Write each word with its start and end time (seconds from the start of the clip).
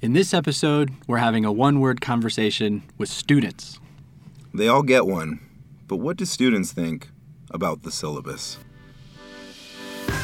In 0.00 0.12
this 0.12 0.32
episode, 0.32 0.92
we're 1.08 1.18
having 1.18 1.44
a 1.44 1.50
one 1.50 1.80
word 1.80 2.00
conversation 2.00 2.84
with 2.98 3.08
students. 3.08 3.80
They 4.54 4.68
all 4.68 4.84
get 4.84 5.08
one, 5.08 5.40
but 5.88 5.96
what 5.96 6.16
do 6.16 6.24
students 6.24 6.70
think 6.70 7.08
about 7.50 7.82
the 7.82 7.90
syllabus? 7.90 8.58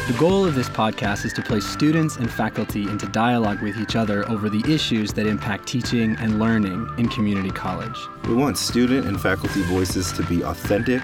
The 0.06 0.12
goal 0.18 0.44
of 0.44 0.54
this 0.54 0.68
podcast 0.68 1.24
is 1.24 1.32
to 1.32 1.40
place 1.40 1.64
students 1.64 2.16
and 2.16 2.30
faculty 2.30 2.82
into 2.82 3.06
dialogue 3.06 3.62
with 3.62 3.78
each 3.78 3.96
other 3.96 4.28
over 4.28 4.50
the 4.50 4.62
issues 4.70 5.14
that 5.14 5.26
impact 5.26 5.66
teaching 5.66 6.14
and 6.20 6.38
learning 6.38 6.86
in 6.98 7.08
community 7.08 7.48
college. 7.48 7.98
We 8.28 8.34
want 8.34 8.58
student 8.58 9.06
and 9.06 9.18
faculty 9.18 9.62
voices 9.62 10.12
to 10.12 10.22
be 10.24 10.42
authentic 10.42 11.00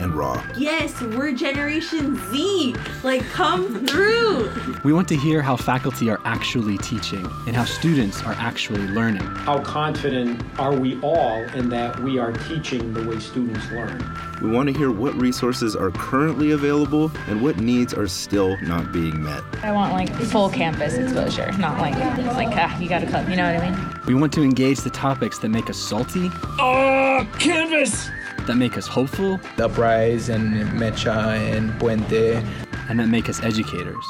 and 0.00 0.14
raw. 0.14 0.40
Yes, 0.56 1.00
we're 1.00 1.32
Generation 1.32 2.16
Z. 2.30 2.76
Like, 3.02 3.22
come 3.30 3.86
through. 3.86 4.52
We 4.84 4.92
want 4.92 5.08
to 5.08 5.16
hear 5.16 5.42
how 5.42 5.56
faculty 5.56 6.08
are 6.10 6.20
actually 6.24 6.78
teaching 6.78 7.26
and 7.46 7.56
how 7.56 7.64
students 7.64 8.22
are 8.22 8.34
actually 8.34 8.86
learning. 8.88 9.22
How 9.22 9.60
confident 9.62 10.42
are 10.60 10.74
we 10.74 11.00
all 11.00 11.42
in 11.54 11.68
that 11.70 11.98
we 12.00 12.18
are 12.18 12.32
teaching 12.32 12.92
the 12.92 13.02
way 13.04 13.18
students 13.18 13.68
learn? 13.72 14.00
We 14.42 14.50
want 14.50 14.68
to 14.68 14.76
hear 14.76 14.90
what 14.90 15.14
resources 15.14 15.74
are 15.74 15.90
currently 15.92 16.50
available 16.50 17.10
and 17.28 17.40
what 17.40 17.58
needs 17.58 17.94
are 17.94 18.08
still 18.08 18.43
not 18.62 18.92
being 18.92 19.22
met. 19.22 19.42
I 19.62 19.72
want 19.72 19.92
like 19.92 20.14
full 20.14 20.48
campus 20.48 20.94
exposure, 20.94 21.50
not 21.58 21.78
like 21.78 21.94
like 22.40 22.56
ah, 22.56 22.78
you 22.78 22.88
gotta 22.88 23.06
come. 23.06 23.28
You 23.30 23.36
know 23.36 23.52
what 23.52 23.62
I 23.62 23.70
mean? 23.70 24.00
We 24.06 24.14
want 24.14 24.32
to 24.34 24.42
engage 24.42 24.80
the 24.80 24.90
topics 24.90 25.38
that 25.40 25.48
make 25.48 25.68
us 25.70 25.78
salty. 25.78 26.30
Oh, 26.58 27.26
canvas! 27.38 28.08
That 28.46 28.56
make 28.56 28.76
us 28.76 28.86
hopeful. 28.86 29.40
The 29.56 29.66
Uprise 29.66 30.28
and 30.28 30.54
MEChA 30.78 31.56
and 31.56 31.70
Puente. 31.80 32.44
And 32.88 33.00
that 33.00 33.08
make 33.08 33.28
us 33.30 33.42
educators. 33.42 34.04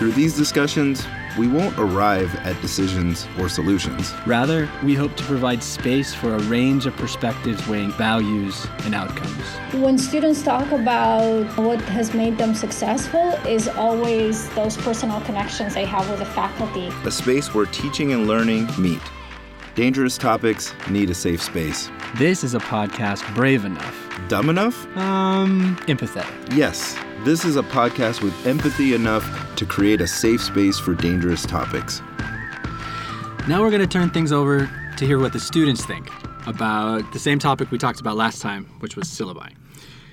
Through 0.00 0.12
these 0.12 0.34
discussions, 0.34 1.06
we 1.38 1.46
won't 1.46 1.78
arrive 1.78 2.34
at 2.36 2.58
decisions 2.62 3.28
or 3.38 3.50
solutions. 3.50 4.14
Rather, 4.24 4.66
we 4.82 4.94
hope 4.94 5.14
to 5.16 5.24
provide 5.24 5.62
space 5.62 6.14
for 6.14 6.36
a 6.36 6.38
range 6.44 6.86
of 6.86 6.96
perspectives 6.96 7.68
weighing 7.68 7.92
values 7.92 8.66
and 8.84 8.94
outcomes. 8.94 9.44
When 9.74 9.98
students 9.98 10.40
talk 10.42 10.72
about 10.72 11.44
what 11.58 11.82
has 11.82 12.14
made 12.14 12.38
them 12.38 12.54
successful 12.54 13.32
is 13.46 13.68
always 13.68 14.48
those 14.54 14.74
personal 14.78 15.20
connections 15.20 15.74
they 15.74 15.84
have 15.84 16.08
with 16.08 16.20
the 16.20 16.24
faculty. 16.24 16.86
A 17.04 17.10
space 17.10 17.52
where 17.52 17.66
teaching 17.66 18.14
and 18.14 18.26
learning 18.26 18.70
meet. 18.78 19.02
Dangerous 19.74 20.16
topics 20.16 20.72
need 20.88 21.10
a 21.10 21.14
safe 21.14 21.42
space. 21.42 21.90
This 22.16 22.42
is 22.42 22.54
a 22.54 22.60
podcast 22.60 23.34
brave 23.34 23.66
enough. 23.66 23.96
Dumb 24.28 24.48
enough? 24.48 24.86
Um, 24.96 25.76
empathetic. 25.88 26.56
Yes, 26.56 26.96
this 27.24 27.44
is 27.44 27.56
a 27.56 27.62
podcast 27.62 28.22
with 28.22 28.46
empathy 28.46 28.94
enough 28.94 29.54
to 29.56 29.66
create 29.66 30.00
a 30.00 30.06
safe 30.06 30.42
space 30.42 30.78
for 30.78 30.94
dangerous 30.94 31.44
topics. 31.44 32.00
Now 33.46 33.60
we're 33.60 33.70
going 33.70 33.82
to 33.82 33.86
turn 33.86 34.10
things 34.10 34.32
over 34.32 34.70
to 34.96 35.06
hear 35.06 35.18
what 35.18 35.32
the 35.32 35.40
students 35.40 35.84
think 35.84 36.10
about 36.46 37.12
the 37.12 37.18
same 37.18 37.38
topic 37.38 37.70
we 37.70 37.78
talked 37.78 38.00
about 38.00 38.16
last 38.16 38.40
time, 38.40 38.64
which 38.80 38.96
was 38.96 39.06
syllabi. 39.06 39.59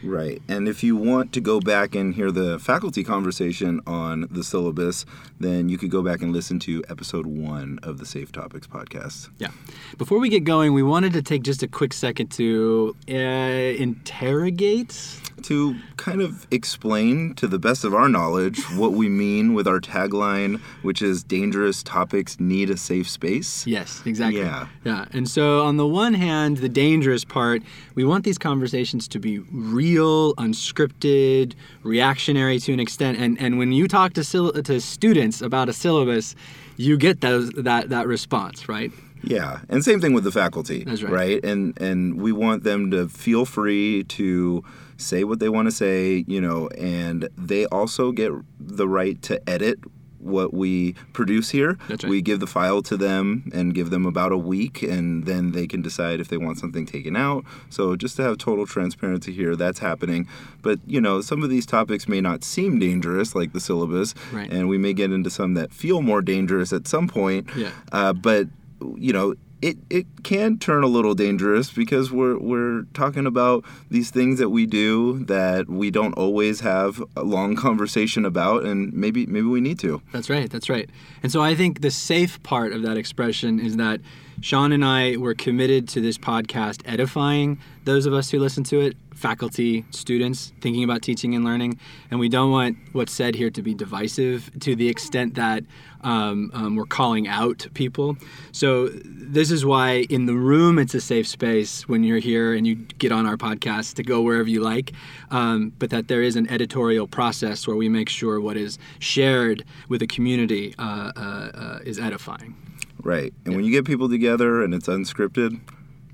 Right. 0.04 0.42
And 0.48 0.68
if 0.68 0.84
you 0.84 0.96
want 0.96 1.34
to 1.34 1.42
go 1.42 1.60
back 1.60 1.96
and 1.96 2.14
hear 2.14 2.32
the 2.32 2.60
faculty 2.60 3.04
conversation 3.04 3.82
on 3.88 4.28
the 4.32 4.44
syllabus, 4.44 5.06
then 5.40 5.70
you 5.70 5.78
could 5.78 5.92
go 5.92 6.02
back 6.02 6.22
and 6.22 6.34
listen 6.34 6.60
to 6.60 6.84
episode 6.90 7.26
one 7.26 7.80
of 7.84 7.98
the 7.98 8.06
Safe 8.06 8.32
Topics 8.32 8.68
podcast. 8.68 9.30
Yeah. 9.38 9.50
Before 9.98 10.20
we 10.20 10.30
get 10.30 10.44
going, 10.44 10.74
we 10.74 10.84
wanted 10.84 11.14
to 11.14 11.22
take 11.22 11.44
just 11.44 11.64
a 11.64 11.68
quick 11.68 11.94
second 11.94 12.32
to 12.32 12.96
uh, 13.10 13.14
interrogate 13.14 15.20
to 15.44 15.76
kind 15.98 16.22
of 16.22 16.48
explain 16.52 17.34
to 17.36 17.48
the 17.48 17.60
best 17.60 17.84
of 17.84 17.94
our 17.94 18.10
knowledge 18.10 18.64
what 18.76 18.94
we 18.94 19.10
mean 19.10 19.54
with 19.54 19.68
our 19.68 19.80
tagline, 19.80 20.60
which 20.82 21.02
is 21.02 21.24
dangerous 21.24 21.84
topics 21.84 22.40
need 22.40 22.70
a 22.70 22.78
safe 22.78 23.10
space. 23.10 23.66
Yes, 23.68 24.02
exactly. 24.06 24.42
Yeah. 24.42 24.68
Yeah. 24.84 25.06
And 25.14 25.30
so, 25.30 25.64
on 25.64 25.78
the 25.78 25.88
one 25.88 26.14
hand, 26.14 26.58
the 26.58 26.70
dangerous 26.70 27.24
part, 27.24 27.62
we 27.96 28.04
want 28.04 28.26
these 28.26 28.38
conversations 28.38 29.08
to 29.10 29.20
be 29.20 29.40
real, 29.40 29.87
unscripted, 29.96 31.54
reactionary 31.84 32.60
to 32.60 32.74
an 32.74 32.80
extent. 32.80 33.18
And, 33.18 33.40
and 33.40 33.58
when 33.58 33.72
you 33.72 33.88
talk 33.88 34.14
to, 34.14 34.24
to 34.24 34.82
students 34.82 35.42
about 35.42 35.70
a 35.70 35.74
syllabus, 35.74 36.36
you 36.78 36.98
get 36.98 37.22
those, 37.22 37.50
that, 37.52 37.90
that 37.90 38.08
response, 38.08 38.68
right? 38.68 38.92
Yeah, 39.24 39.60
and 39.70 39.84
same 39.84 40.00
thing 40.00 40.14
with 40.14 40.24
the 40.24 40.32
faculty. 40.32 40.84
That's 40.84 41.02
right. 41.02 41.12
Right, 41.12 41.44
and 41.44 41.80
and 41.82 42.22
we 42.22 42.32
want 42.32 42.64
them 42.64 42.92
to 42.92 43.10
feel 43.10 43.46
free 43.46 44.04
to 44.04 44.64
say 44.98 45.24
what 45.24 45.40
they 45.40 45.50
want 45.50 45.68
to 45.68 45.72
say, 45.72 46.24
you 46.28 46.40
know, 46.40 46.68
and 46.78 47.28
they 47.38 47.66
also 47.66 48.12
get 48.12 48.32
the 48.60 48.88
right 48.88 49.22
to 49.24 49.50
edit 49.50 49.80
what 50.28 50.54
we 50.54 50.94
produce 51.14 51.50
here. 51.52 51.78
Right. 51.90 52.04
We 52.04 52.22
give 52.22 52.40
the 52.40 52.48
file 52.48 52.82
to 52.84 52.98
them 52.98 53.50
and 53.54 53.74
give 53.74 53.90
them 53.90 54.06
about 54.06 54.32
a 54.32 54.38
week, 54.38 54.82
and 54.82 55.26
then 55.26 55.52
they 55.52 55.68
can 55.68 55.82
decide 55.82 56.20
if 56.20 56.28
they 56.28 56.38
want 56.38 56.60
something 56.60 56.86
taken 56.86 57.16
out. 57.16 57.46
So 57.70 57.96
just 57.96 58.16
to 58.18 58.24
have 58.24 58.38
total 58.38 58.66
transparency 58.66 59.34
here, 59.34 59.56
that's 59.56 59.80
happening. 59.80 60.28
But 60.62 60.80
you 60.86 61.02
know, 61.02 61.22
some 61.22 61.44
of 61.44 61.50
these 61.50 61.66
topics 61.66 62.08
may 62.08 62.22
not 62.22 62.44
seem 62.44 62.80
dangerous, 62.80 63.36
like 63.36 63.54
the 63.54 63.60
syllabus, 63.60 64.14
right. 64.32 64.52
and 64.52 64.68
we 64.68 64.78
may 64.78 64.94
get 64.94 65.12
into 65.12 65.30
some 65.30 65.54
that 65.56 65.74
feel 65.74 66.02
more 66.02 66.22
dangerous 66.22 66.74
at 66.74 66.88
some 66.88 67.08
point. 67.08 67.50
Yeah. 67.56 67.72
Uh, 67.92 68.14
but 68.14 68.48
you 68.96 69.12
know, 69.14 69.36
it, 69.62 69.78
it 69.90 70.06
can 70.24 70.60
turn 70.60 70.84
a 70.84 70.88
little 70.88 71.16
dangerous 71.16 71.72
because 71.72 72.12
we're 72.12 72.38
we're 72.38 72.84
talking 72.94 73.26
about 73.26 73.66
these 73.90 74.12
things 74.12 74.40
that 74.40 74.50
we 74.50 74.66
do 74.66 75.24
that 75.26 75.68
we 75.68 75.90
don't 75.90 76.14
always 76.14 76.60
have 76.60 77.04
a 77.16 77.24
long 77.24 77.56
conversation 77.56 78.26
about 78.26 78.64
and 78.64 78.94
maybe 78.94 79.26
maybe 79.26 79.48
we 79.48 79.62
need 79.62 79.80
to. 79.80 80.02
That's 80.12 80.30
right, 80.30 80.50
that's 80.50 80.70
right. 80.70 80.90
And 81.24 81.32
so 81.32 81.42
I 81.42 81.56
think 81.56 81.82
the 81.82 81.92
safe 81.92 82.42
part 82.44 82.72
of 82.72 82.84
that 82.84 82.98
expression 82.98 83.60
is 83.60 83.78
that 83.78 84.02
Sean 84.42 84.72
and 84.72 84.86
I 84.86 85.18
were 85.18 85.34
committed 85.34 85.88
to 85.90 86.02
this 86.02 86.18
podcast 86.18 86.82
edifying 86.86 87.58
those 87.88 88.06
of 88.06 88.14
us 88.14 88.30
who 88.30 88.38
listen 88.38 88.66
to 88.66 88.82
it, 88.82 88.98
faculty, 89.16 89.86
students 89.92 90.52
thinking 90.60 90.84
about 90.84 91.02
teaching 91.02 91.34
and 91.36 91.46
learning, 91.46 91.80
and 92.12 92.20
we 92.20 92.28
don't 92.28 92.52
want 92.52 92.78
what's 92.92 93.14
said 93.14 93.34
here 93.34 93.50
to 93.50 93.62
be 93.62 93.74
divisive 93.74 94.52
to 94.60 94.76
the 94.76 94.90
extent 94.90 95.36
that 95.36 95.64
um, 96.02 96.52
um, 96.54 96.76
we're 96.76 96.86
calling 96.86 97.30
out 97.30 97.66
people. 97.76 98.18
So 98.52 98.90
this 98.90 99.52
is 99.52 99.66
why 99.66 100.06
in 100.10 100.26
the 100.26 100.34
room 100.34 100.78
it's 100.78 100.94
a 100.94 101.00
safe 101.00 101.30
space 101.30 101.88
when 101.88 102.04
you're 102.04 102.20
here 102.20 102.54
and 102.54 102.68
you 102.68 102.76
get 102.76 103.14
on 103.14 103.26
our 103.26 103.38
podcast 103.38 103.94
to 103.96 104.04
go 104.04 104.22
wherever 104.22 104.50
you 104.50 104.60
like, 104.60 104.92
um, 105.32 105.72
but 105.80 105.90
that 105.90 106.10
there 106.10 106.22
is 106.22 106.36
an 106.36 106.50
editorial 106.50 107.08
process 107.08 107.66
where 107.68 107.78
we 107.78 107.88
make 107.88 108.10
sure 108.10 108.42
what 108.42 108.58
is 108.58 108.78
shared 109.00 109.64
with 109.88 110.02
the 110.02 110.08
community 110.08 110.76
uh, 110.78 111.14
uh, 111.16 111.20
uh, 111.20 111.80
is 111.86 112.00
edifying. 112.00 112.54
Right, 113.02 113.34
and 113.46 113.54
yeah. 113.54 113.56
when 113.56 113.64
you 113.64 113.72
get 113.72 113.86
people 113.86 114.10
together 114.10 114.62
and 114.62 114.74
it's 114.74 114.88
unscripted, 114.90 115.62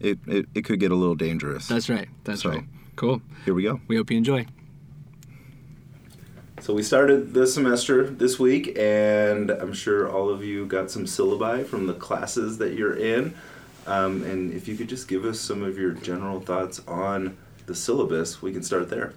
it, 0.04 0.20
it, 0.28 0.46
it 0.54 0.66
could 0.66 0.80
get 0.80 0.92
a 0.92 0.96
little 0.96 1.16
dangerous. 1.16 1.68
That's 1.68 1.90
right. 1.90 2.08
That's 2.24 2.42
so, 2.42 2.50
right. 2.50 2.64
Cool. 2.96 3.22
Here 3.46 3.54
we 3.54 3.64
go. 3.64 3.80
We 3.88 3.96
hope 3.96 4.12
you 4.12 4.18
enjoy. 4.18 4.46
So 6.60 6.74
we 6.74 6.84
started 6.84 7.34
this 7.34 7.54
semester 7.54 8.10
this 8.10 8.40
week, 8.40 8.78
and 8.78 9.50
I'm 9.50 9.74
sure 9.74 10.10
all 10.10 10.30
of 10.30 10.44
you 10.44 10.66
got 10.66 10.92
some 10.92 11.06
syllabi 11.06 11.66
from 11.66 11.88
the 11.88 11.94
classes 11.94 12.58
that 12.60 12.74
you're 12.76 12.96
in. 12.96 13.34
Um, 13.86 14.24
and 14.24 14.54
if 14.54 14.68
you 14.68 14.78
could 14.78 14.88
just 14.88 15.08
give 15.08 15.26
us 15.26 15.40
some 15.40 15.62
of 15.62 15.78
your 15.78 15.92
general 15.92 16.40
thoughts 16.40 16.82
on 16.88 17.38
the 17.66 17.76
syllabus, 17.76 18.42
we 18.42 18.54
can 18.54 18.64
start 18.64 18.90
there. 18.90 19.14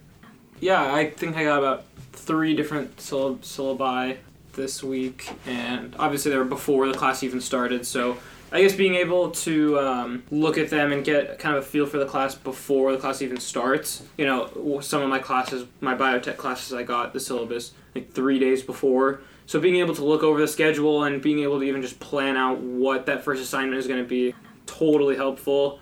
Yeah, 0.59 0.93
I 0.93 1.11
think 1.11 1.37
I 1.37 1.45
got 1.45 1.59
about 1.59 1.85
three 2.13 2.57
different 2.57 2.97
syllab- 2.97 3.41
syllabi 3.41 4.17
this 4.55 4.83
week, 4.83 5.31
and 5.47 5.95
obviously 5.99 6.33
they 6.33 6.39
were 6.39 6.45
before 6.45 6.89
the 6.89 6.95
class 6.95 7.23
even 7.23 7.41
started, 7.41 7.87
so 7.87 8.17
I 8.57 8.63
guess 8.63 8.75
being 8.75 8.95
able 8.95 9.33
to 9.33 9.79
um, 9.79 10.23
look 10.31 10.57
at 10.57 10.71
them 10.71 10.91
and 10.91 11.05
get 11.05 11.39
kind 11.39 11.55
of 11.55 11.63
a 11.63 11.67
feel 11.67 11.85
for 11.85 11.99
the 11.99 12.07
class 12.07 12.35
before 12.35 12.91
the 12.91 12.97
class 12.97 13.21
even 13.21 13.39
starts. 13.39 14.03
You 14.17 14.25
know, 14.25 14.81
some 14.81 15.03
of 15.03 15.11
my 15.11 15.19
classes, 15.19 15.67
my 15.83 15.95
biotech 15.95 16.39
classes, 16.39 16.73
I 16.73 16.83
got 16.83 17.13
the 17.13 17.21
syllabus 17.21 17.75
like 17.95 18.13
three 18.13 18.39
days 18.39 18.63
before. 18.63 19.21
So 19.45 19.61
being 19.61 19.77
able 19.77 19.95
to 19.97 20.03
look 20.03 20.23
over 20.23 20.41
the 20.41 20.49
schedule 20.49 21.05
and 21.05 21.21
being 21.21 21.41
able 21.41 21.59
to 21.59 21.67
even 21.67 21.83
just 21.83 22.01
plan 22.01 22.39
out 22.39 22.59
what 22.61 23.05
that 23.05 23.23
first 23.23 23.43
assignment 23.43 23.79
is 23.79 23.87
going 23.87 24.03
to 24.03 24.09
be, 24.09 24.35
totally 24.65 25.17
helpful. 25.17 25.81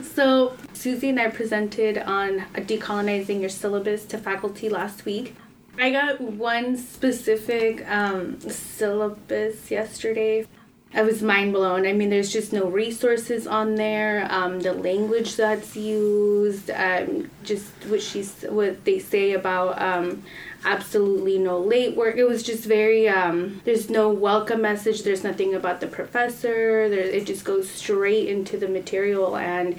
So 0.00 0.56
Susie 0.72 1.10
and 1.10 1.20
I 1.20 1.28
presented 1.28 1.98
on 1.98 2.38
decolonizing 2.54 3.40
your 3.40 3.50
syllabus 3.50 4.06
to 4.06 4.16
faculty 4.16 4.70
last 4.70 5.04
week. 5.04 5.36
I 5.76 5.90
got 5.90 6.22
one 6.22 6.78
specific 6.78 7.86
um, 7.86 8.40
syllabus 8.40 9.70
yesterday 9.70 10.46
I 10.94 11.02
was 11.02 11.22
mind 11.22 11.54
blown. 11.54 11.86
I 11.86 11.94
mean, 11.94 12.10
there's 12.10 12.30
just 12.30 12.52
no 12.52 12.68
resources 12.68 13.46
on 13.46 13.76
there. 13.76 14.26
Um, 14.30 14.60
the 14.60 14.74
language 14.74 15.36
that's 15.36 15.74
used, 15.74 16.70
um, 16.70 17.30
just 17.44 17.70
what 17.86 18.02
she's 18.02 18.42
what 18.42 18.84
they 18.84 18.98
say 18.98 19.32
about 19.32 19.80
um, 19.80 20.22
absolutely 20.64 21.38
no 21.38 21.58
late 21.58 21.96
work. 21.96 22.16
It 22.16 22.24
was 22.24 22.42
just 22.42 22.64
very. 22.64 23.08
Um, 23.08 23.62
there's 23.64 23.88
no 23.88 24.10
welcome 24.10 24.60
message. 24.60 25.02
There's 25.02 25.24
nothing 25.24 25.54
about 25.54 25.80
the 25.80 25.86
professor. 25.86 26.90
There, 26.90 27.00
it 27.00 27.24
just 27.24 27.44
goes 27.46 27.70
straight 27.70 28.28
into 28.28 28.58
the 28.58 28.68
material, 28.68 29.36
and 29.36 29.78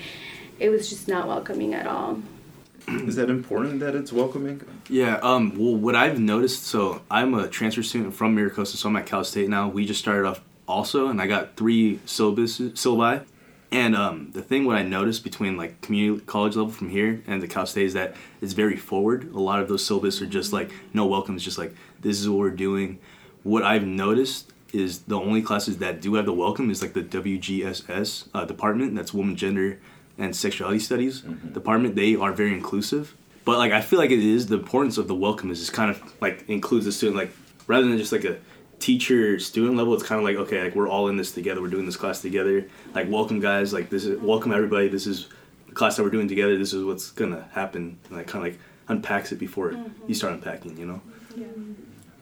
it 0.60 0.70
was 0.70 0.90
just 0.90 1.08
not 1.08 1.28
welcoming 1.28 1.76
at 1.76 1.86
all. 1.86 2.22
Is 2.88 3.16
that 3.18 3.30
important 3.30 3.80
that 3.82 3.94
it's 3.94 4.12
welcoming? 4.12 4.62
Yeah. 4.90 5.20
Um. 5.22 5.56
Well, 5.60 5.76
what 5.76 5.96
I've 5.96 6.20
noticed. 6.20 6.66
So 6.66 7.04
I'm 7.12 7.36
a 7.36 7.48
transfer 7.48 7.84
student 7.84 8.16
from 8.16 8.36
MiraCosta, 8.36 8.78
so 8.78 8.90
I'm 8.90 8.96
at 8.96 9.06
Cal 9.06 9.24
State 9.24 9.48
now. 9.48 9.68
We 9.68 9.86
just 9.86 10.00
started 10.00 10.28
off 10.28 10.42
also, 10.68 11.08
and 11.08 11.22
I 11.22 11.28
got 11.28 11.56
three 11.56 12.00
syllabus 12.06 12.60
syllabi. 12.60 13.26
And 13.72 13.96
um, 13.96 14.30
the 14.34 14.44
thing 14.44 14.66
what 14.66 14.76
I 14.76 14.84
noticed 14.84 15.24
between 15.24 15.58
like 15.58 15.82
community 15.82 16.24
college 16.26 16.56
level 16.56 16.72
from 16.72 16.90
here 16.90 17.24
and 17.26 17.42
the 17.42 17.48
Cal 17.48 17.66
State 17.66 17.88
is 17.88 17.94
that 17.94 18.16
it's 18.40 18.54
very 18.54 18.78
forward. 18.78 19.34
A 19.34 19.40
lot 19.40 19.60
of 19.60 19.68
those 19.68 19.84
syllabus 19.84 20.22
are 20.22 20.28
just 20.28 20.54
like 20.54 20.70
no 20.94 21.08
welcome. 21.08 21.36
It's 21.36 21.44
just 21.44 21.58
like 21.58 21.74
this 22.00 22.20
is 22.20 22.30
what 22.30 22.38
we're 22.38 22.52
doing. 22.52 23.00
What 23.42 23.64
I've 23.64 23.86
noticed 23.86 24.54
is 24.74 25.00
the 25.00 25.20
only 25.20 25.42
classes 25.42 25.80
that 25.80 26.02
do 26.02 26.14
have 26.16 26.26
the 26.26 26.34
welcome 26.34 26.70
is 26.70 26.84
like 26.84 26.94
the 26.94 27.02
WGSS 27.02 28.28
uh, 28.36 28.46
department. 28.46 28.96
That's 28.96 29.14
Women, 29.14 29.36
Gender, 29.36 29.80
and 30.20 30.36
Sexuality 30.36 30.80
Studies 30.80 31.22
department. 31.22 31.96
They 31.96 32.16
are 32.16 32.32
very 32.32 32.54
inclusive. 32.54 33.16
But 33.44 33.58
like 33.58 33.72
I 33.72 33.82
feel 33.82 33.98
like 33.98 34.12
it 34.12 34.20
is 34.20 34.48
the 34.48 34.60
importance 34.60 35.00
of 35.00 35.08
the 35.08 35.16
welcome 35.16 35.50
is 35.50 35.60
just 35.60 35.74
kind 35.74 35.90
of 35.90 36.22
like 36.22 36.48
includes 36.48 36.86
the 36.86 36.92
student 36.92 37.18
like 37.18 37.32
rather 37.66 37.88
than 37.88 37.98
just 37.98 38.12
like 38.12 38.24
a 38.24 38.38
teacher 38.84 39.40
student 39.40 39.78
level 39.78 39.94
it's 39.94 40.04
kind 40.04 40.20
of 40.20 40.26
like 40.26 40.36
okay 40.36 40.62
like 40.62 40.76
we're 40.76 40.90
all 40.90 41.08
in 41.08 41.16
this 41.16 41.32
together 41.32 41.62
we're 41.62 41.70
doing 41.70 41.86
this 41.86 41.96
class 41.96 42.22
together. 42.22 42.68
Like 42.94 43.10
welcome 43.10 43.40
guys 43.40 43.72
like 43.72 43.90
this 43.90 44.04
is 44.04 44.20
welcome 44.20 44.52
everybody 44.52 44.90
this 44.90 45.08
is 45.08 45.30
the 45.70 45.74
class 45.74 45.96
that 45.96 46.04
we're 46.04 46.10
doing 46.10 46.28
together 46.28 46.58
this 46.58 46.74
is 46.74 46.84
what's 46.84 47.10
gonna 47.12 47.48
happen. 47.54 47.98
And 48.10 48.18
like 48.18 48.28
kind 48.28 48.46
of 48.46 48.52
like 48.52 48.62
unpacks 48.90 49.32
it 49.32 49.40
before 49.40 49.74
you 50.06 50.14
start 50.14 50.34
unpacking 50.34 50.78
you 50.78 50.86
know? 50.86 51.02
Yeah. 51.34 51.46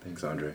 Thanks, 0.03 0.23
Andre. 0.23 0.53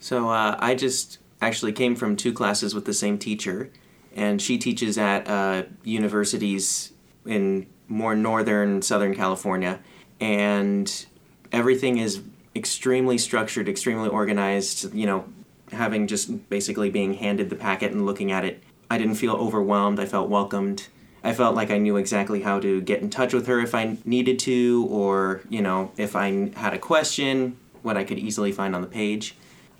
So 0.00 0.30
uh, 0.30 0.56
I 0.58 0.74
just 0.74 1.18
actually 1.40 1.72
came 1.72 1.94
from 1.94 2.16
two 2.16 2.32
classes 2.32 2.74
with 2.74 2.84
the 2.84 2.92
same 2.92 3.18
teacher, 3.18 3.70
and 4.14 4.42
she 4.42 4.58
teaches 4.58 4.98
at 4.98 5.28
uh, 5.28 5.64
universities 5.84 6.92
in 7.24 7.66
more 7.88 8.14
northern 8.14 8.82
Southern 8.82 9.14
California, 9.14 9.80
and 10.20 11.06
everything 11.52 11.98
is 11.98 12.20
extremely 12.58 13.16
structured, 13.16 13.68
extremely 13.68 14.08
organized. 14.08 14.92
You 14.94 15.06
know, 15.06 15.24
having 15.72 16.06
just 16.06 16.50
basically 16.50 16.90
being 16.90 17.14
handed 17.14 17.48
the 17.48 17.56
packet 17.56 17.92
and 17.92 18.04
looking 18.04 18.32
at 18.32 18.44
it, 18.44 18.62
I 18.90 18.98
didn't 18.98 19.14
feel 19.14 19.34
overwhelmed. 19.34 19.98
I 19.98 20.06
felt 20.06 20.28
welcomed. 20.28 20.88
I 21.24 21.32
felt 21.32 21.54
like 21.54 21.70
I 21.70 21.78
knew 21.78 21.96
exactly 21.96 22.42
how 22.42 22.60
to 22.60 22.80
get 22.80 23.00
in 23.00 23.10
touch 23.10 23.32
with 23.32 23.46
her 23.46 23.60
if 23.60 23.74
I 23.74 23.96
needed 24.04 24.38
to, 24.40 24.86
or 24.90 25.40
you 25.48 25.62
know, 25.62 25.92
if 25.96 26.14
I 26.14 26.50
had 26.56 26.74
a 26.74 26.78
question, 26.78 27.56
what 27.82 27.96
I 27.96 28.04
could 28.04 28.18
easily 28.18 28.52
find 28.52 28.74
on 28.74 28.82
the 28.82 28.88
page. 28.88 29.34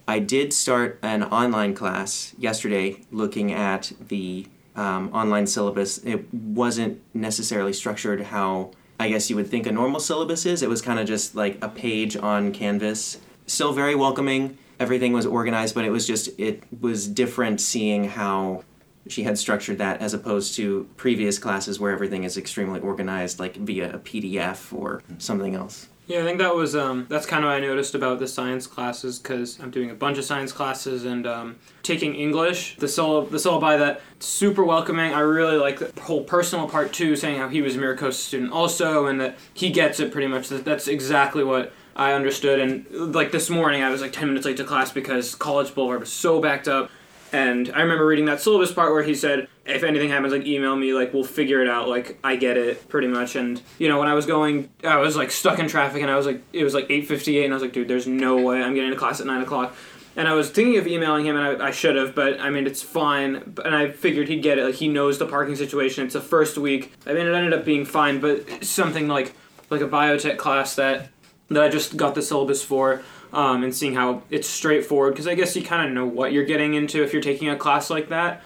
I 0.06 0.20
did 0.20 0.52
start 0.52 0.98
an 1.02 1.22
online 1.25 1.75
class 1.75 2.34
yesterday 2.38 3.02
looking 3.12 3.52
at 3.52 3.92
the 4.08 4.46
um, 4.75 5.10
online 5.12 5.46
syllabus. 5.46 5.98
It 5.98 6.32
wasn't 6.32 7.00
necessarily 7.12 7.72
structured 7.72 8.22
how 8.22 8.70
I 8.99 9.09
guess 9.09 9.31
you 9.31 9.37
would 9.37 9.49
think 9.49 9.67
a 9.67 9.73
normal 9.73 10.00
syllabus 10.00 10.45
is. 10.45 10.62
It 10.62 10.69
was 10.69 10.83
kind 10.83 10.99
of 10.99 11.06
just 11.06 11.35
like 11.35 11.59
a 11.62 11.69
page 11.69 12.17
on 12.17 12.53
Canvas. 12.53 13.19
Still 13.47 13.73
very 13.73 13.95
welcoming. 13.95 14.59
Everything 14.81 15.12
was 15.12 15.27
organized, 15.27 15.75
but 15.75 15.85
it 15.85 15.91
was 15.91 16.06
just, 16.06 16.29
it 16.39 16.62
was 16.81 17.06
different 17.06 17.61
seeing 17.61 18.05
how 18.05 18.65
she 19.09 19.23
had 19.23 19.39
structured 19.39 19.79
that 19.79 20.00
as 20.00 20.15
opposed 20.15 20.55
to 20.56 20.89
previous 20.97 21.39
classes 21.39 21.81
where 21.81 21.93
everything 21.93 22.25
is 22.25 22.37
extremely 22.37 22.81
organized, 22.81 23.39
like 23.39 23.56
via 23.56 23.95
a 23.95 23.99
PDF 23.99 24.73
or 24.73 25.03
something 25.19 25.55
else. 25.55 25.89
Yeah, 26.08 26.20
I 26.20 26.25
think 26.25 26.38
that 26.38 26.55
was 26.55 26.75
um, 26.75 27.05
that's 27.10 27.26
kind 27.26 27.44
of 27.44 27.49
what 27.49 27.56
I 27.56 27.60
noticed 27.60 27.94
about 27.94 28.19
the 28.19 28.26
science 28.26 28.66
classes 28.66 29.19
because 29.19 29.60
I'm 29.60 29.70
doing 29.70 29.90
a 29.90 29.94
bunch 29.94 30.16
of 30.16 30.25
science 30.25 30.52
classes 30.52 31.05
and 31.05 31.26
um, 31.26 31.56
taking 31.82 32.14
English. 32.14 32.76
The 32.78 32.87
syllab 32.87 33.28
the 33.28 33.37
syllabi 33.37 33.78
that 33.78 34.00
super 34.19 34.64
welcoming. 34.64 35.12
I 35.12 35.20
really 35.20 35.58
like 35.58 35.78
the 35.78 36.00
whole 36.00 36.25
personal 36.25 36.66
part 36.66 36.94
too, 36.94 37.14
saying 37.14 37.38
how 37.38 37.50
he 37.50 37.60
was 37.60 37.76
a 37.76 37.78
MiraCosta 37.78 38.14
student 38.14 38.52
also 38.52 39.05
and 39.05 39.20
that 39.20 39.37
he 39.52 39.69
gets 39.69 40.00
it 40.00 40.10
pretty 40.10 40.28
much. 40.28 40.49
That 40.49 40.64
that's 40.64 40.88
exactly 40.88 41.44
what 41.44 41.75
I 41.94 42.14
understood. 42.14 42.58
And 42.58 43.14
like 43.14 43.31
this 43.31 43.50
morning, 43.50 43.82
I 43.82 43.90
was 43.90 44.00
like 44.00 44.14
ten 44.14 44.28
minutes 44.28 44.46
late 44.46 44.56
to 44.56 44.64
class 44.64 44.90
because 44.90 45.34
College 45.34 45.75
Boulevard 45.75 46.00
was 46.00 46.11
so 46.11 46.40
backed 46.40 46.69
up. 46.69 46.90
And 47.32 47.70
I 47.75 47.82
remember 47.82 48.06
reading 48.06 48.25
that 48.25 48.40
syllabus 48.40 48.72
part 48.72 48.93
where 48.93 49.02
he 49.02 49.14
said, 49.14 49.49
if 49.69 49.85
anything 49.85 50.09
happens, 50.09 50.32
like 50.32 50.47
email 50.47 50.75
me, 50.75 50.94
like 50.94 51.12
we'll 51.12 51.25
figure 51.25 51.62
it 51.62 51.69
out. 51.69 51.88
Like 51.88 52.19
I 52.25 52.37
get 52.37 52.56
it 52.56 52.88
pretty 52.88 53.09
much. 53.09 53.37
And 53.37 53.61
you 53.79 53.88
know, 53.88 53.99
when 53.99 54.09
I 54.09 54.15
was 54.15 54.26
going, 54.26 54.70
I 54.82 54.97
was 54.97 55.17
like 55.17 55.31
stuck 55.31 55.59
in 55.59 55.69
traffic, 55.69 56.03
and 56.03 56.11
I 56.11 56.17
was 56.17 56.26
like, 56.26 56.43
it 56.53 56.65
was 56.65 56.75
like 56.75 56.87
eight 56.91 57.06
fifty 57.06 57.38
eight, 57.38 57.44
and 57.44 57.53
I 57.53 57.56
was 57.56 57.62
like, 57.62 57.73
dude, 57.73 57.88
there's 57.88 58.06
no 58.06 58.41
way 58.41 58.62
I'm 58.62 58.75
getting 58.75 58.91
to 58.91 58.97
class 58.97 59.20
at 59.20 59.26
nine 59.26 59.43
o'clock. 59.43 59.75
And 60.17 60.26
I 60.26 60.32
was 60.32 60.50
thinking 60.50 60.79
of 60.79 60.87
emailing 60.87 61.26
him, 61.26 61.37
and 61.37 61.62
I, 61.62 61.69
I 61.69 61.70
should 61.70 61.94
have, 61.94 62.15
but 62.15 62.41
I 62.41 62.50
mean, 62.50 62.67
it's 62.67 62.82
fine. 62.82 63.55
And 63.65 63.75
I 63.75 63.91
figured 63.93 64.29
he'd 64.29 64.43
get 64.43 64.59
it. 64.59 64.65
Like 64.65 64.75
he 64.75 64.88
knows 64.88 65.19
the 65.19 65.26
parking 65.26 65.55
situation. 65.55 66.05
It's 66.05 66.14
the 66.14 66.21
first 66.21 66.59
week. 66.59 66.93
I 67.06 67.12
mean, 67.12 67.26
it 67.26 67.35
ended 67.35 67.53
up 67.53 67.64
being 67.64 67.85
fine, 67.85 68.21
but 68.21 68.64
something 68.64 69.06
like 69.06 69.35
like 69.71 69.81
a 69.81 69.88
biotech 69.88 70.38
class 70.38 70.75
that 70.76 71.11
that 71.49 71.62
I 71.62 71.69
just 71.69 71.97
got 71.97 72.14
the 72.14 72.23
syllabus 72.23 72.62
for 72.62 73.03
um, 73.32 73.62
and 73.62 73.75
seeing 73.75 73.94
how 73.94 74.23
it's 74.31 74.49
straightforward 74.49 75.14
because 75.14 75.26
I 75.26 75.35
guess 75.35 75.55
you 75.56 75.62
kind 75.62 75.88
of 75.88 75.94
know 75.94 76.06
what 76.06 76.32
you're 76.32 76.44
getting 76.44 76.75
into 76.75 77.03
if 77.03 77.12
you're 77.12 77.23
taking 77.23 77.49
a 77.49 77.56
class 77.56 77.91
like 77.91 78.09
that. 78.09 78.43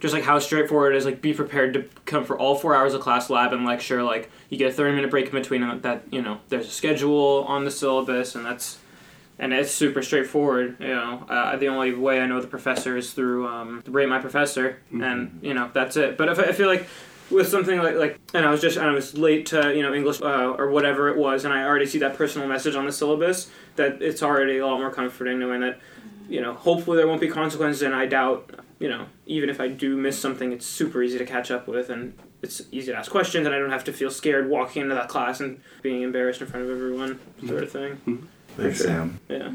Just 0.00 0.14
like 0.14 0.22
how 0.22 0.38
straightforward 0.38 0.94
it 0.94 0.98
is, 0.98 1.04
like 1.04 1.20
be 1.20 1.34
prepared 1.34 1.74
to 1.74 1.84
come 2.04 2.24
for 2.24 2.38
all 2.38 2.54
four 2.54 2.74
hours 2.74 2.94
of 2.94 3.00
class 3.00 3.28
lab 3.30 3.52
and 3.52 3.64
lecture. 3.64 4.02
Like 4.02 4.30
you 4.48 4.56
get 4.56 4.70
a 4.70 4.72
thirty 4.72 4.94
minute 4.94 5.10
break 5.10 5.26
in 5.26 5.32
between, 5.32 5.62
and 5.62 5.82
that 5.82 6.04
you 6.10 6.22
know 6.22 6.40
there's 6.48 6.68
a 6.68 6.70
schedule 6.70 7.44
on 7.48 7.64
the 7.64 7.70
syllabus, 7.70 8.34
and 8.36 8.46
that's 8.46 8.78
and 9.38 9.52
it's 9.52 9.70
super 9.70 10.02
straightforward. 10.02 10.76
You 10.80 10.88
know, 10.88 11.26
uh, 11.28 11.56
the 11.56 11.68
only 11.68 11.94
way 11.94 12.20
I 12.20 12.26
know 12.26 12.40
the 12.40 12.46
professor 12.46 12.96
is 12.96 13.12
through 13.12 13.46
um, 13.46 13.82
rate 13.86 14.08
my 14.08 14.18
professor, 14.18 14.80
and 14.92 15.38
you 15.42 15.54
know 15.54 15.70
that's 15.72 15.96
it. 15.96 16.16
But 16.16 16.28
if 16.28 16.38
I, 16.38 16.52
feel 16.52 16.66
like 16.66 16.86
with 17.30 17.48
something 17.48 17.78
like 17.78 17.94
like 17.94 18.18
and 18.34 18.44
I 18.44 18.50
was 18.50 18.60
just 18.60 18.76
and 18.76 18.86
I 18.86 18.92
was 18.92 19.16
late 19.16 19.46
to 19.46 19.74
you 19.74 19.82
know 19.82 19.94
English 19.94 20.20
uh, 20.20 20.54
or 20.58 20.70
whatever 20.70 21.08
it 21.08 21.16
was, 21.16 21.44
and 21.44 21.54
I 21.54 21.64
already 21.64 21.86
see 21.86 21.98
that 21.98 22.16
personal 22.16 22.48
message 22.48 22.74
on 22.74 22.86
the 22.86 22.92
syllabus 22.92 23.50
that 23.76 24.02
it's 24.02 24.22
already 24.22 24.58
a 24.58 24.66
lot 24.66 24.78
more 24.78 24.90
comforting 24.90 25.38
knowing 25.38 25.60
that 25.60 25.78
you 26.28 26.40
know 26.40 26.54
hopefully 26.54 26.96
there 26.96 27.06
won't 27.06 27.20
be 27.20 27.28
consequences, 27.28 27.82
and 27.82 27.94
I 27.94 28.06
doubt 28.06 28.50
you 28.78 28.88
know 28.88 29.06
even 29.26 29.50
if 29.50 29.60
I 29.60 29.68
do 29.68 29.96
miss 29.96 30.18
something, 30.18 30.52
it's 30.52 30.66
super 30.66 31.02
easy 31.02 31.18
to 31.18 31.26
catch 31.26 31.50
up 31.50 31.68
with, 31.68 31.90
and 31.90 32.14
it's 32.42 32.62
easy 32.70 32.92
to 32.92 32.98
ask 32.98 33.10
questions, 33.10 33.46
and 33.46 33.54
I 33.54 33.58
don't 33.58 33.70
have 33.70 33.84
to 33.84 33.92
feel 33.92 34.10
scared 34.10 34.48
walking 34.48 34.82
into 34.82 34.94
that 34.94 35.08
class 35.08 35.40
and 35.40 35.60
being 35.82 36.02
embarrassed 36.02 36.40
in 36.40 36.46
front 36.46 36.64
of 36.64 36.70
everyone, 36.70 37.18
sort 37.46 37.62
of 37.62 37.70
thing. 37.70 38.28
Thanks, 38.58 38.80
Sam. 38.80 39.20
Yeah. 39.28 39.52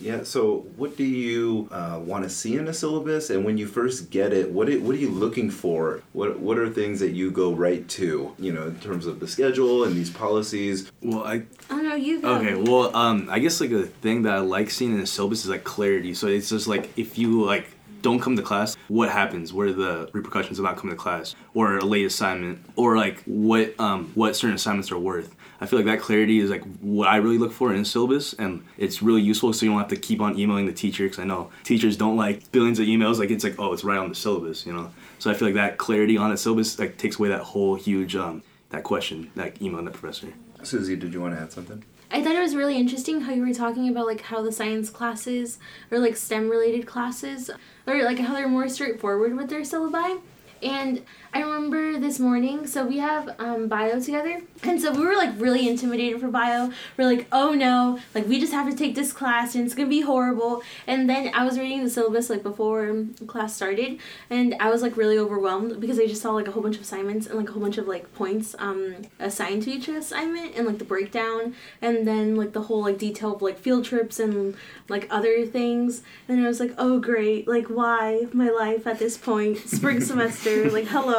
Yeah. 0.00 0.22
So, 0.22 0.58
what 0.76 0.96
do 0.96 1.02
you 1.02 1.68
uh, 1.72 2.00
want 2.00 2.22
to 2.22 2.30
see 2.30 2.56
in 2.56 2.68
a 2.68 2.72
syllabus? 2.72 3.30
And 3.30 3.44
when 3.44 3.58
you 3.58 3.66
first 3.66 4.10
get 4.10 4.32
it, 4.32 4.52
what 4.52 4.68
it, 4.68 4.80
what 4.80 4.94
are 4.94 4.98
you 4.98 5.10
looking 5.10 5.50
for? 5.50 6.02
What 6.12 6.38
what 6.38 6.56
are 6.56 6.70
things 6.70 7.00
that 7.00 7.10
you 7.10 7.32
go 7.32 7.52
right 7.52 7.86
to? 7.88 8.32
You 8.38 8.52
know, 8.52 8.68
in 8.68 8.78
terms 8.78 9.06
of 9.06 9.18
the 9.18 9.26
schedule 9.26 9.82
and 9.82 9.96
these 9.96 10.10
policies. 10.10 10.92
well 11.02 11.24
i 11.24 11.42
Oh 11.68 11.78
no, 11.78 11.96
you 11.96 12.20
go. 12.20 12.36
Okay, 12.36 12.54
well, 12.54 12.94
um, 12.94 13.28
I 13.28 13.40
guess 13.40 13.60
like 13.60 13.72
a 13.72 13.82
thing 13.84 14.22
that 14.22 14.34
I 14.34 14.38
like 14.38 14.70
seeing 14.70 14.94
in 14.94 15.00
a 15.00 15.06
syllabus 15.06 15.42
is 15.42 15.50
like 15.50 15.64
clarity. 15.64 16.14
So 16.14 16.28
it's 16.28 16.50
just 16.50 16.68
like 16.68 16.96
if 16.96 17.18
you 17.18 17.44
like 17.44 17.66
don't 18.08 18.20
come 18.20 18.36
to 18.36 18.42
class, 18.42 18.74
what 18.88 19.10
happens? 19.10 19.52
What 19.52 19.68
are 19.68 19.72
the 19.72 20.08
repercussions 20.12 20.58
of 20.58 20.64
not 20.64 20.76
coming 20.76 20.96
to 20.96 21.00
class, 21.00 21.34
or 21.52 21.76
a 21.76 21.84
late 21.84 22.06
assignment, 22.06 22.64
or 22.74 22.96
like 22.96 23.22
what 23.24 23.78
um, 23.78 24.10
what 24.14 24.34
certain 24.34 24.56
assignments 24.56 24.90
are 24.90 24.98
worth? 24.98 25.34
I 25.60 25.66
feel 25.66 25.78
like 25.80 25.86
that 25.86 26.00
clarity 26.00 26.38
is 26.38 26.50
like 26.50 26.64
what 26.80 27.08
I 27.08 27.16
really 27.16 27.36
look 27.36 27.52
for 27.52 27.74
in 27.74 27.80
a 27.80 27.84
syllabus, 27.84 28.32
and 28.34 28.64
it's 28.78 29.02
really 29.02 29.20
useful 29.20 29.52
so 29.52 29.66
you 29.66 29.72
don't 29.72 29.78
have 29.78 29.88
to 29.88 29.96
keep 29.96 30.20
on 30.20 30.38
emailing 30.38 30.66
the 30.66 30.72
teacher 30.72 31.04
because 31.04 31.18
I 31.18 31.24
know 31.24 31.50
teachers 31.64 31.96
don't 31.96 32.16
like 32.16 32.50
billions 32.50 32.78
of 32.78 32.86
emails. 32.86 33.18
Like 33.18 33.30
it's 33.30 33.44
like 33.44 33.56
oh, 33.58 33.72
it's 33.74 33.84
right 33.84 33.98
on 33.98 34.08
the 34.08 34.14
syllabus, 34.14 34.64
you 34.64 34.72
know. 34.72 34.90
So 35.18 35.30
I 35.30 35.34
feel 35.34 35.48
like 35.48 35.56
that 35.56 35.76
clarity 35.76 36.16
on 36.16 36.30
the 36.30 36.36
syllabus 36.38 36.78
like 36.78 36.96
takes 36.96 37.18
away 37.18 37.28
that 37.28 37.42
whole 37.42 37.74
huge 37.74 38.16
um, 38.16 38.42
that 38.70 38.84
question, 38.84 39.30
that 39.34 39.60
emailing 39.60 39.84
the 39.84 39.90
professor. 39.90 40.32
Susie, 40.62 40.96
did 40.96 41.12
you 41.12 41.20
want 41.20 41.34
to 41.34 41.40
add 41.40 41.52
something? 41.52 41.84
I 42.10 42.22
thought 42.22 42.36
it 42.36 42.40
was 42.40 42.56
really 42.56 42.78
interesting 42.78 43.22
how 43.22 43.32
you 43.32 43.44
were 43.44 43.52
talking 43.52 43.88
about 43.88 44.06
like 44.06 44.22
how 44.22 44.42
the 44.42 44.52
science 44.52 44.88
classes 44.88 45.58
or 45.90 45.98
like 45.98 46.16
STEM 46.16 46.48
related 46.48 46.86
classes 46.86 47.50
or 47.86 48.02
like 48.02 48.18
how 48.18 48.32
they're 48.32 48.48
more 48.48 48.68
straightforward 48.68 49.36
with 49.36 49.50
their 49.50 49.60
syllabi. 49.60 50.20
And 50.62 51.04
I 51.32 51.42
remember 51.42 51.98
this 52.00 52.18
morning, 52.18 52.66
so 52.66 52.86
we 52.86 52.98
have 52.98 53.34
um, 53.38 53.68
bio 53.68 54.00
together, 54.00 54.40
and 54.62 54.80
so 54.80 54.92
we 54.92 55.04
were 55.04 55.14
like 55.14 55.30
really 55.36 55.68
intimidated 55.68 56.20
for 56.22 56.28
bio. 56.28 56.72
We're 56.96 57.04
like, 57.04 57.26
oh 57.32 57.52
no, 57.52 57.98
like 58.14 58.26
we 58.26 58.40
just 58.40 58.52
have 58.54 58.68
to 58.70 58.74
take 58.74 58.94
this 58.94 59.12
class 59.12 59.54
and 59.54 59.66
it's 59.66 59.74
gonna 59.74 59.90
be 59.90 60.00
horrible. 60.00 60.62
And 60.86 61.08
then 61.08 61.30
I 61.34 61.44
was 61.44 61.58
reading 61.58 61.84
the 61.84 61.90
syllabus 61.90 62.30
like 62.30 62.42
before 62.42 62.88
um, 62.88 63.14
class 63.26 63.54
started, 63.54 63.98
and 64.30 64.56
I 64.58 64.70
was 64.70 64.80
like 64.80 64.96
really 64.96 65.18
overwhelmed 65.18 65.80
because 65.80 65.98
I 66.00 66.06
just 66.06 66.22
saw 66.22 66.32
like 66.32 66.48
a 66.48 66.50
whole 66.50 66.62
bunch 66.62 66.76
of 66.76 66.82
assignments 66.82 67.26
and 67.26 67.36
like 67.38 67.50
a 67.50 67.52
whole 67.52 67.62
bunch 67.62 67.76
of 67.76 67.86
like 67.86 68.12
points 68.14 68.54
um, 68.58 68.96
assigned 69.18 69.64
to 69.64 69.70
each 69.70 69.86
assignment 69.88 70.56
and 70.56 70.66
like 70.66 70.78
the 70.78 70.84
breakdown, 70.84 71.54
and 71.82 72.06
then 72.08 72.36
like 72.36 72.52
the 72.52 72.62
whole 72.62 72.80
like 72.82 72.96
detail 72.96 73.34
of 73.36 73.42
like 73.42 73.58
field 73.58 73.84
trips 73.84 74.18
and 74.18 74.56
like 74.88 75.06
other 75.10 75.44
things. 75.44 76.02
And 76.26 76.42
I 76.42 76.48
was 76.48 76.58
like, 76.58 76.72
oh 76.78 76.98
great, 77.00 77.46
like 77.46 77.66
why 77.66 78.28
my 78.32 78.48
life 78.48 78.86
at 78.86 78.98
this 78.98 79.18
point, 79.18 79.58
spring 79.58 80.00
semester, 80.12 80.70
like 80.70 80.86
hello. 80.86 81.17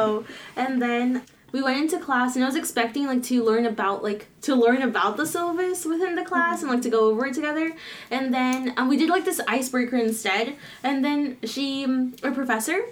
And 0.56 0.80
then 0.80 1.22
we 1.52 1.62
went 1.62 1.78
into 1.78 1.98
class 1.98 2.36
and 2.36 2.44
I 2.44 2.46
was 2.46 2.56
expecting 2.56 3.06
like 3.06 3.22
to 3.24 3.42
learn 3.42 3.66
about 3.66 4.02
like 4.02 4.28
to 4.42 4.54
learn 4.54 4.82
about 4.82 5.16
the 5.16 5.26
syllabus 5.26 5.84
within 5.84 6.14
the 6.14 6.24
class 6.24 6.62
and 6.62 6.70
like 6.70 6.82
to 6.82 6.90
go 6.90 7.10
over 7.10 7.26
it 7.26 7.34
together. 7.34 7.72
And 8.10 8.32
then 8.32 8.74
um, 8.76 8.88
we 8.88 8.96
did 8.96 9.08
like 9.08 9.24
this 9.24 9.40
icebreaker 9.48 9.96
instead. 9.96 10.56
And 10.82 11.04
then 11.04 11.38
she, 11.44 11.84
um, 11.84 12.14
our 12.22 12.30
professor, 12.30 12.84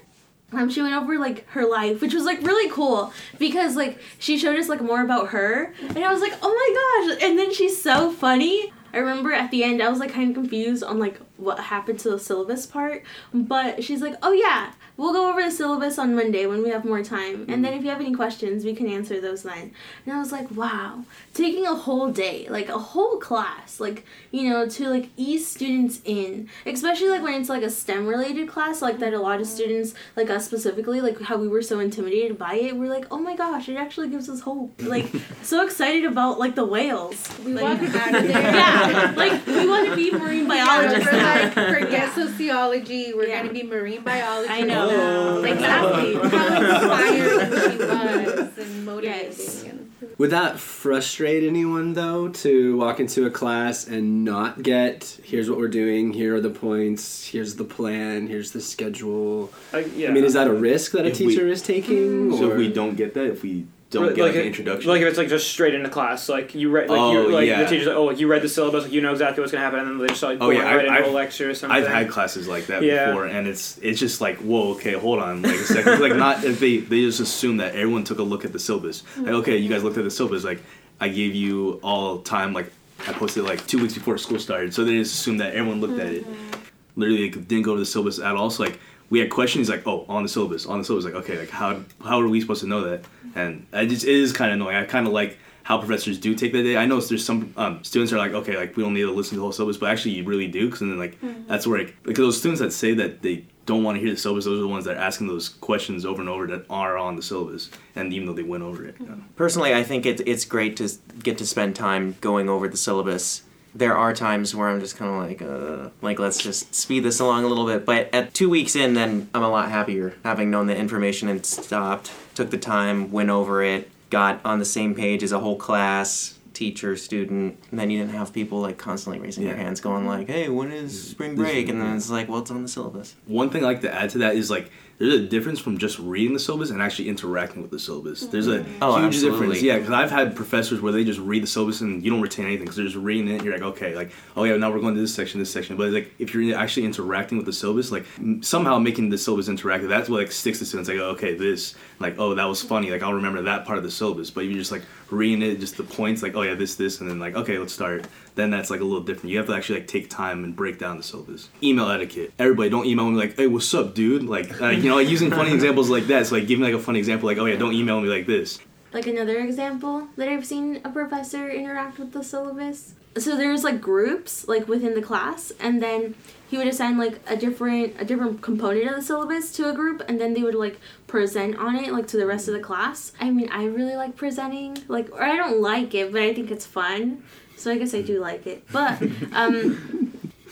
um, 0.52 0.70
she 0.70 0.80
went 0.80 0.94
over 0.94 1.18
like 1.18 1.46
her 1.50 1.66
life, 1.66 2.00
which 2.00 2.14
was 2.14 2.24
like 2.24 2.42
really 2.42 2.70
cool 2.70 3.12
because 3.38 3.76
like 3.76 4.00
she 4.18 4.38
showed 4.38 4.58
us 4.58 4.68
like 4.68 4.80
more 4.80 5.02
about 5.02 5.28
her, 5.28 5.74
and 5.80 5.98
I 5.98 6.10
was 6.10 6.22
like, 6.22 6.32
oh 6.42 7.06
my 7.06 7.14
gosh! 7.14 7.22
And 7.22 7.38
then 7.38 7.52
she's 7.52 7.82
so 7.82 8.10
funny. 8.10 8.72
I 8.94 8.98
remember 8.98 9.32
at 9.32 9.50
the 9.50 9.62
end 9.62 9.82
I 9.82 9.90
was 9.90 9.98
like 9.98 10.12
kind 10.12 10.30
of 10.30 10.34
confused 10.34 10.82
on 10.82 10.98
like 10.98 11.20
what 11.38 11.60
happened 11.60 11.98
to 12.00 12.10
the 12.10 12.18
syllabus 12.18 12.66
part, 12.66 13.02
but 13.32 13.82
she's 13.82 14.02
like, 14.02 14.14
oh 14.22 14.32
yeah, 14.32 14.72
we'll 14.96 15.12
go 15.12 15.30
over 15.30 15.40
the 15.40 15.50
syllabus 15.50 15.98
on 15.98 16.14
Monday 16.14 16.46
when 16.46 16.62
we 16.62 16.70
have 16.70 16.84
more 16.84 17.02
time, 17.02 17.46
and 17.48 17.64
then 17.64 17.72
mm. 17.72 17.78
if 17.78 17.84
you 17.84 17.90
have 17.90 18.00
any 18.00 18.14
questions, 18.14 18.64
we 18.64 18.74
can 18.74 18.88
answer 18.88 19.20
those 19.20 19.44
then. 19.44 19.72
And 20.04 20.14
I 20.14 20.18
was 20.18 20.32
like, 20.32 20.50
wow, 20.50 21.04
taking 21.32 21.66
a 21.66 21.74
whole 21.74 22.10
day, 22.10 22.46
like 22.50 22.68
a 22.68 22.78
whole 22.78 23.18
class, 23.18 23.80
like 23.80 24.04
you 24.30 24.50
know, 24.50 24.68
to 24.68 24.88
like 24.88 25.08
ease 25.16 25.46
students 25.46 26.00
in, 26.04 26.48
especially 26.66 27.08
like 27.08 27.22
when 27.22 27.40
it's 27.40 27.48
like 27.48 27.62
a 27.62 27.70
STEM 27.70 28.06
related 28.06 28.48
class, 28.48 28.82
like 28.82 28.98
that 28.98 29.14
a 29.14 29.20
lot 29.20 29.40
of 29.40 29.46
mm. 29.46 29.50
students, 29.50 29.94
like 30.16 30.28
us 30.30 30.44
specifically, 30.44 31.00
like 31.00 31.20
how 31.22 31.36
we 31.36 31.48
were 31.48 31.62
so 31.62 31.78
intimidated 31.78 32.36
by 32.36 32.54
it, 32.54 32.76
we're 32.76 32.92
like, 32.92 33.06
oh 33.10 33.18
my 33.18 33.36
gosh, 33.36 33.68
it 33.68 33.76
actually 33.76 34.08
gives 34.08 34.28
us 34.28 34.40
hope. 34.40 34.82
Like 34.88 35.12
so 35.42 35.64
excited 35.66 36.06
about 36.06 36.38
like 36.38 36.54
the 36.54 36.64
whales. 36.64 37.28
We 37.44 37.52
like, 37.52 37.78
walked 37.78 37.94
out 37.94 38.14
of 38.14 38.22
there. 38.22 38.54
yeah, 38.54 39.12
like 39.14 39.46
we 39.46 39.68
want 39.68 39.86
to 39.86 39.94
be 39.94 40.10
marine 40.10 40.48
biologists. 40.48 41.10
We're 41.34 41.48
now. 41.54 41.70
like, 41.72 41.80
forget 41.84 42.14
sociology. 42.14 43.12
We're 43.14 43.26
gonna 43.28 43.52
be 43.52 43.62
marine 43.62 44.02
biology. 44.02 44.50
I 44.50 44.60
know. 44.62 44.90
now. 44.90 45.38
Like 45.40 45.52
Exactly. 45.54 46.14
how 46.14 46.54
inspiring 46.54 47.44
she 47.54 47.78
was 47.78 48.58
and 48.58 48.84
motivating. 48.84 49.70
and- 49.70 49.92
Would 50.18 50.30
that 50.30 50.58
frustrate 50.58 51.44
anyone 51.44 51.92
though 51.94 52.28
to 52.28 52.76
walk 52.76 53.00
into 53.00 53.26
a 53.26 53.30
class 53.30 53.86
and 53.86 54.24
not 54.24 54.62
get 54.62 55.18
here's 55.22 55.48
what 55.48 55.58
we're 55.58 55.68
doing, 55.68 56.12
here 56.12 56.36
are 56.36 56.40
the 56.40 56.50
points, 56.50 57.26
here's 57.26 57.56
the 57.56 57.64
plan, 57.64 58.26
here's 58.26 58.52
the 58.52 58.60
schedule? 58.60 59.52
Uh, 59.72 59.78
yeah. 59.78 60.08
I 60.08 60.12
mean, 60.12 60.24
is 60.24 60.32
that 60.34 60.46
a 60.46 60.52
risk 60.52 60.92
that 60.92 61.04
a 61.04 61.10
If 61.10 61.20
we- 61.20 61.28
teacher 61.28 61.46
is 61.48 61.62
taking? 61.62 62.36
So 62.36 62.48
or? 62.48 62.52
if 62.52 62.58
we 62.58 62.72
don't 62.72 62.96
get 62.96 63.14
that, 63.14 63.26
if 63.26 63.42
we 63.42 63.66
don't 63.90 64.06
Like- 64.06 64.14
get 64.16 64.22
like, 64.22 64.32
like 64.34 64.40
an 64.42 64.46
introduction, 64.46 64.90
Like 64.90 65.00
if 65.00 65.08
it's 65.08 65.16
like 65.16 65.28
just 65.28 65.48
straight 65.48 65.74
into 65.74 65.88
class, 65.88 66.28
like 66.28 66.54
you 66.54 66.68
read, 66.70 66.90
like 66.90 66.98
Oh, 67.00 67.12
you 67.12 67.28
like 67.32 67.46
yeah. 67.46 67.62
the 67.62 67.68
teacher's 67.70 67.86
like, 67.86 67.96
oh, 67.96 68.04
like 68.04 68.20
you 68.20 68.26
read 68.28 68.42
the 68.42 68.48
syllabus, 68.48 68.84
like 68.84 68.92
you 68.92 69.00
know 69.00 69.12
exactly 69.12 69.40
what's 69.40 69.50
gonna 69.52 69.64
happen, 69.64 69.78
and 69.80 69.88
then 69.88 69.98
they 69.98 70.08
just 70.08 70.22
like 70.22 70.38
Oh, 70.42 70.50
yeah, 70.50 70.60
right 70.60 70.74
I've- 70.80 70.86
into 70.88 71.00
a 71.00 71.04
I've- 71.06 71.14
lecture 71.14 71.48
or 71.50 71.54
something. 71.54 71.74
I've 71.76 71.86
had 71.88 72.08
classes 72.10 72.46
like 72.46 72.66
that 72.66 72.82
Yeah. 72.82 73.06
before, 73.06 73.24
and 73.26 73.48
it's 73.48 73.78
it's 73.82 73.98
just 73.98 74.20
like, 74.20 74.36
whoa, 74.38 74.72
okay, 74.72 74.92
hold 74.92 75.20
on, 75.20 75.40
like 75.42 75.54
a 75.54 75.64
second. 75.64 76.00
like 76.00 76.16
not 76.16 76.44
if 76.44 76.60
they 76.60 76.78
they 76.78 77.00
just 77.00 77.20
assume 77.20 77.56
that 77.58 77.74
everyone 77.74 78.04
took 78.04 78.18
a 78.18 78.22
look 78.22 78.44
at 78.44 78.52
the 78.52 78.58
syllabus. 78.58 79.04
Like, 79.16 79.28
okay, 79.34 79.56
you 79.56 79.68
guys 79.70 79.82
looked 79.82 79.96
at 79.98 80.04
the 80.04 80.10
syllabus. 80.10 80.44
Like, 80.44 80.62
I 81.00 81.08
gave 81.08 81.34
you 81.34 81.80
all 81.82 82.18
time. 82.18 82.52
Like, 82.52 82.70
I 83.06 83.12
posted 83.12 83.44
like 83.44 83.66
two 83.66 83.78
weeks 83.80 83.94
before 83.94 84.18
school 84.18 84.38
started, 84.38 84.74
so 84.74 84.84
they 84.84 84.98
just 84.98 85.14
assumed 85.14 85.40
that 85.40 85.54
everyone 85.54 85.80
looked 85.80 85.98
at 85.98 86.12
it. 86.12 86.24
Mm-hmm. 86.24 86.60
Literally, 86.96 87.30
like, 87.30 87.48
didn't 87.48 87.62
go 87.62 87.74
to 87.74 87.80
the 87.80 87.86
syllabus 87.86 88.18
at 88.18 88.34
all. 88.36 88.50
So 88.50 88.64
like, 88.64 88.78
we 89.10 89.18
had 89.20 89.30
questions 89.30 89.68
like, 89.68 89.86
oh, 89.86 90.04
on 90.08 90.22
the 90.22 90.28
syllabus, 90.28 90.66
on 90.66 90.78
the 90.78 90.84
syllabus. 90.84 91.04
Like, 91.04 91.14
okay, 91.14 91.38
like 91.38 91.50
how 91.50 91.80
how 92.04 92.20
are 92.20 92.28
we 92.28 92.40
supposed 92.40 92.60
to 92.62 92.66
know 92.68 92.82
that? 92.82 93.04
And 93.34 93.66
I 93.72 93.86
just 93.86 94.04
it 94.04 94.14
is 94.14 94.32
kind 94.32 94.50
of 94.50 94.56
annoying. 94.56 94.76
I 94.76 94.84
kind 94.84 95.06
of 95.06 95.12
like 95.12 95.38
how 95.62 95.76
professors 95.78 96.18
do 96.18 96.34
take 96.34 96.52
that 96.52 96.62
day. 96.62 96.78
I 96.78 96.86
know 96.86 96.98
there's 96.98 97.24
some 97.24 97.52
um, 97.58 97.84
students 97.84 98.10
are 98.12 98.16
like, 98.16 98.32
okay, 98.32 98.56
like 98.56 98.74
we 98.76 98.82
don't 98.82 98.94
need 98.94 99.02
to 99.02 99.12
listen 99.12 99.32
to 99.32 99.36
the 99.36 99.42
whole 99.42 99.52
syllabus, 99.52 99.76
but 99.76 99.90
actually 99.90 100.12
you 100.12 100.24
really 100.24 100.48
do, 100.48 100.64
because 100.64 100.80
then 100.80 100.98
like 100.98 101.18
that's 101.46 101.66
where 101.66 101.80
it, 101.80 101.94
like 102.06 102.16
those 102.16 102.38
students 102.38 102.60
that 102.60 102.72
say 102.72 102.94
that 102.94 103.20
they 103.20 103.44
don't 103.66 103.84
want 103.84 103.96
to 103.96 104.00
hear 104.00 104.10
the 104.10 104.16
syllabus, 104.16 104.46
those 104.46 104.58
are 104.58 104.62
the 104.62 104.68
ones 104.68 104.86
that 104.86 104.96
are 104.96 105.00
asking 105.00 105.26
those 105.26 105.50
questions 105.50 106.06
over 106.06 106.20
and 106.20 106.28
over 106.30 106.46
that 106.46 106.64
are 106.70 106.96
on 106.96 107.16
the 107.16 107.22
syllabus, 107.22 107.70
and 107.94 108.14
even 108.14 108.26
though 108.26 108.32
they 108.32 108.42
went 108.42 108.62
over 108.62 108.82
it. 108.86 108.94
you 108.98 109.06
know. 109.06 109.20
Personally, 109.36 109.74
I 109.74 109.84
think 109.84 110.06
it, 110.06 110.26
it's 110.26 110.46
great 110.46 110.74
to 110.78 110.88
get 111.22 111.36
to 111.36 111.46
spend 111.46 111.76
time 111.76 112.16
going 112.22 112.48
over 112.48 112.66
the 112.66 112.78
syllabus. 112.78 113.42
There 113.74 113.96
are 113.96 114.12
times 114.14 114.54
where 114.54 114.68
I'm 114.68 114.80
just 114.80 114.96
kind 114.96 115.10
of 115.10 115.28
like, 115.28 115.42
uh, 115.42 115.90
like 116.02 116.18
let's 116.18 116.38
just 116.38 116.74
speed 116.74 117.04
this 117.04 117.20
along 117.20 117.44
a 117.44 117.48
little 117.48 117.66
bit. 117.66 117.84
But 117.84 118.12
at 118.14 118.34
two 118.34 118.48
weeks 118.48 118.74
in, 118.74 118.94
then 118.94 119.28
I'm 119.34 119.42
a 119.42 119.48
lot 119.48 119.70
happier 119.70 120.14
having 120.24 120.50
known 120.50 120.66
the 120.66 120.76
information 120.76 121.28
and 121.28 121.44
stopped, 121.44 122.12
took 122.34 122.50
the 122.50 122.58
time, 122.58 123.12
went 123.12 123.30
over 123.30 123.62
it, 123.62 123.90
got 124.10 124.40
on 124.44 124.58
the 124.58 124.64
same 124.64 124.94
page 124.94 125.22
as 125.22 125.32
a 125.32 125.38
whole 125.38 125.56
class, 125.56 126.38
teacher, 126.54 126.96
student, 126.96 127.56
and 127.70 127.78
then 127.78 127.88
you 127.88 128.00
didn't 128.00 128.14
have 128.14 128.32
people 128.32 128.60
like 128.60 128.78
constantly 128.78 129.20
raising 129.20 129.44
their 129.44 129.56
hands, 129.56 129.80
going 129.80 130.06
like, 130.06 130.26
"Hey, 130.26 130.48
when 130.48 130.72
is 130.72 131.10
spring 131.10 131.36
break?" 131.36 131.68
And 131.68 131.80
then 131.80 131.96
it's 131.96 132.10
like, 132.10 132.28
"Well, 132.28 132.40
it's 132.40 132.50
on 132.50 132.62
the 132.62 132.68
syllabus." 132.68 133.14
One 133.26 133.48
thing 133.48 133.62
I 133.62 133.66
like 133.68 133.82
to 133.82 133.94
add 133.94 134.10
to 134.10 134.18
that 134.18 134.34
is 134.34 134.50
like 134.50 134.70
there's 134.98 135.14
a 135.14 135.26
difference 135.26 135.60
from 135.60 135.78
just 135.78 135.98
reading 136.00 136.32
the 136.32 136.40
syllabus 136.40 136.70
and 136.70 136.82
actually 136.82 137.08
interacting 137.08 137.62
with 137.62 137.70
the 137.70 137.78
syllabus. 137.78 138.26
There's 138.26 138.48
a 138.48 138.58
mm-hmm. 138.58 138.82
Oh, 138.82 138.96
huge 138.96 139.14
absolutely. 139.14 139.38
difference. 139.38 139.62
Yeah, 139.62 139.78
because 139.78 139.92
I've 139.92 140.10
had 140.10 140.34
professors 140.34 140.80
where 140.80 140.92
they 140.92 141.04
just 141.04 141.20
read 141.20 141.44
the 141.44 141.46
syllabus 141.46 141.80
and 141.80 142.02
you 142.02 142.10
don't 142.10 142.20
retain 142.20 142.46
anything 142.46 142.64
because 142.64 142.76
they're 142.76 142.84
just 142.84 142.96
reading 142.96 143.28
it. 143.28 143.34
And 143.36 143.44
you're 143.44 143.54
like, 143.54 143.62
okay, 143.62 143.94
like 143.94 144.10
oh 144.36 144.42
yeah, 144.44 144.56
now 144.56 144.72
we're 144.72 144.80
going 144.80 144.94
to 144.94 145.00
this 145.00 145.14
section, 145.14 145.38
this 145.38 145.52
section. 145.52 145.76
But 145.76 145.84
it's 145.84 145.94
like 145.94 146.14
if 146.18 146.34
you're 146.34 146.56
actually 146.56 146.86
interacting 146.86 147.38
with 147.38 147.46
the 147.46 147.52
syllabus, 147.52 147.92
like 147.92 148.06
somehow 148.40 148.78
making 148.78 149.10
the 149.10 149.18
syllabus 149.18 149.48
interactive, 149.48 149.88
that's 149.88 150.08
what 150.08 150.18
like 150.18 150.32
sticks 150.32 150.58
to 150.58 150.66
students. 150.66 150.88
Like 150.88 150.98
oh, 150.98 151.10
okay, 151.10 151.34
this 151.34 151.76
like 152.00 152.18
oh 152.18 152.34
that 152.34 152.44
was 152.44 152.60
funny. 152.60 152.90
Like 152.90 153.02
I'll 153.02 153.14
remember 153.14 153.42
that 153.42 153.66
part 153.66 153.78
of 153.78 153.84
the 153.84 153.90
syllabus. 153.90 154.30
But 154.30 154.46
you're 154.46 154.54
just 154.54 154.72
like 154.72 154.82
reading 155.10 155.42
it, 155.42 155.60
just 155.60 155.76
the 155.76 155.84
points, 155.84 156.22
like 156.24 156.34
oh 156.34 156.42
yeah, 156.42 156.54
this 156.54 156.74
this, 156.74 157.00
and 157.00 157.08
then 157.08 157.20
like 157.20 157.36
okay, 157.36 157.58
let's 157.58 157.72
start. 157.72 158.06
Then 158.38 158.50
that's 158.50 158.70
like 158.70 158.78
a 158.78 158.84
little 158.84 159.02
different. 159.02 159.30
You 159.32 159.38
have 159.38 159.48
to 159.48 159.52
actually 159.54 159.80
like 159.80 159.88
take 159.88 160.08
time 160.08 160.44
and 160.44 160.54
break 160.54 160.78
down 160.78 160.96
the 160.96 161.02
syllabus. 161.02 161.48
Email 161.60 161.90
etiquette. 161.90 162.32
Everybody 162.38 162.70
don't 162.70 162.86
email 162.86 163.10
me 163.10 163.16
like 163.18 163.36
hey 163.36 163.48
what's 163.48 163.74
up 163.74 163.94
dude 163.94 164.22
like 164.22 164.62
uh, 164.62 164.68
you 164.68 164.88
know 164.88 164.94
like 164.94 165.08
using 165.08 165.28
funny 165.28 165.52
examples 165.58 165.90
like 165.90 166.06
that. 166.06 166.28
So 166.28 166.36
like 166.36 166.46
give 166.46 166.60
me 166.60 166.66
like 166.66 166.74
a 166.74 166.78
funny 166.78 167.00
example 167.00 167.26
like 167.26 167.38
oh 167.38 167.46
yeah 167.46 167.56
don't 167.56 167.74
email 167.74 168.00
me 168.00 168.08
like 168.08 168.26
this. 168.28 168.60
like 168.92 169.08
another 169.08 169.38
example 169.40 170.06
that 170.16 170.28
I've 170.28 170.46
seen 170.46 170.80
a 170.84 170.90
professor 170.90 171.50
interact 171.50 171.98
with 171.98 172.12
the 172.12 172.22
syllabus. 172.22 172.94
So 173.16 173.36
there's 173.36 173.64
like 173.64 173.80
groups 173.80 174.46
like 174.46 174.68
within 174.68 174.94
the 174.94 175.02
class, 175.02 175.50
and 175.58 175.82
then 175.82 176.14
he 176.48 176.56
would 176.58 176.68
assign 176.68 176.96
like 176.96 177.18
a 177.26 177.36
different 177.36 178.00
a 178.00 178.04
different 178.04 178.40
component 178.40 178.88
of 178.88 178.94
the 178.94 179.02
syllabus 179.02 179.50
to 179.56 179.68
a 179.68 179.72
group, 179.72 180.04
and 180.08 180.20
then 180.20 180.34
they 180.34 180.44
would 180.44 180.54
like 180.54 180.78
present 181.08 181.56
on 181.56 181.74
it 181.74 181.92
like 181.92 182.06
to 182.06 182.16
the 182.16 182.26
rest 182.26 182.46
of 182.46 182.54
the 182.54 182.60
class. 182.60 183.10
I 183.20 183.30
mean, 183.30 183.48
I 183.50 183.64
really 183.64 183.96
like 183.96 184.14
presenting, 184.14 184.78
like 184.86 185.10
or 185.10 185.24
I 185.24 185.34
don't 185.34 185.60
like 185.60 185.92
it, 185.94 186.12
but 186.12 186.22
I 186.22 186.32
think 186.32 186.52
it's 186.52 186.66
fun. 186.66 187.24
So 187.58 187.70
I 187.72 187.78
guess 187.78 187.94
I 187.94 188.02
do 188.02 188.20
like 188.20 188.46
it, 188.46 188.64
but 188.72 189.02
um. 189.32 190.04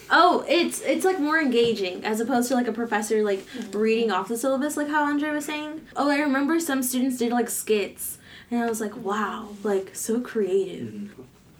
Oh, 0.09 0.45
it's 0.47 0.83
it's 0.83 1.05
like 1.05 1.19
more 1.19 1.41
engaging 1.41 2.05
as 2.05 2.21
opposed 2.21 2.47
to 2.51 2.55
like 2.55 2.69
a 2.69 2.73
professor 2.73 3.25
like 3.25 3.45
reading 3.73 4.13
off 4.13 4.29
the 4.29 4.39
syllabus 4.39 4.77
like 4.77 4.87
how 4.87 5.03
Andre 5.03 5.31
was 5.31 5.47
saying. 5.47 5.81
Oh, 5.97 6.09
I 6.09 6.19
remember 6.21 6.61
some 6.61 6.85
students 6.85 7.19
did 7.19 7.33
like 7.33 7.51
skits 7.51 8.19
and 8.51 8.63
I 8.63 8.69
was 8.69 8.81
like, 8.81 8.97
wow, 8.97 9.49
like 9.65 9.97
so 9.97 10.21
creative. 10.21 11.13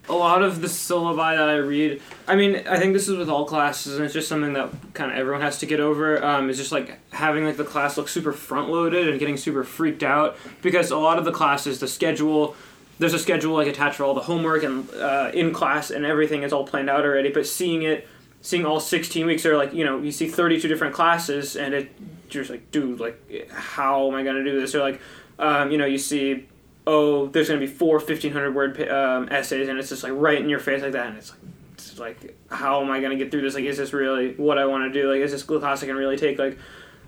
a 0.09 0.15
lot 0.15 0.43
of 0.43 0.61
the 0.61 0.69
syllabi 0.69 1.37
that 1.37 1.49
I 1.49 1.57
read, 1.57 2.00
I 2.29 2.37
mean, 2.37 2.62
I 2.69 2.79
think 2.79 2.93
this 2.93 3.09
is 3.09 3.17
with 3.17 3.29
all 3.29 3.45
classes, 3.45 3.97
and 3.97 4.05
it's 4.05 4.15
just 4.15 4.29
something 4.29 4.53
that 4.53 4.71
kind 4.95 5.11
of 5.11 5.19
everyone 5.19 5.41
has 5.41 5.59
to 5.59 5.67
get 5.67 5.81
over. 5.81 6.25
Um, 6.25 6.49
is 6.49 6.57
just 6.57 6.73
like 6.73 6.99
having 7.12 7.45
like 7.45 7.57
the 7.57 7.65
class 7.65 7.97
look 7.97 8.09
super 8.09 8.33
front 8.33 8.71
loaded 8.71 9.09
and 9.09 9.19
getting 9.19 9.37
super 9.37 9.65
freaked 9.65 10.03
out 10.03 10.37
because 10.62 10.91
a 10.91 10.99
lot 10.99 11.19
of 11.19 11.25
the 11.25 11.33
classes, 11.33 11.81
the 11.81 11.88
schedule, 11.88 12.55
there's 12.99 13.15
a 13.15 13.19
schedule 13.19 13.55
like 13.55 13.69
attached 13.69 13.97
for 13.97 14.05
all 14.05 14.15
the 14.15 14.23
homework 14.23 14.62
and 14.62 14.88
uh, 14.95 15.31
in 15.35 15.53
class 15.53 15.91
and 15.91 16.05
everything 16.05 16.43
is 16.43 16.53
all 16.53 16.67
planned 16.67 16.91
out 16.91 17.05
already. 17.05 17.31
But 17.31 17.47
seeing 17.47 17.83
it, 17.83 18.09
seeing 18.41 18.65
all 18.65 18.81
16 18.81 19.26
weeks, 19.26 19.45
or 19.45 19.57
like 19.57 19.73
you 19.73 19.85
know, 19.85 20.00
you 20.00 20.12
see 20.12 20.29
32 20.29 20.69
different 20.69 20.95
classes, 20.95 21.57
and 21.57 21.75
it 21.75 21.91
you're 22.31 22.43
just 22.43 22.50
like, 22.50 22.71
dude, 22.71 23.00
like, 23.00 23.50
how 23.50 24.09
am 24.09 24.15
I 24.15 24.23
gonna 24.23 24.45
do 24.45 24.61
this? 24.61 24.75
Or 24.75 24.81
like, 24.81 25.00
um, 25.38 25.71
you 25.71 25.79
know, 25.79 25.87
you 25.87 25.99
see 25.99 26.47
oh, 26.87 27.26
there's 27.29 27.49
to 27.61 27.67
be 27.67 27.67
four 27.67 27.99
1500 27.99 28.55
word 28.55 28.88
um, 28.88 29.29
essays, 29.31 29.69
and 29.69 29.79
it's 29.79 29.88
just 29.88 30.03
like 30.03 30.12
right 30.15 30.41
in 30.41 30.49
your 30.49 30.61
face 30.61 30.83
like 30.83 30.93
that, 30.93 31.09
and 31.09 31.17
it's 31.17 31.31
like, 31.31 31.41
it's 31.75 31.99
like, 31.99 32.38
how 32.50 32.81
am 32.81 32.91
I 32.91 33.00
to 33.00 33.17
get 33.17 33.31
through 33.31 33.43
this? 33.43 33.55
Like, 33.55 33.65
is 33.65 33.76
this 33.76 33.93
really 33.93 34.35
what 34.35 34.59
I 34.59 34.67
want 34.67 34.93
to 34.93 35.03
do? 35.03 35.11
Like, 35.11 35.21
is 35.21 35.33
this 35.33 35.43
class 35.43 35.83
I 35.83 35.87
can 35.87 35.97
really 35.97 36.17
take? 36.17 36.38
Like, 36.38 36.59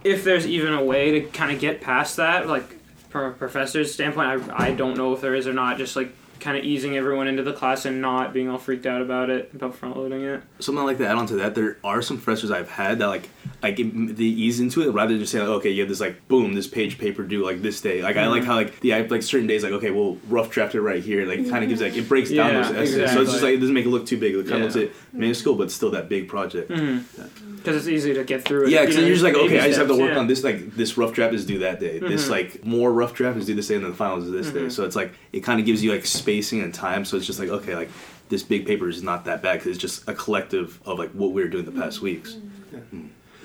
if 0.04 0.24
there's 0.24 0.46
even 0.46 0.74
a 0.74 0.84
way 0.84 1.20
to 1.20 1.20
kind 1.28 1.52
of 1.52 1.60
get 1.60 1.80
past 1.80 2.16
that, 2.16 2.48
like, 2.48 2.77
from 3.08 3.32
a 3.32 3.34
professor's 3.34 3.92
standpoint, 3.92 4.50
I, 4.50 4.68
I 4.68 4.72
don't 4.72 4.96
know 4.96 5.12
if 5.12 5.20
there 5.20 5.34
is 5.34 5.46
or 5.46 5.52
not. 5.52 5.78
Just 5.78 5.96
like 5.96 6.12
kind 6.40 6.56
of 6.56 6.64
easing 6.64 6.96
everyone 6.96 7.26
into 7.26 7.42
the 7.42 7.52
class 7.52 7.84
and 7.84 8.00
not 8.00 8.32
being 8.32 8.48
all 8.48 8.58
freaked 8.58 8.86
out 8.86 9.02
about 9.02 9.30
it, 9.30 9.50
about 9.54 9.74
front 9.74 9.96
loading 9.96 10.22
it. 10.22 10.42
Something 10.60 10.84
like 10.84 10.98
to 10.98 11.06
add 11.06 11.16
on 11.16 11.26
to 11.26 11.36
that, 11.36 11.54
there 11.54 11.78
are 11.84 12.02
some 12.02 12.16
professors 12.16 12.50
I've 12.50 12.68
had 12.68 12.98
that 13.00 13.08
like 13.08 13.28
like 13.62 13.76
they 13.76 13.82
ease 14.22 14.60
into 14.60 14.82
it 14.82 14.92
rather 14.92 15.12
than 15.12 15.20
just 15.20 15.32
saying 15.32 15.46
like, 15.46 15.56
okay, 15.58 15.70
you 15.70 15.80
have 15.82 15.88
this 15.88 16.00
like 16.00 16.26
boom, 16.28 16.54
this 16.54 16.66
page 16.66 16.98
paper 16.98 17.24
due 17.24 17.44
like 17.44 17.62
this 17.62 17.80
day. 17.80 18.02
Like 18.02 18.16
I 18.16 18.26
like 18.28 18.42
mm-hmm. 18.42 18.50
how 18.50 18.56
like 18.56 18.80
the 18.80 18.94
I 18.94 18.98
have 18.98 19.10
like 19.10 19.22
certain 19.22 19.46
days 19.46 19.62
like 19.62 19.72
okay, 19.72 19.90
well 19.90 20.16
rough 20.28 20.50
draft 20.50 20.74
it 20.74 20.80
right 20.80 21.02
here. 21.02 21.26
Like 21.26 21.48
kind 21.48 21.62
of 21.62 21.68
gives 21.68 21.80
like 21.80 21.96
it 21.96 22.08
breaks 22.08 22.30
down 22.30 22.52
Yeah, 22.52 22.62
those 22.62 22.90
essays. 22.90 23.12
So 23.12 23.22
it's 23.22 23.32
just 23.32 23.42
like 23.42 23.54
it 23.54 23.58
doesn't 23.58 23.74
make 23.74 23.86
it 23.86 23.90
look 23.90 24.06
too 24.06 24.18
big. 24.18 24.34
It 24.34 24.46
kind 24.46 24.60
Yeah. 24.60 24.66
of 24.66 24.74
looks 24.74 24.76
it 24.76 24.94
minuscule, 25.12 25.56
but 25.56 25.70
still 25.70 25.90
that 25.90 26.08
big 26.08 26.28
project. 26.28 26.70
Mm-hmm. 26.70 27.47
Because 27.58 27.76
it's 27.76 27.88
easy 27.88 28.14
to 28.14 28.24
get 28.24 28.44
through 28.44 28.64
it. 28.64 28.70
Yeah, 28.70 28.80
because 28.80 28.96
you 28.96 29.02
know, 29.02 29.06
you're 29.08 29.16
just 29.16 29.24
like, 29.24 29.34
baby 29.34 29.56
okay, 29.56 29.60
I 29.60 29.66
just 29.68 29.78
have 29.78 29.88
to 29.88 29.96
work 29.96 30.12
yeah. 30.12 30.18
on 30.18 30.26
this. 30.26 30.42
Like 30.42 30.74
this 30.74 30.96
rough 30.96 31.12
draft 31.12 31.34
is 31.34 31.44
due 31.44 31.58
that 31.60 31.80
day. 31.80 31.98
This 31.98 32.26
Mhm. 32.26 32.30
like 32.30 32.64
more 32.64 32.92
rough 32.92 33.14
draft 33.14 33.38
is 33.38 33.46
due 33.46 33.54
this 33.54 33.68
day, 33.68 33.74
and 33.74 33.84
then 33.84 33.90
the 33.90 33.96
finals 33.96 34.24
is 34.24 34.30
this 34.32 34.50
day. 34.52 34.60
Mhm. 34.66 34.72
So 34.72 34.84
it's 34.84 34.96
like 34.96 35.12
it 35.32 35.40
kind 35.40 35.60
of 35.60 35.66
gives 35.66 35.82
you 35.82 35.92
like 35.92 36.06
spacing 36.06 36.60
and 36.60 36.72
time. 36.72 37.04
So 37.04 37.16
it's 37.16 37.26
just 37.26 37.38
like 37.38 37.48
okay, 37.50 37.74
like 37.74 37.90
this 38.28 38.42
big 38.42 38.66
paper 38.66 38.88
is 38.88 39.02
not 39.02 39.24
that 39.26 39.42
bad 39.42 39.54
because 39.54 39.68
it's 39.68 39.78
just 39.78 40.08
a 40.08 40.14
collective 40.14 40.80
of 40.84 40.98
like 40.98 41.10
what 41.12 41.32
we 41.32 41.42
were 41.42 41.48
doing 41.48 41.64
the 41.64 41.72
past 41.72 42.00
weeks. 42.02 42.36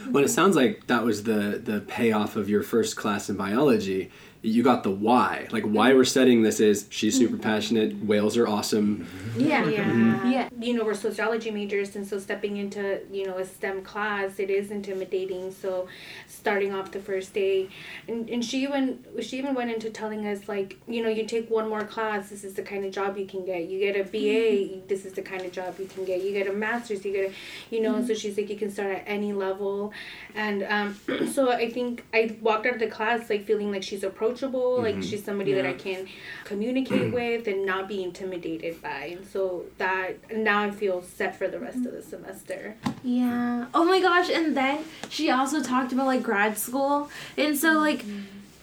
Well, 0.09 0.23
it 0.23 0.29
sounds 0.29 0.55
like 0.55 0.87
that 0.87 1.03
was 1.03 1.23
the 1.23 1.61
the 1.63 1.79
payoff 1.81 2.35
of 2.35 2.49
your 2.49 2.61
first 2.63 2.95
class 2.97 3.29
in 3.29 3.37
biology 3.37 4.11
you 4.45 4.61
got 4.61 4.83
the 4.83 4.91
why. 4.91 5.47
Like 5.51 5.63
why 5.63 5.93
we're 5.93 6.03
studying 6.03 6.43
this 6.43 6.59
is 6.59 6.85
she's 6.89 7.17
super 7.17 7.37
passionate. 7.37 8.03
Whales 8.03 8.35
are 8.37 8.45
awesome. 8.45 9.07
Yeah, 9.37 9.67
yeah, 9.69 9.83
Mhm. 9.85 10.31
yeah. 10.31 10.49
You 10.59 10.73
know, 10.73 10.83
we're 10.83 10.93
sociology 10.93 11.49
majors, 11.49 11.95
and 11.95 12.05
so 12.05 12.19
stepping 12.19 12.57
into 12.57 12.99
you 13.11 13.25
know 13.25 13.37
a 13.37 13.45
STEM 13.45 13.83
class, 13.83 14.39
it 14.39 14.49
is 14.49 14.69
intimidating. 14.69 15.49
So, 15.51 15.87
starting 16.27 16.73
off 16.73 16.91
the 16.91 16.99
first 16.99 17.33
day, 17.33 17.69
and, 18.07 18.29
and 18.29 18.43
she 18.43 18.63
even 18.63 19.03
she 19.21 19.37
even 19.37 19.55
went 19.55 19.71
into 19.71 19.89
telling 19.89 20.27
us 20.27 20.47
like 20.49 20.77
you 20.87 21.01
know 21.01 21.09
you 21.09 21.25
take 21.25 21.49
one 21.49 21.69
more 21.69 21.85
class, 21.85 22.29
this 22.29 22.43
is 22.43 22.53
the 22.53 22.63
kind 22.63 22.83
of 22.85 22.91
job 22.91 23.17
you 23.17 23.25
can 23.25 23.45
get. 23.45 23.69
You 23.69 23.79
get 23.79 23.95
a 23.95 24.03
BA, 24.03 24.81
this 24.87 25.05
is 25.05 25.13
the 25.13 25.21
kind 25.21 25.41
of 25.43 25.53
job 25.53 25.75
you 25.79 25.85
can 25.85 26.03
get. 26.03 26.21
You 26.21 26.31
get 26.33 26.47
a 26.47 26.53
master's, 26.53 27.03
you 27.05 27.13
get 27.13 27.29
a 27.31 27.33
you 27.73 27.81
know. 27.81 28.05
So 28.05 28.13
she's 28.13 28.37
like 28.37 28.49
you 28.49 28.57
can 28.57 28.69
start 28.69 28.91
at 28.97 29.03
any 29.07 29.31
level, 29.31 29.93
and 30.35 30.63
um, 30.63 30.99
so 31.31 31.49
I 31.49 31.69
think 31.71 32.03
I 32.13 32.35
walked 32.41 32.65
out 32.65 32.73
of 32.73 32.79
the 32.79 32.87
class 32.87 33.29
like 33.29 33.45
feeling 33.45 33.71
like 33.71 33.83
she's 33.83 34.03
approachable, 34.37 34.81
like 34.81 34.95
Mhm. 34.97 35.03
she's 35.09 35.23
somebody 35.23 35.53
that 35.53 35.65
I 35.65 35.73
can 35.73 36.07
communicate 36.45 37.13
with 37.19 37.47
and 37.47 37.65
not 37.65 37.87
be 37.87 38.03
intimidated 38.03 38.81
by. 38.81 39.15
And 39.17 39.25
so 39.27 39.65
that 39.77 40.15
now 40.35 40.63
I 40.63 40.71
feel 40.71 41.01
set 41.03 41.37
for 41.37 41.47
the 41.47 41.59
rest 41.59 41.77
of 41.85 41.91
the 41.91 42.01
semester. 42.01 42.75
Yeah. 43.03 43.65
Oh 43.73 43.85
my 43.85 43.99
gosh, 44.01 44.29
and 44.29 44.55
then 44.57 44.79
she 45.09 45.29
also 45.29 45.61
talked 45.61 45.91
about 45.93 46.07
like 46.07 46.23
grad 46.23 46.57
school. 46.57 47.09
And 47.37 47.57
so 47.57 47.73
like 47.73 48.03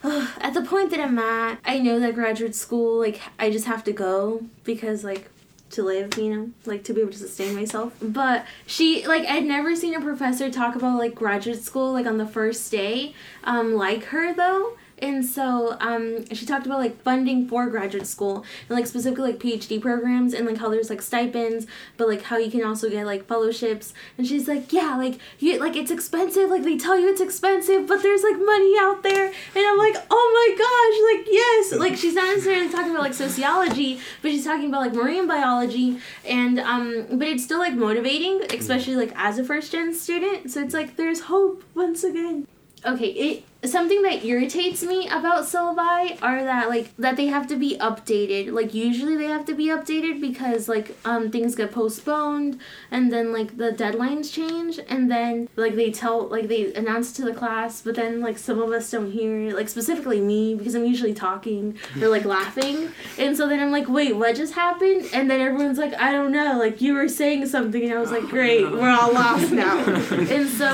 at 0.02 0.54
the 0.54 0.62
point 0.62 0.90
that 0.90 1.00
I'm 1.00 1.18
at, 1.18 1.58
I 1.64 1.78
know 1.78 2.00
that 2.00 2.14
graduate 2.14 2.54
school 2.54 2.98
like 2.98 3.20
I 3.38 3.50
just 3.50 3.66
have 3.66 3.84
to 3.84 3.92
go 3.92 4.42
because 4.64 5.04
like 5.04 5.28
to 5.70 5.84
live, 5.84 6.18
you 6.18 6.34
know, 6.34 6.50
like 6.66 6.82
to 6.82 6.92
be 6.92 7.00
able 7.00 7.12
to 7.12 7.18
sustain 7.18 7.54
myself. 7.54 7.92
But 8.02 8.44
she 8.66 9.06
like 9.06 9.24
I'd 9.28 9.44
never 9.44 9.76
seen 9.76 9.94
a 9.94 10.00
professor 10.00 10.50
talk 10.50 10.74
about 10.74 10.98
like 10.98 11.14
graduate 11.14 11.62
school 11.62 11.92
like 11.92 12.06
on 12.06 12.18
the 12.18 12.26
first 12.26 12.70
day 12.72 13.14
um 13.44 13.74
like 13.74 14.04
her 14.04 14.34
though. 14.34 14.72
And 15.02 15.24
so 15.24 15.76
um, 15.80 16.26
she 16.32 16.46
talked 16.46 16.66
about 16.66 16.78
like 16.78 17.00
funding 17.02 17.48
for 17.48 17.66
graduate 17.68 18.06
school 18.06 18.44
and 18.68 18.78
like 18.78 18.86
specifically 18.86 19.32
like 19.32 19.40
PhD 19.40 19.80
programs 19.80 20.34
and 20.34 20.46
like 20.46 20.58
how 20.58 20.68
there's 20.68 20.90
like 20.90 21.02
stipends, 21.02 21.66
but 21.96 22.08
like 22.08 22.22
how 22.22 22.36
you 22.36 22.50
can 22.50 22.64
also 22.64 22.90
get 22.90 23.06
like 23.06 23.26
fellowships. 23.26 23.94
And 24.18 24.26
she's 24.26 24.46
like, 24.46 24.72
yeah, 24.72 24.96
like 24.96 25.18
you 25.38 25.58
like 25.58 25.76
it's 25.76 25.90
expensive. 25.90 26.50
Like 26.50 26.64
they 26.64 26.76
tell 26.76 26.98
you 26.98 27.08
it's 27.08 27.20
expensive, 27.20 27.86
but 27.86 28.02
there's 28.02 28.22
like 28.22 28.38
money 28.38 28.74
out 28.78 29.02
there. 29.02 29.26
And 29.26 29.66
I'm 29.66 29.78
like, 29.78 29.96
oh 30.10 30.26
my 30.38 30.56
gosh, 30.56 31.18
like 31.18 31.26
yes. 31.30 31.72
Like 31.72 31.96
she's 31.96 32.14
not 32.14 32.26
necessarily 32.26 32.70
talking 32.70 32.90
about 32.90 33.02
like 33.02 33.14
sociology, 33.14 34.00
but 34.22 34.30
she's 34.30 34.44
talking 34.44 34.68
about 34.68 34.82
like 34.82 34.94
marine 34.94 35.26
biology. 35.26 35.98
And 36.24 36.58
um, 36.60 37.06
but 37.12 37.28
it's 37.28 37.44
still 37.44 37.58
like 37.58 37.74
motivating, 37.74 38.42
especially 38.50 38.96
like 38.96 39.12
as 39.16 39.38
a 39.38 39.44
first 39.44 39.72
gen 39.72 39.94
student. 39.94 40.50
So 40.50 40.62
it's 40.62 40.74
like 40.74 40.96
there's 40.96 41.22
hope 41.22 41.64
once 41.74 42.04
again. 42.04 42.46
Okay, 42.84 43.08
it 43.08 43.44
something 43.64 44.02
that 44.02 44.24
irritates 44.24 44.82
me 44.82 45.06
about 45.08 45.44
syllabi 45.44 46.16
are 46.22 46.44
that 46.44 46.68
like 46.68 46.96
that 46.96 47.16
they 47.16 47.26
have 47.26 47.46
to 47.48 47.56
be 47.56 47.76
updated. 47.78 48.52
Like 48.52 48.72
usually 48.72 49.16
they 49.16 49.26
have 49.26 49.44
to 49.46 49.54
be 49.54 49.66
updated 49.66 50.20
because 50.20 50.68
like 50.68 50.96
um 51.04 51.30
things 51.30 51.54
get 51.54 51.70
postponed 51.72 52.58
and 52.90 53.12
then 53.12 53.32
like 53.32 53.58
the 53.58 53.70
deadlines 53.70 54.32
change 54.32 54.80
and 54.88 55.10
then 55.10 55.48
like 55.56 55.74
they 55.76 55.90
tell 55.90 56.26
like 56.28 56.48
they 56.48 56.72
announce 56.74 57.12
to 57.12 57.22
the 57.22 57.34
class, 57.34 57.82
but 57.82 57.96
then 57.96 58.20
like 58.20 58.38
some 58.38 58.60
of 58.60 58.70
us 58.70 58.90
don't 58.90 59.10
hear 59.10 59.54
like 59.54 59.68
specifically 59.68 60.20
me 60.20 60.54
because 60.54 60.74
I'm 60.74 60.86
usually 60.86 61.14
talking 61.14 61.76
or 62.00 62.08
like 62.08 62.24
laughing. 62.36 62.90
And 63.18 63.36
so 63.36 63.46
then 63.46 63.60
I'm 63.60 63.70
like, 63.70 63.88
"Wait, 63.88 64.16
what 64.16 64.36
just 64.36 64.54
happened?" 64.54 65.08
And 65.12 65.30
then 65.30 65.40
everyone's 65.40 65.78
like, 65.78 65.94
"I 65.94 66.12
don't 66.12 66.32
know. 66.32 66.58
Like 66.58 66.80
you 66.80 66.94
were 66.94 67.08
saying 67.08 67.46
something." 67.46 67.82
And 67.82 67.92
I 67.92 68.00
was 68.00 68.10
like, 68.10 68.24
"Great, 68.24 68.70
we're 68.70 68.88
all 68.88 69.12
lost 69.12 69.52
now." 69.52 69.78
and 70.10 70.48
so 70.48 70.68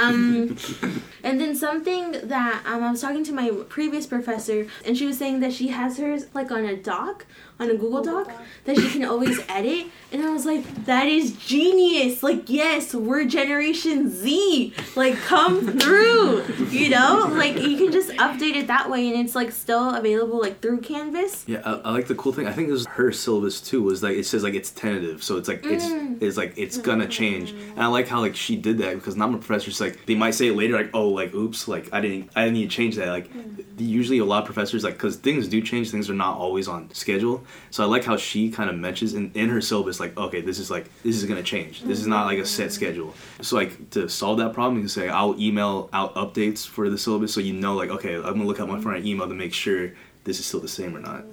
um 0.00 0.56
and 1.22 1.40
then 1.40 1.54
something 1.54 2.12
that 2.22 2.62
um, 2.66 2.82
I 2.82 2.90
was 2.90 3.00
talking 3.00 3.24
to 3.24 3.32
my 3.32 3.50
previous 3.68 4.06
professor, 4.06 4.66
and 4.84 4.96
she 4.96 5.06
was 5.06 5.18
saying 5.18 5.40
that 5.40 5.52
she 5.52 5.68
has 5.68 5.98
hers 5.98 6.26
like 6.34 6.50
on 6.50 6.64
a 6.64 6.76
doc, 6.76 7.26
on 7.60 7.70
a 7.70 7.74
Google 7.74 8.02
Doc, 8.02 8.30
that 8.64 8.76
she 8.76 8.90
can 8.90 9.04
always 9.04 9.40
edit. 9.48 9.86
And 10.10 10.22
I 10.22 10.30
was 10.30 10.44
like, 10.44 10.84
that 10.86 11.06
is 11.06 11.32
genius. 11.32 12.22
Like, 12.22 12.50
yes, 12.50 12.94
we're 12.94 13.24
Generation 13.24 14.10
Z. 14.10 14.74
Like, 14.96 15.16
come 15.16 15.78
through. 15.78 16.44
You 16.70 16.90
know, 16.90 17.28
like 17.32 17.56
you 17.56 17.76
can 17.76 17.92
just 17.92 18.10
update 18.12 18.56
it 18.56 18.66
that 18.66 18.90
way, 18.90 19.08
and 19.08 19.24
it's 19.24 19.34
like 19.34 19.52
still 19.52 19.94
available 19.94 20.40
like 20.40 20.60
through 20.60 20.80
Canvas. 20.80 21.44
Yeah, 21.46 21.62
I, 21.64 21.72
I 21.76 21.92
like 21.92 22.08
the 22.08 22.14
cool 22.14 22.32
thing. 22.32 22.46
I 22.46 22.52
think 22.52 22.68
this 22.68 22.84
her 22.86 23.12
syllabus 23.12 23.60
too 23.60 23.82
was 23.82 24.02
like 24.02 24.16
it 24.16 24.24
says 24.26 24.42
like 24.42 24.54
it's 24.54 24.70
tentative, 24.70 25.22
so 25.22 25.36
it's 25.36 25.48
like 25.48 25.64
it's 25.64 25.82
Mm. 25.82 26.22
it's 26.22 26.36
like 26.36 26.54
it's 26.56 26.78
gonna 26.78 27.06
change. 27.08 27.50
And 27.50 27.80
I 27.80 27.86
like 27.86 28.08
how 28.08 28.20
like 28.20 28.36
she 28.36 28.56
did 28.56 28.78
that 28.78 28.94
because 28.94 29.16
not 29.16 29.30
my 29.30 29.38
professors 29.38 29.80
like 29.80 30.06
they 30.06 30.14
might 30.14 30.30
say 30.32 30.48
it 30.48 30.54
later 30.56 30.74
like 30.74 30.90
oh 30.94 31.08
like 31.08 31.34
oops 31.34 31.68
like 31.68 31.88
I 31.92 32.00
didn't 32.00 32.30
I 32.36 32.44
didn't 32.44 32.54
need 32.54 32.70
to 32.70 32.76
change 32.76 32.96
that 32.96 33.08
like 33.08 33.28
usually 33.78 34.18
a 34.18 34.24
lot 34.24 34.38
of 34.40 34.44
professors 34.46 34.84
like 34.84 34.94
because 34.94 35.16
things 35.16 35.48
do 35.48 35.60
change 35.60 35.90
things 35.90 36.08
are 36.08 36.14
not 36.14 36.36
always 36.38 36.68
on 36.68 36.92
schedule. 36.94 37.41
So 37.70 37.82
I 37.82 37.86
like 37.86 38.04
how 38.04 38.16
she 38.16 38.50
kind 38.50 38.70
of 38.70 38.76
mentions 38.76 39.14
in, 39.14 39.30
in 39.34 39.48
her 39.48 39.60
syllabus 39.60 40.00
like 40.00 40.16
okay 40.16 40.40
this 40.40 40.58
is 40.58 40.70
like 40.70 40.90
this 41.02 41.16
is 41.16 41.24
gonna 41.24 41.42
change. 41.42 41.82
This 41.82 42.00
is 42.00 42.06
not 42.06 42.26
like 42.26 42.38
a 42.38 42.46
set 42.46 42.72
schedule. 42.72 43.14
So 43.40 43.56
like 43.56 43.90
to 43.90 44.08
solve 44.08 44.38
that 44.38 44.52
problem 44.52 44.76
you 44.76 44.82
can 44.82 44.88
say 44.88 45.08
I'll 45.08 45.38
email 45.40 45.88
out 45.92 46.14
updates 46.14 46.66
for 46.66 46.90
the 46.90 46.98
syllabus 46.98 47.32
so 47.32 47.40
you 47.40 47.52
know 47.52 47.74
like 47.74 47.90
okay 47.90 48.16
I'm 48.16 48.22
gonna 48.22 48.44
look 48.44 48.60
at 48.60 48.68
my 48.68 48.80
front 48.80 49.04
email 49.04 49.28
to 49.28 49.34
make 49.34 49.54
sure 49.54 49.92
this 50.24 50.38
is 50.38 50.46
still 50.46 50.60
the 50.60 50.68
same 50.68 50.96
or 50.96 51.00
not. 51.00 51.24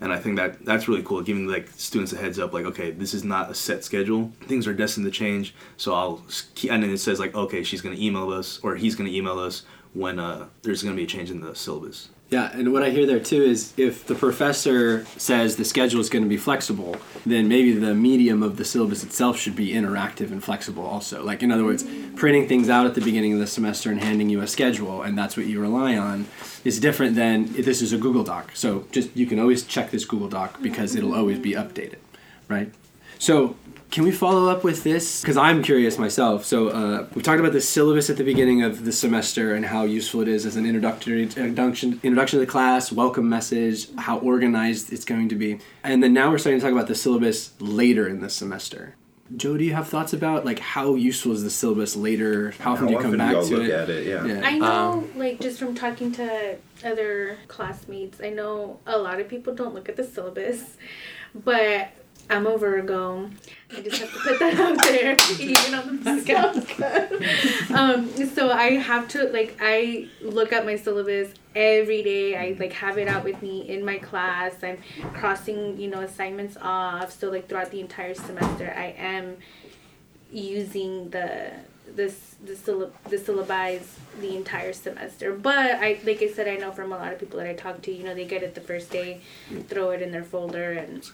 And 0.00 0.12
I 0.12 0.18
think 0.18 0.36
that 0.36 0.64
that's 0.64 0.86
really 0.86 1.02
cool, 1.02 1.22
giving 1.22 1.46
like 1.46 1.68
students 1.76 2.12
a 2.12 2.16
heads 2.16 2.38
up, 2.38 2.52
like 2.52 2.66
okay, 2.66 2.90
this 2.90 3.14
is 3.14 3.24
not 3.24 3.50
a 3.50 3.54
set 3.54 3.84
schedule. 3.84 4.32
Things 4.42 4.66
are 4.66 4.74
destined 4.74 5.06
to 5.06 5.10
change. 5.10 5.54
So 5.76 5.94
I'll 5.94 6.22
and 6.68 6.82
then 6.82 6.90
it 6.90 6.98
says 6.98 7.18
like 7.18 7.34
okay, 7.34 7.62
she's 7.62 7.80
gonna 7.80 7.96
email 7.96 8.30
us 8.30 8.60
or 8.62 8.76
he's 8.76 8.94
gonna 8.94 9.10
email 9.10 9.38
us 9.38 9.62
when 9.94 10.18
uh, 10.18 10.48
there's 10.62 10.82
gonna 10.82 10.96
be 10.96 11.04
a 11.04 11.06
change 11.06 11.30
in 11.30 11.40
the 11.40 11.54
syllabus. 11.54 12.10
Yeah, 12.34 12.50
and 12.52 12.72
what 12.72 12.82
I 12.82 12.90
hear 12.90 13.06
there 13.06 13.20
too 13.20 13.42
is 13.42 13.72
if 13.76 14.06
the 14.06 14.16
professor 14.16 15.04
says 15.16 15.54
the 15.54 15.64
schedule 15.64 16.00
is 16.00 16.10
going 16.10 16.24
to 16.24 16.28
be 16.28 16.36
flexible, 16.36 16.96
then 17.24 17.46
maybe 17.46 17.70
the 17.70 17.94
medium 17.94 18.42
of 18.42 18.56
the 18.56 18.64
syllabus 18.64 19.04
itself 19.04 19.38
should 19.38 19.54
be 19.54 19.68
interactive 19.68 20.32
and 20.32 20.42
flexible 20.42 20.84
also. 20.84 21.22
Like, 21.22 21.44
in 21.44 21.52
other 21.52 21.62
words, 21.62 21.84
printing 22.16 22.48
things 22.48 22.68
out 22.68 22.86
at 22.86 22.96
the 22.96 23.00
beginning 23.00 23.34
of 23.34 23.38
the 23.38 23.46
semester 23.46 23.88
and 23.92 24.00
handing 24.00 24.30
you 24.30 24.40
a 24.40 24.48
schedule, 24.48 25.02
and 25.02 25.16
that's 25.16 25.36
what 25.36 25.46
you 25.46 25.60
rely 25.60 25.96
on, 25.96 26.26
is 26.64 26.80
different 26.80 27.14
than 27.14 27.52
this 27.52 27.80
is 27.80 27.92
a 27.92 27.98
Google 27.98 28.24
Doc. 28.24 28.50
So 28.54 28.88
just 28.90 29.16
you 29.16 29.26
can 29.26 29.38
always 29.38 29.62
check 29.62 29.92
this 29.92 30.04
Google 30.04 30.28
Doc 30.28 30.60
because 30.60 30.96
it'll 30.96 31.14
always 31.14 31.38
be 31.38 31.52
updated, 31.52 32.00
right? 32.48 32.74
So 33.20 33.54
can 33.90 34.04
we 34.04 34.10
follow 34.10 34.48
up 34.48 34.64
with 34.64 34.82
this? 34.82 35.20
Because 35.20 35.36
I'm 35.36 35.62
curious 35.62 35.98
myself. 35.98 36.44
So 36.44 36.68
uh, 36.68 37.06
we 37.14 37.22
talked 37.22 37.38
about 37.40 37.52
the 37.52 37.60
syllabus 37.60 38.10
at 38.10 38.16
the 38.16 38.24
beginning 38.24 38.62
of 38.62 38.84
the 38.84 38.92
semester 38.92 39.54
and 39.54 39.64
how 39.64 39.84
useful 39.84 40.20
it 40.20 40.28
is 40.28 40.44
as 40.46 40.56
an 40.56 40.66
introductory 40.66 41.22
introduction 41.22 42.00
introduction 42.02 42.40
to 42.40 42.44
the 42.44 42.50
class, 42.50 42.90
welcome 42.90 43.28
message, 43.28 43.94
how 43.96 44.18
organized 44.18 44.92
it's 44.92 45.04
going 45.04 45.28
to 45.28 45.34
be, 45.36 45.58
and 45.84 46.02
then 46.02 46.12
now 46.12 46.30
we're 46.30 46.38
starting 46.38 46.58
to 46.60 46.64
talk 46.66 46.72
about 46.72 46.88
the 46.88 46.94
syllabus 46.94 47.52
later 47.60 48.08
in 48.08 48.20
the 48.20 48.30
semester. 48.30 48.96
Joe, 49.36 49.56
do 49.56 49.64
you 49.64 49.72
have 49.72 49.88
thoughts 49.88 50.12
about 50.12 50.44
like 50.44 50.58
how 50.58 50.96
useful 50.96 51.32
is 51.32 51.42
the 51.42 51.50
syllabus 51.50 51.96
later? 51.96 52.50
How 52.58 52.72
often 52.72 52.84
How 52.84 52.90
do 52.90 52.96
you 52.96 53.00
come 53.10 53.16
back 53.16 53.32
to 53.32 53.40
look 53.40 53.62
it? 53.64 53.70
at 53.70 53.88
it? 53.88 54.06
Yeah. 54.06 54.42
I 54.44 54.58
know, 54.58 54.66
Um, 54.66 55.10
like, 55.18 55.40
just 55.40 55.58
from 55.58 55.74
talking 55.74 56.12
to 56.12 56.56
other 56.84 57.38
classmates, 57.48 58.20
I 58.20 58.28
know 58.30 58.80
a 58.86 58.98
lot 58.98 59.20
of 59.20 59.28
people 59.28 59.54
don't 59.54 59.74
look 59.74 59.88
at 59.88 59.96
the 59.96 60.04
syllabus, 60.04 60.76
but 61.34 61.88
I'm 62.30 62.46
a 62.46 62.56
Virgo. 62.56 63.30
I 63.76 63.80
just 63.82 64.00
have 64.00 64.12
to 64.12 64.18
put 64.18 64.38
that 64.38 64.54
out 64.54 64.82
there, 64.82 65.16
even 65.38 65.74
on 65.74 65.98
the 65.98 66.10
podcast. 66.10 67.70
um, 67.74 68.28
so 68.28 68.50
I 68.50 68.72
have 68.72 69.08
to, 69.08 69.24
like, 69.24 69.56
I 69.60 70.08
look 70.22 70.52
at 70.52 70.64
my 70.64 70.76
syllabus 70.76 71.34
every 71.54 72.02
day. 72.02 72.36
I, 72.36 72.56
like, 72.58 72.72
have 72.72 72.98
it 72.98 73.08
out 73.08 73.24
with 73.24 73.42
me 73.42 73.68
in 73.68 73.84
my 73.84 73.98
class. 73.98 74.54
I'm 74.62 74.78
crossing, 75.12 75.78
you 75.78 75.88
know, 75.88 76.00
assignments 76.00 76.56
off. 76.60 77.12
So, 77.12 77.30
like, 77.30 77.48
throughout 77.48 77.70
the 77.70 77.80
entire 77.80 78.14
semester, 78.14 78.72
I 78.76 78.94
am 78.96 79.36
using 80.30 81.10
the 81.10 81.52
this 81.86 82.34
the 82.44 82.52
syllab 82.54 82.90
the 83.08 83.16
syllabi 83.16 83.80
the 84.20 84.36
entire 84.36 84.72
semester. 84.72 85.32
But 85.34 85.56
I 85.58 86.00
like 86.04 86.22
I 86.22 86.28
said, 86.28 86.48
I 86.48 86.56
know 86.56 86.72
from 86.72 86.92
a 86.92 86.96
lot 86.96 87.12
of 87.12 87.18
people 87.20 87.38
that 87.38 87.46
I 87.48 87.54
talk 87.54 87.82
to, 87.82 87.92
you 87.92 88.04
know, 88.04 88.14
they 88.14 88.24
get 88.24 88.42
it 88.42 88.54
the 88.54 88.60
first 88.60 88.90
day, 88.90 89.20
throw 89.68 89.90
it 89.90 90.00
in 90.02 90.10
their 90.12 90.22
folder, 90.24 90.72
and 90.72 91.06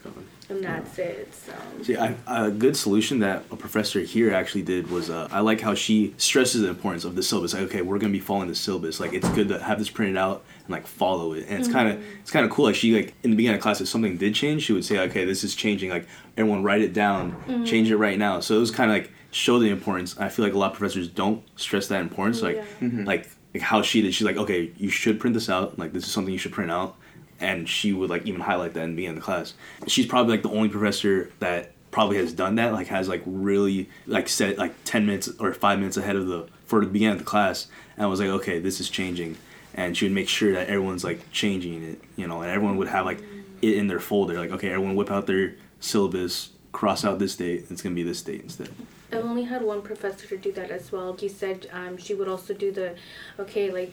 and 0.48 0.62
that's 0.64 0.98
it. 0.98 1.32
So 1.34 1.52
See, 1.82 1.96
I, 1.96 2.14
a 2.26 2.50
good 2.50 2.76
solution 2.76 3.20
that 3.20 3.44
a 3.50 3.56
professor 3.56 4.00
here 4.00 4.32
actually 4.34 4.62
did 4.62 4.90
was 4.90 5.10
uh, 5.10 5.28
I 5.30 5.40
like 5.40 5.60
how 5.60 5.74
she 5.74 6.14
stresses 6.18 6.62
the 6.62 6.68
importance 6.68 7.04
of 7.04 7.14
the 7.14 7.22
syllabus. 7.22 7.54
Like, 7.54 7.62
okay, 7.64 7.82
we're 7.82 7.98
gonna 7.98 8.12
be 8.12 8.18
following 8.20 8.48
the 8.48 8.54
syllabus. 8.54 9.00
Like, 9.00 9.12
it's 9.12 9.28
good 9.30 9.48
to 9.48 9.62
have 9.62 9.78
this 9.78 9.90
printed 9.90 10.16
out 10.16 10.44
and 10.60 10.70
like 10.70 10.86
follow 10.86 11.32
it. 11.34 11.46
And 11.48 11.58
it's 11.60 11.72
kind 11.72 11.88
of 11.88 12.04
it's 12.20 12.30
kind 12.30 12.44
of 12.44 12.50
cool. 12.50 12.66
Like, 12.66 12.74
she 12.74 12.94
like 12.94 13.14
in 13.22 13.30
the 13.30 13.36
beginning 13.36 13.56
of 13.56 13.62
class, 13.62 13.80
if 13.80 13.88
something 13.88 14.16
did 14.16 14.34
change, 14.34 14.62
she 14.64 14.72
would 14.72 14.84
say, 14.84 14.98
okay, 15.00 15.24
this 15.24 15.42
is 15.44 15.54
changing. 15.54 15.90
Like, 15.90 16.06
everyone 16.36 16.62
write 16.62 16.80
it 16.82 16.92
down, 16.92 17.32
Mhm. 17.48 17.66
change 17.66 17.90
it 17.90 17.96
right 17.96 18.18
now. 18.18 18.40
So 18.40 18.56
it 18.56 18.60
was 18.60 18.70
kind 18.70 18.90
of 18.90 18.96
like 18.96 19.12
show 19.30 19.58
the 19.58 19.68
importance. 19.70 20.18
I 20.18 20.28
feel 20.28 20.44
like 20.44 20.54
a 20.54 20.58
lot 20.58 20.72
of 20.72 20.78
professors 20.78 21.08
don't 21.08 21.42
stress 21.56 21.88
that 21.88 22.00
importance. 22.00 22.42
Like, 22.42 22.56
Yeah. 22.56 22.62
Mm-hmm. 22.62 22.86
Mm-hmm. 22.86 23.04
like 23.04 23.30
like 23.52 23.62
how 23.62 23.82
she 23.82 24.00
did. 24.00 24.14
She's 24.14 24.24
like, 24.26 24.36
okay, 24.36 24.70
you 24.76 24.90
should 24.90 25.18
print 25.18 25.34
this 25.34 25.50
out. 25.50 25.76
Like, 25.76 25.92
this 25.92 26.04
is 26.04 26.12
something 26.12 26.32
you 26.32 26.38
should 26.38 26.52
print 26.52 26.70
out 26.70 26.96
and 27.40 27.68
she 27.68 27.92
would 27.92 28.10
like 28.10 28.26
even 28.26 28.40
highlight 28.40 28.74
that 28.74 28.84
and 28.84 28.96
be 28.96 29.06
in 29.06 29.14
the 29.14 29.20
class. 29.20 29.54
She's 29.86 30.06
probably 30.06 30.34
like 30.34 30.42
the 30.42 30.50
only 30.50 30.68
professor 30.68 31.32
that 31.40 31.72
probably 31.90 32.18
has 32.18 32.32
done 32.32 32.56
that. 32.56 32.72
Like 32.72 32.88
has 32.88 33.08
like 33.08 33.22
really 33.26 33.88
like 34.06 34.28
set 34.28 34.58
like 34.58 34.74
ten 34.84 35.06
minutes 35.06 35.28
or 35.40 35.52
five 35.54 35.78
minutes 35.78 35.96
ahead 35.96 36.16
of 36.16 36.26
the 36.26 36.46
for 36.66 36.80
the 36.80 36.86
beginning 36.86 37.14
of 37.14 37.18
the 37.18 37.24
class, 37.24 37.66
and 37.96 38.08
was 38.08 38.20
like, 38.20 38.28
okay, 38.28 38.58
this 38.60 38.78
is 38.80 38.88
changing. 38.88 39.36
and 39.74 39.96
she 39.96 40.04
would 40.04 40.12
make 40.12 40.28
sure 40.28 40.52
that 40.52 40.68
everyone's 40.68 41.04
like 41.04 41.30
changing 41.32 41.82
it, 41.82 42.00
you 42.16 42.26
know, 42.26 42.42
and 42.42 42.50
everyone 42.50 42.76
would 42.76 42.88
have 42.88 43.06
like 43.06 43.20
mm. 43.20 43.42
it 43.62 43.76
in 43.76 43.86
their 43.86 44.00
folder. 44.00 44.38
Like, 44.38 44.50
okay, 44.50 44.70
everyone 44.70 44.96
whip 44.96 45.10
out 45.10 45.26
their 45.26 45.54
syllabus, 45.80 46.50
cross 46.72 47.04
out 47.04 47.18
this 47.18 47.36
date. 47.36 47.66
It's 47.70 47.82
gonna 47.82 47.94
be 47.94 48.02
this 48.02 48.22
date 48.22 48.42
instead. 48.42 48.70
I've 49.12 49.24
only 49.24 49.44
had 49.44 49.62
one 49.62 49.82
professor 49.82 50.26
to 50.28 50.36
do 50.36 50.52
that 50.52 50.70
as 50.70 50.92
well. 50.92 51.14
He 51.14 51.28
said 51.28 51.66
um, 51.72 51.96
she 51.96 52.14
would 52.14 52.28
also 52.28 52.54
do 52.54 52.70
the, 52.70 52.94
okay, 53.38 53.70
like 53.70 53.92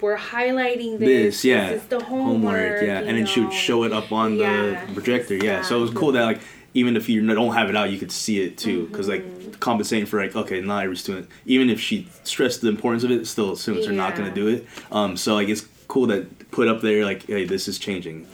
we're 0.00 0.16
highlighting 0.16 0.98
this. 0.98 1.08
This, 1.08 1.44
yeah, 1.44 1.70
This 1.72 1.82
is 1.82 1.88
the 1.88 2.02
homework. 2.04 2.82
yeah, 2.82 3.00
you 3.00 3.06
and 3.06 3.18
then 3.18 3.26
she 3.26 3.40
would 3.40 3.52
show 3.52 3.84
it 3.84 3.92
up 3.92 4.12
on 4.12 4.36
Yeah, 4.36 4.84
the 4.86 4.92
projector. 4.94 5.36
Yeah, 5.36 5.62
so 5.62 5.78
it 5.78 5.80
was 5.82 5.90
cool 5.90 6.12
that 6.12 6.24
like 6.24 6.40
even 6.74 6.96
if 6.96 7.08
you 7.08 7.24
don't 7.26 7.54
have 7.54 7.68
it 7.70 7.76
out, 7.76 7.90
you 7.90 7.98
could 7.98 8.12
see 8.12 8.40
it 8.42 8.58
too, 8.58 8.86
because 8.88 9.08
Mm-hmm. 9.08 9.50
like 9.50 9.60
compensating 9.60 10.06
for 10.06 10.20
like 10.20 10.36
okay, 10.36 10.60
not 10.60 10.84
every 10.84 10.96
student, 10.96 11.28
even 11.46 11.70
if 11.70 11.80
she 11.80 12.08
stressed 12.24 12.60
the 12.60 12.68
importance 12.68 13.02
of 13.04 13.10
it, 13.10 13.26
still 13.26 13.56
students 13.56 13.86
are 13.88 13.92
not 13.92 14.14
gonna 14.16 14.34
do 14.34 14.48
it. 14.48 14.66
Um, 14.92 15.16
so 15.16 15.34
like 15.34 15.48
it's 15.48 15.66
cool 15.88 16.06
that 16.08 16.50
put 16.50 16.68
up 16.68 16.80
there 16.80 17.04
like 17.04 17.26
hey, 17.26 17.44
this 17.44 17.66
is 17.68 17.78
changing. 17.78 18.26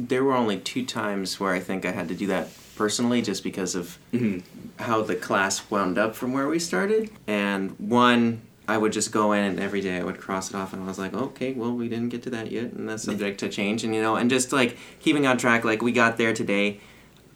There 0.00 0.22
were 0.24 0.34
only 0.34 0.58
two 0.58 0.84
times 0.84 1.38
where 1.40 1.52
I 1.52 1.60
think 1.60 1.84
I 1.84 1.90
had 1.90 2.08
to 2.08 2.14
do 2.14 2.26
that 2.28 2.48
personally 2.78 3.20
just 3.20 3.42
because 3.42 3.74
of 3.74 3.98
mm-hmm. 4.12 4.38
how 4.82 5.02
the 5.02 5.16
class 5.16 5.68
wound 5.70 5.98
up 5.98 6.14
from 6.14 6.32
where 6.32 6.48
we 6.48 6.58
started. 6.58 7.10
And 7.26 7.72
one, 7.72 8.40
I 8.68 8.78
would 8.78 8.92
just 8.92 9.10
go 9.10 9.32
in 9.32 9.44
and 9.44 9.60
every 9.60 9.80
day 9.80 9.98
I 9.98 10.04
would 10.04 10.18
cross 10.18 10.50
it 10.50 10.54
off 10.56 10.72
and 10.72 10.82
I 10.82 10.86
was 10.86 10.98
like, 10.98 11.12
okay, 11.12 11.52
well, 11.52 11.72
we 11.72 11.88
didn't 11.88 12.10
get 12.10 12.22
to 12.22 12.30
that 12.30 12.52
yet 12.52 12.72
and 12.72 12.88
that's 12.88 13.02
subject 13.02 13.40
to 13.40 13.48
change. 13.48 13.82
And, 13.82 13.94
you 13.94 14.00
know, 14.00 14.14
and 14.16 14.30
just 14.30 14.52
like 14.52 14.78
keeping 15.00 15.26
on 15.26 15.36
track, 15.36 15.64
like 15.64 15.82
we 15.82 15.90
got 15.90 16.16
there 16.16 16.32
today. 16.32 16.80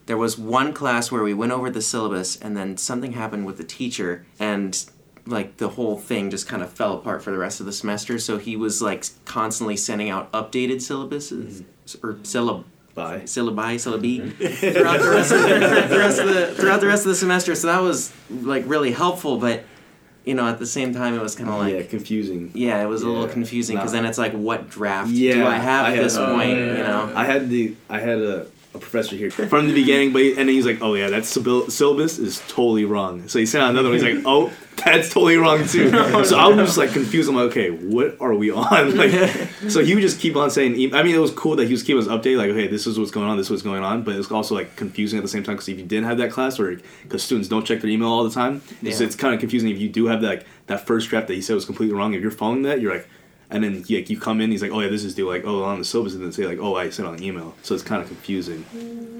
There 0.06 0.16
was 0.16 0.38
one 0.38 0.72
class 0.72 1.12
where 1.12 1.22
we 1.22 1.34
went 1.34 1.52
over 1.52 1.70
the 1.70 1.82
syllabus 1.82 2.36
and 2.36 2.56
then 2.56 2.76
something 2.76 3.12
happened 3.12 3.46
with 3.46 3.56
the 3.56 3.64
teacher 3.64 4.24
and 4.38 4.84
like 5.26 5.58
the 5.58 5.70
whole 5.70 5.96
thing 5.96 6.30
just 6.30 6.48
kind 6.48 6.62
of 6.62 6.72
fell 6.72 6.94
apart 6.94 7.22
for 7.22 7.30
the 7.30 7.38
rest 7.38 7.60
of 7.60 7.66
the 7.66 7.72
semester. 7.72 8.18
So 8.18 8.38
he 8.38 8.56
was 8.56 8.82
like 8.82 9.04
constantly 9.24 9.76
sending 9.76 10.10
out 10.10 10.30
updated 10.32 10.76
syllabuses 10.76 11.62
mm-hmm. 11.62 12.06
or 12.06 12.14
syllab 12.14 12.64
syllabi 12.96 13.74
syllabi 13.78 14.32
throughout 14.72 15.00
the 15.00 15.10
rest 15.10 15.32
of 15.32 15.42
the, 15.42 15.86
the 15.88 15.98
rest 15.98 16.20
of 16.20 16.28
the 16.28 16.54
throughout 16.54 16.80
the 16.80 16.86
rest 16.86 17.04
of 17.04 17.08
the 17.10 17.14
semester. 17.14 17.54
So 17.54 17.66
that 17.68 17.80
was 17.80 18.12
like 18.30 18.64
really 18.66 18.92
helpful, 18.92 19.38
but 19.38 19.64
you 20.24 20.34
know 20.34 20.46
at 20.46 20.58
the 20.58 20.66
same 20.66 20.94
time 20.94 21.14
it 21.14 21.20
was 21.22 21.34
kind 21.34 21.48
of 21.50 21.56
like 21.58 21.74
yeah, 21.74 21.82
confusing. 21.82 22.50
Yeah, 22.54 22.82
it 22.82 22.86
was 22.86 23.02
a 23.02 23.08
little 23.08 23.28
confusing 23.28 23.76
because 23.76 23.92
then 23.92 24.04
it's 24.04 24.18
like, 24.18 24.32
what 24.32 24.68
draft 24.70 25.10
Yeah, 25.10 25.34
do 25.34 25.46
I 25.46 25.56
have 25.56 25.86
I 25.86 25.96
at 25.96 26.02
this 26.02 26.16
had- 26.16 26.28
point? 26.34 26.58
You 26.58 26.82
know. 26.84 27.12
I 27.14 27.24
had 27.24 27.48
the 27.48 27.74
I 27.88 27.98
had 28.00 28.18
a, 28.18 28.46
a 28.74 28.78
professor 28.78 29.16
here 29.16 29.30
from 29.30 29.68
the 29.68 29.74
beginning, 29.74 30.12
but 30.12 30.22
he- 30.22 30.30
and 30.30 30.38
then 30.38 30.48
he's 30.48 30.64
like, 30.66 30.78
"Oh 30.80 30.94
yeah, 30.94 31.08
that 31.10 31.24
sybil- 31.26 31.68
syllabus 31.70 32.18
is 32.18 32.42
totally 32.48 32.84
wrong." 32.86 33.28
So 33.28 33.38
he 33.38 33.44
sent 33.46 33.62
out 33.64 33.70
another 33.70 33.90
one. 33.90 33.98
He's 33.98 34.14
like, 34.14 34.22
"Oh, 34.26 34.50
that's 34.84 35.12
totally 35.12 35.36
wrong 35.36 35.66
too." 35.66 35.90
so 36.24 36.38
I 36.38 36.48
was 36.48 36.56
just 36.56 36.78
like 36.78 36.90
confused. 36.92 37.28
I'm 37.28 37.36
like, 37.36 37.50
"Okay, 37.50 37.70
what 37.70 38.16
are 38.20 38.34
we 38.34 38.50
on?" 38.50 38.96
Like, 38.96 39.12
so 39.68 39.84
he 39.84 39.94
would 39.94 40.00
just 40.00 40.20
keep 40.20 40.36
on 40.36 40.50
saying. 40.50 40.94
I 40.94 41.02
mean, 41.02 41.14
it 41.14 41.18
was 41.18 41.32
cool 41.32 41.56
that 41.56 41.66
he 41.66 41.72
was 41.72 41.82
keeping 41.82 42.00
us 42.02 42.08
updated. 42.08 42.38
Like, 42.38 42.50
"Okay, 42.50 42.66
this 42.66 42.86
is 42.86 42.98
what's 42.98 43.10
going 43.10 43.28
on. 43.28 43.36
This 43.36 43.46
is 43.46 43.50
what's 43.50 43.62
going 43.62 43.82
on." 43.82 44.02
But 44.04 44.16
it's 44.16 44.30
also 44.30 44.54
like 44.54 44.74
confusing 44.76 45.18
at 45.18 45.22
the 45.22 45.28
same 45.28 45.42
time 45.42 45.56
because 45.56 45.68
if 45.68 45.78
you 45.78 45.84
didn't 45.84 46.04
have 46.06 46.16
that 46.18 46.30
class, 46.30 46.58
or 46.58 46.78
because 47.02 47.22
students 47.22 47.48
don't 47.50 47.66
check 47.66 47.82
their 47.82 47.90
email 47.90 48.08
all 48.08 48.24
the 48.24 48.30
time, 48.30 48.62
it's, 48.82 49.00
Yeah. 49.00 49.06
it's 49.06 49.16
kind 49.16 49.34
of 49.34 49.40
confusing. 49.40 49.68
If 49.70 49.78
you 49.80 49.90
do 49.90 50.06
have 50.06 50.22
that 50.22 50.28
like, 50.28 50.46
that 50.68 50.86
first 50.86 51.10
draft 51.10 51.26
that 51.28 51.34
he 51.34 51.42
said 51.42 51.54
was 51.54 51.66
completely 51.66 51.94
wrong, 51.94 52.14
if 52.14 52.22
you're 52.22 52.30
following 52.30 52.62
that, 52.62 52.80
you're 52.80 52.94
like. 52.94 53.06
And 53.54 53.62
then 53.64 53.84
like 53.88 54.10
you 54.10 54.18
come 54.18 54.40
in, 54.40 54.50
he's 54.50 54.62
like, 54.62 54.70
"Oh 54.72 54.80
yeah, 54.80 54.88
this 54.88 55.04
is 55.04 55.14
due." 55.14 55.28
Like, 55.28 55.44
"Oh, 55.44 55.62
on 55.64 55.78
the 55.78 55.84
syllabus," 55.84 56.14
and 56.14 56.22
then 56.24 56.32
say 56.32 56.46
like, 56.46 56.58
"Oh, 56.60 56.74
I 56.76 56.90
sent 56.90 57.06
on 57.08 57.16
the 57.16 57.26
email." 57.26 57.54
So 57.62 57.74
it's 57.74 57.84
kind 57.84 58.00
of 58.02 58.08
confusing. 58.08 58.64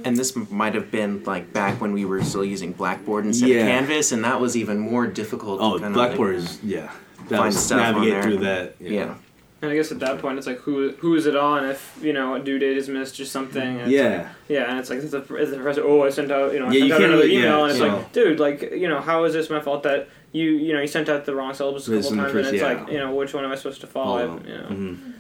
And 0.04 0.16
this 0.16 0.34
might 0.50 0.74
have 0.74 0.90
been 0.90 1.22
like 1.24 1.52
back 1.52 1.80
when 1.80 1.92
we 1.92 2.04
were 2.04 2.22
still 2.24 2.44
using 2.44 2.72
Blackboard 2.72 3.26
instead 3.26 3.48
Yeah. 3.48 3.56
of 3.60 3.66
Canvas, 3.68 4.12
and 4.12 4.24
that 4.24 4.40
was 4.40 4.56
even 4.56 4.78
more 4.78 5.06
difficult. 5.06 5.60
Oh, 5.60 5.74
to 5.74 5.80
kind 5.82 5.94
Blackboard 5.94 6.36
of, 6.36 6.44
is 6.44 6.58
yeah. 6.64 6.90
That 7.28 7.36
find 7.38 7.44
was 7.54 7.64
stuff 7.64 7.80
on 7.80 7.92
navigate 7.94 8.12
there. 8.14 8.22
through 8.22 8.38
that. 8.38 8.74
Yeah. 8.80 9.14
And 9.60 9.70
I 9.70 9.76
guess 9.76 9.92
at 9.92 10.00
that 10.00 10.18
point, 10.18 10.38
it's 10.38 10.46
like 10.48 10.58
who 10.58 10.90
who 10.98 11.14
is 11.14 11.26
it 11.26 11.36
on 11.36 11.64
if 11.66 11.96
you 12.02 12.12
know 12.12 12.34
a 12.34 12.40
due 12.40 12.58
date 12.58 12.76
is 12.76 12.88
missed 12.88 13.20
or 13.20 13.24
something. 13.24 13.80
and 13.80 13.92
Yeah. 13.92 14.16
like- 14.16 14.26
yeah, 14.48 14.70
and 14.70 14.78
it's 14.80 14.90
like 14.90 14.98
is 14.98 15.12
the, 15.12 15.20
is 15.36 15.50
the 15.50 15.56
professor? 15.58 15.84
Oh, 15.84 16.02
I 16.02 16.10
sent 16.10 16.32
out 16.32 16.52
you 16.52 16.58
know 16.58 16.66
I 16.66 16.72
Yeah, 16.72 16.78
sent 16.80 16.88
you 16.88 16.94
out 16.94 17.00
another 17.02 17.22
really- 17.22 17.36
email, 17.36 17.44
yeah, 17.58 17.62
and 17.62 17.70
it's 17.70 17.78
you 17.78 17.86
like, 17.86 17.92
know. 18.00 18.06
dude, 18.12 18.40
like 18.40 18.72
you 18.72 18.88
know 18.88 19.00
how 19.00 19.22
is 19.22 19.34
this 19.34 19.50
my 19.50 19.60
fault 19.60 19.84
that 19.84 20.08
you 20.32 20.50
you 20.52 20.72
know 20.72 20.80
you 20.80 20.86
sent 20.86 21.08
out 21.08 21.24
the 21.24 21.34
wrong 21.34 21.54
syllabus 21.54 21.88
a 21.88 21.90
couple 21.90 21.98
is 21.98 22.10
the 22.10 22.16
times, 22.16 22.34
and 22.34 22.46
it's 22.46 22.62
yeah. 22.62 22.72
like 22.72 22.90
you 22.90 22.98
know 22.98 23.14
which 23.14 23.34
one 23.34 23.44
am 23.44 23.52
I 23.52 23.54
supposed 23.54 23.80
to 23.82 23.86
follow? 23.86 24.38
Follow. 24.38 24.42
You 24.46 24.58
know. 24.58 24.68
Mhm. 24.68 25.12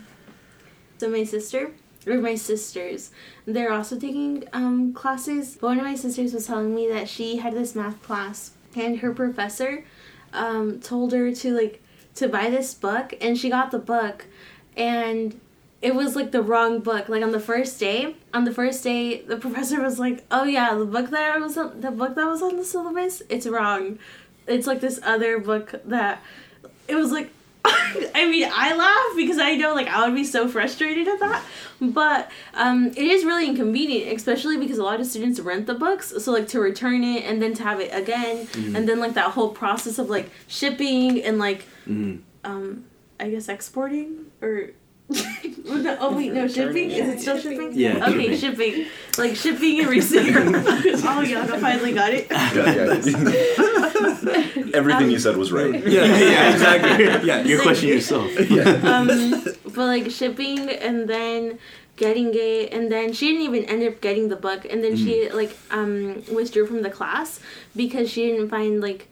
So 0.98 1.10
my 1.10 1.24
sister, 1.24 1.72
or 2.06 2.14
my 2.18 2.34
sisters, 2.34 3.10
they're 3.44 3.72
also 3.72 3.98
taking 3.98 4.44
um, 4.52 4.92
classes. 4.92 5.56
But 5.60 5.68
one 5.68 5.78
of 5.78 5.84
my 5.84 5.96
sisters 5.96 6.32
was 6.32 6.46
telling 6.46 6.74
me 6.74 6.88
that 6.88 7.08
she 7.08 7.36
had 7.36 7.54
this 7.54 7.74
math 7.74 8.00
class, 8.02 8.52
and 8.74 8.98
her 9.00 9.12
professor 9.12 9.84
um, 10.32 10.80
told 10.80 11.12
her 11.12 11.32
to 11.32 11.54
like 11.54 11.82
to 12.14 12.28
buy 12.28 12.50
this 12.50 12.72
book, 12.74 13.14
and 13.20 13.36
she 13.36 13.50
got 13.50 13.70
the 13.70 13.78
book, 13.78 14.26
and 14.76 15.40
it 15.82 15.94
was 15.94 16.14
like 16.14 16.30
the 16.30 16.42
wrong 16.42 16.78
book. 16.80 17.08
Like 17.08 17.22
on 17.22 17.32
the 17.32 17.40
first 17.40 17.80
day, 17.80 18.16
on 18.32 18.44
the 18.44 18.52
first 18.52 18.84
day, 18.84 19.22
the 19.22 19.36
professor 19.44 19.82
was 19.82 19.98
like, 19.98 20.24
"Oh 20.30 20.44
yeah, 20.44 20.74
the 20.74 20.86
book 20.86 21.10
that 21.10 21.34
I 21.34 21.38
was 21.38 21.58
on, 21.58 21.80
the 21.80 21.90
book 21.90 22.14
that 22.14 22.26
was 22.26 22.40
on 22.40 22.56
the 22.56 22.64
syllabus, 22.64 23.22
it's 23.28 23.46
wrong. 23.46 23.98
It's 24.46 24.66
like 24.66 24.80
this 24.80 25.00
other 25.02 25.38
book 25.38 25.74
that." 25.86 26.22
It 26.88 26.96
was 26.96 27.12
like 27.12 27.30
I 27.64 28.28
mean, 28.28 28.48
I 28.52 28.74
laugh 28.74 29.16
because 29.16 29.38
I 29.38 29.54
know 29.56 29.72
like 29.74 29.86
I 29.86 30.04
would 30.06 30.14
be 30.16 30.24
so 30.24 30.48
frustrated 30.48 31.06
at 31.08 31.20
that. 31.20 31.42
But 31.80 32.30
um, 32.54 32.88
it 32.88 32.98
is 32.98 33.24
really 33.24 33.46
inconvenient, 33.46 34.14
especially 34.16 34.56
because 34.56 34.78
a 34.78 34.82
lot 34.84 35.00
of 35.00 35.06
students 35.06 35.38
rent 35.40 35.66
the 35.66 35.74
books. 35.74 36.12
So 36.24 36.32
like 36.32 36.48
to 36.48 36.60
return 36.60 37.02
it 37.04 37.24
and 37.24 37.40
then 37.40 37.54
to 37.54 37.62
have 37.62 37.80
it 37.80 37.90
again, 37.94 38.46
Mhm. 38.48 38.74
and 38.76 38.88
then 38.88 38.98
like 39.00 39.14
that 39.14 39.30
whole 39.32 39.50
process 39.50 39.98
of 39.98 40.10
like 40.10 40.28
shipping 40.48 41.22
and 41.22 41.38
like 41.38 41.64
Mhm. 41.88 42.20
um, 42.44 42.84
I 43.20 43.30
guess 43.30 43.48
exporting 43.48 44.26
or. 44.40 44.70
oh 46.00 46.14
wait, 46.16 46.32
no 46.32 46.48
shipping. 46.48 46.90
Is 46.90 47.08
it 47.08 47.20
still 47.20 47.38
shipping? 47.38 47.72
Yeah, 47.74 48.08
Okay, 48.08 48.34
shipping. 48.36 48.86
Like 49.18 49.36
shipping 49.36 49.80
and 49.80 49.88
receiving. 49.88 50.36
oh, 50.56 51.22
Yana 51.22 51.60
finally 51.60 51.92
got 51.92 52.10
it. 52.12 52.28
Everything 54.74 55.10
you 55.10 55.18
said 55.18 55.36
was 55.36 55.52
right. 55.52 55.74
Yeah, 55.86 56.04
yeah, 56.04 56.52
exactly. 56.52 57.04
Yeah, 57.28 57.42
you're 57.42 57.62
questioning 57.62 57.94
yourself. 57.94 58.30
um, 58.84 59.42
but 59.64 59.76
like 59.76 60.10
shipping 60.10 60.68
and 60.70 61.08
then 61.08 61.58
getting 61.96 62.30
it 62.34 62.72
and 62.72 62.90
then 62.90 63.12
she 63.12 63.28
didn't 63.28 63.42
even 63.42 63.64
end 63.66 63.82
up 63.82 64.00
getting 64.00 64.28
the 64.28 64.36
book 64.36 64.64
and 64.64 64.82
then 64.82 64.96
she 64.96 65.28
like 65.30 65.56
um 65.70 66.22
withdrew 66.32 66.66
from 66.66 66.80
the 66.82 66.88
class 66.90 67.38
because 67.76 68.10
she 68.10 68.26
didn't 68.28 68.48
find 68.48 68.80
like 68.80 69.08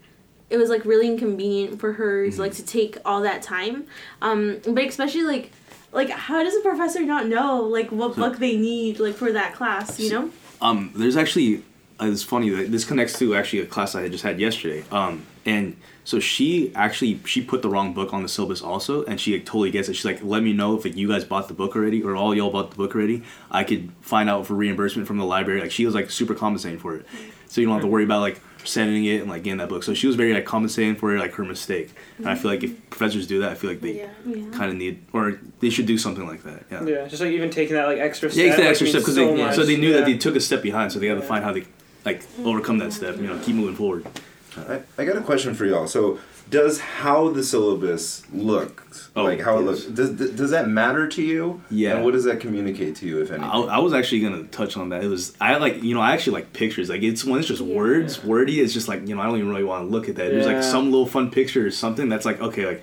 it 0.48 0.56
was 0.56 0.70
like 0.70 0.84
really 0.84 1.06
inconvenient 1.06 1.78
for 1.78 1.92
her 1.92 2.28
to, 2.30 2.40
like 2.40 2.52
to 2.54 2.64
take 2.64 2.96
all 3.04 3.20
that 3.20 3.42
time. 3.42 3.84
Um 4.22 4.60
but 4.66 4.84
especially 4.84 5.22
like 5.24 5.52
like 5.92 6.08
how 6.10 6.42
does 6.42 6.56
a 6.56 6.60
professor 6.60 7.02
not 7.04 7.26
know 7.26 7.60
like 7.62 7.90
what 7.92 8.16
book 8.16 8.38
they 8.38 8.56
need 8.56 8.98
like 8.98 9.14
for 9.14 9.30
that 9.32 9.54
class 9.54 10.00
you 10.00 10.10
know? 10.10 10.30
Um, 10.62 10.92
there's 10.94 11.16
actually 11.16 11.62
uh, 12.00 12.06
it's 12.06 12.22
funny 12.22 12.50
that 12.50 12.70
this 12.70 12.84
connects 12.84 13.18
to 13.18 13.34
actually 13.34 13.60
a 13.60 13.66
class 13.66 13.94
I 13.94 14.02
had 14.02 14.12
just 14.12 14.24
had 14.24 14.40
yesterday. 14.40 14.84
Um, 14.90 15.26
and 15.44 15.76
so 16.04 16.20
she 16.20 16.72
actually 16.74 17.20
she 17.24 17.42
put 17.42 17.62
the 17.62 17.68
wrong 17.68 17.94
book 17.94 18.12
on 18.12 18.22
the 18.22 18.28
syllabus 18.28 18.62
also, 18.62 19.04
and 19.04 19.20
she 19.20 19.34
like, 19.34 19.44
totally 19.44 19.70
gets 19.70 19.88
it. 19.88 19.94
She's 19.94 20.04
like, 20.04 20.22
let 20.22 20.42
me 20.42 20.52
know 20.52 20.76
if 20.76 20.84
like, 20.84 20.96
you 20.96 21.08
guys 21.08 21.24
bought 21.24 21.48
the 21.48 21.54
book 21.54 21.76
already 21.76 22.02
or 22.02 22.16
all 22.16 22.34
y'all 22.34 22.50
bought 22.50 22.70
the 22.70 22.76
book 22.76 22.94
already. 22.94 23.22
I 23.50 23.64
could 23.64 23.92
find 24.00 24.28
out 24.28 24.46
for 24.46 24.54
reimbursement 24.54 25.06
from 25.06 25.18
the 25.18 25.24
library. 25.24 25.60
Like 25.60 25.70
she 25.70 25.86
was 25.86 25.94
like 25.94 26.10
super 26.10 26.34
compensating 26.34 26.78
for 26.78 26.96
it, 26.96 27.06
so 27.46 27.60
you 27.60 27.66
don't 27.66 27.74
have 27.74 27.82
to 27.82 27.88
worry 27.88 28.04
about 28.04 28.20
like 28.20 28.40
sending 28.64 29.04
it 29.06 29.20
and 29.22 29.30
like 29.30 29.42
getting 29.42 29.58
that 29.58 29.68
book. 29.68 29.82
So 29.82 29.94
she 29.94 30.06
was 30.06 30.16
very 30.16 30.34
like 30.34 30.44
compensating 30.44 30.96
for 30.96 31.18
like 31.18 31.32
her 31.34 31.44
mistake. 31.44 31.90
And 32.18 32.28
I 32.28 32.34
feel 32.34 32.50
like 32.50 32.62
if 32.62 32.90
professors 32.90 33.26
do 33.26 33.40
that, 33.40 33.52
I 33.52 33.54
feel 33.54 33.70
like 33.70 33.80
they 33.80 34.08
kind 34.52 34.70
of 34.70 34.74
need 34.74 35.02
or 35.12 35.38
they 35.60 35.70
should 35.70 35.86
do 35.86 35.96
something 35.98 36.26
like 36.26 36.42
that. 36.42 36.64
Yeah. 36.70 36.84
Yeah, 36.84 37.08
just 37.08 37.22
like 37.22 37.32
even 37.32 37.50
taking 37.50 37.74
that 37.74 37.86
like 37.86 37.98
extra 37.98 38.30
step. 38.30 38.44
Yeah, 38.44 38.48
it's 38.48 38.56
the 38.56 38.62
like, 38.62 38.70
extra 38.70 38.84
means 38.84 38.94
step 38.94 39.02
because 39.02 39.14
so 39.14 39.34
they 39.36 39.42
much. 39.42 39.54
so 39.54 39.64
they 39.64 39.76
knew 39.76 39.90
yeah. 39.90 39.96
that 39.98 40.06
they 40.06 40.18
took 40.18 40.36
a 40.36 40.40
step 40.40 40.62
behind, 40.62 40.92
so 40.92 40.98
they 40.98 41.06
had 41.06 41.20
to 41.20 41.22
find 41.22 41.44
how 41.44 41.52
they 41.52 41.64
like 42.04 42.22
overcome 42.44 42.78
that 42.78 42.92
step. 42.92 43.16
You 43.16 43.26
know, 43.26 43.38
keep 43.40 43.56
moving 43.56 43.76
forward. 43.76 44.06
I, 44.56 44.80
I 44.98 45.04
got 45.04 45.16
a 45.16 45.20
question 45.20 45.54
for 45.54 45.64
y'all. 45.64 45.86
So, 45.86 46.18
does 46.50 46.80
how 46.80 47.28
the 47.30 47.44
syllabus 47.44 48.24
looks, 48.32 49.08
Oh, 49.14 49.22
like 49.22 49.40
how 49.40 49.58
it 49.58 49.62
looks, 49.62 49.84
does, 49.84 50.10
does 50.10 50.50
that 50.50 50.68
matter 50.68 51.06
to 51.06 51.22
you? 51.22 51.62
Yeah. 51.70 51.94
And 51.94 52.04
what 52.04 52.12
does 52.14 52.24
that 52.24 52.40
communicate 52.40 52.96
to 52.96 53.06
you, 53.06 53.22
if 53.22 53.30
anything? 53.30 53.48
I, 53.48 53.76
I 53.76 53.78
was 53.78 53.94
actually 53.94 54.22
gonna 54.22 54.42
touch 54.44 54.76
on 54.76 54.88
that. 54.88 55.04
It 55.04 55.06
was 55.06 55.36
I 55.40 55.56
like 55.58 55.82
you 55.82 55.94
know 55.94 56.00
I 56.00 56.12
actually 56.12 56.32
like 56.34 56.52
pictures. 56.52 56.88
Like 56.88 57.02
it's 57.02 57.24
when 57.24 57.38
it's 57.38 57.48
just 57.48 57.60
words, 57.62 58.24
wordy. 58.24 58.60
It's 58.60 58.72
just 58.72 58.88
like 58.88 59.06
you 59.06 59.14
know 59.14 59.22
I 59.22 59.26
don't 59.26 59.36
even 59.36 59.50
really 59.50 59.64
want 59.64 59.84
to 59.86 59.90
look 59.90 60.08
at 60.08 60.16
that. 60.16 60.30
There's 60.30 60.46
like 60.46 60.62
some 60.64 60.86
little 60.90 61.06
fun 61.06 61.30
picture 61.30 61.64
or 61.66 61.70
something 61.70 62.08
that's 62.08 62.24
like 62.26 62.40
okay 62.40 62.66
like 62.66 62.82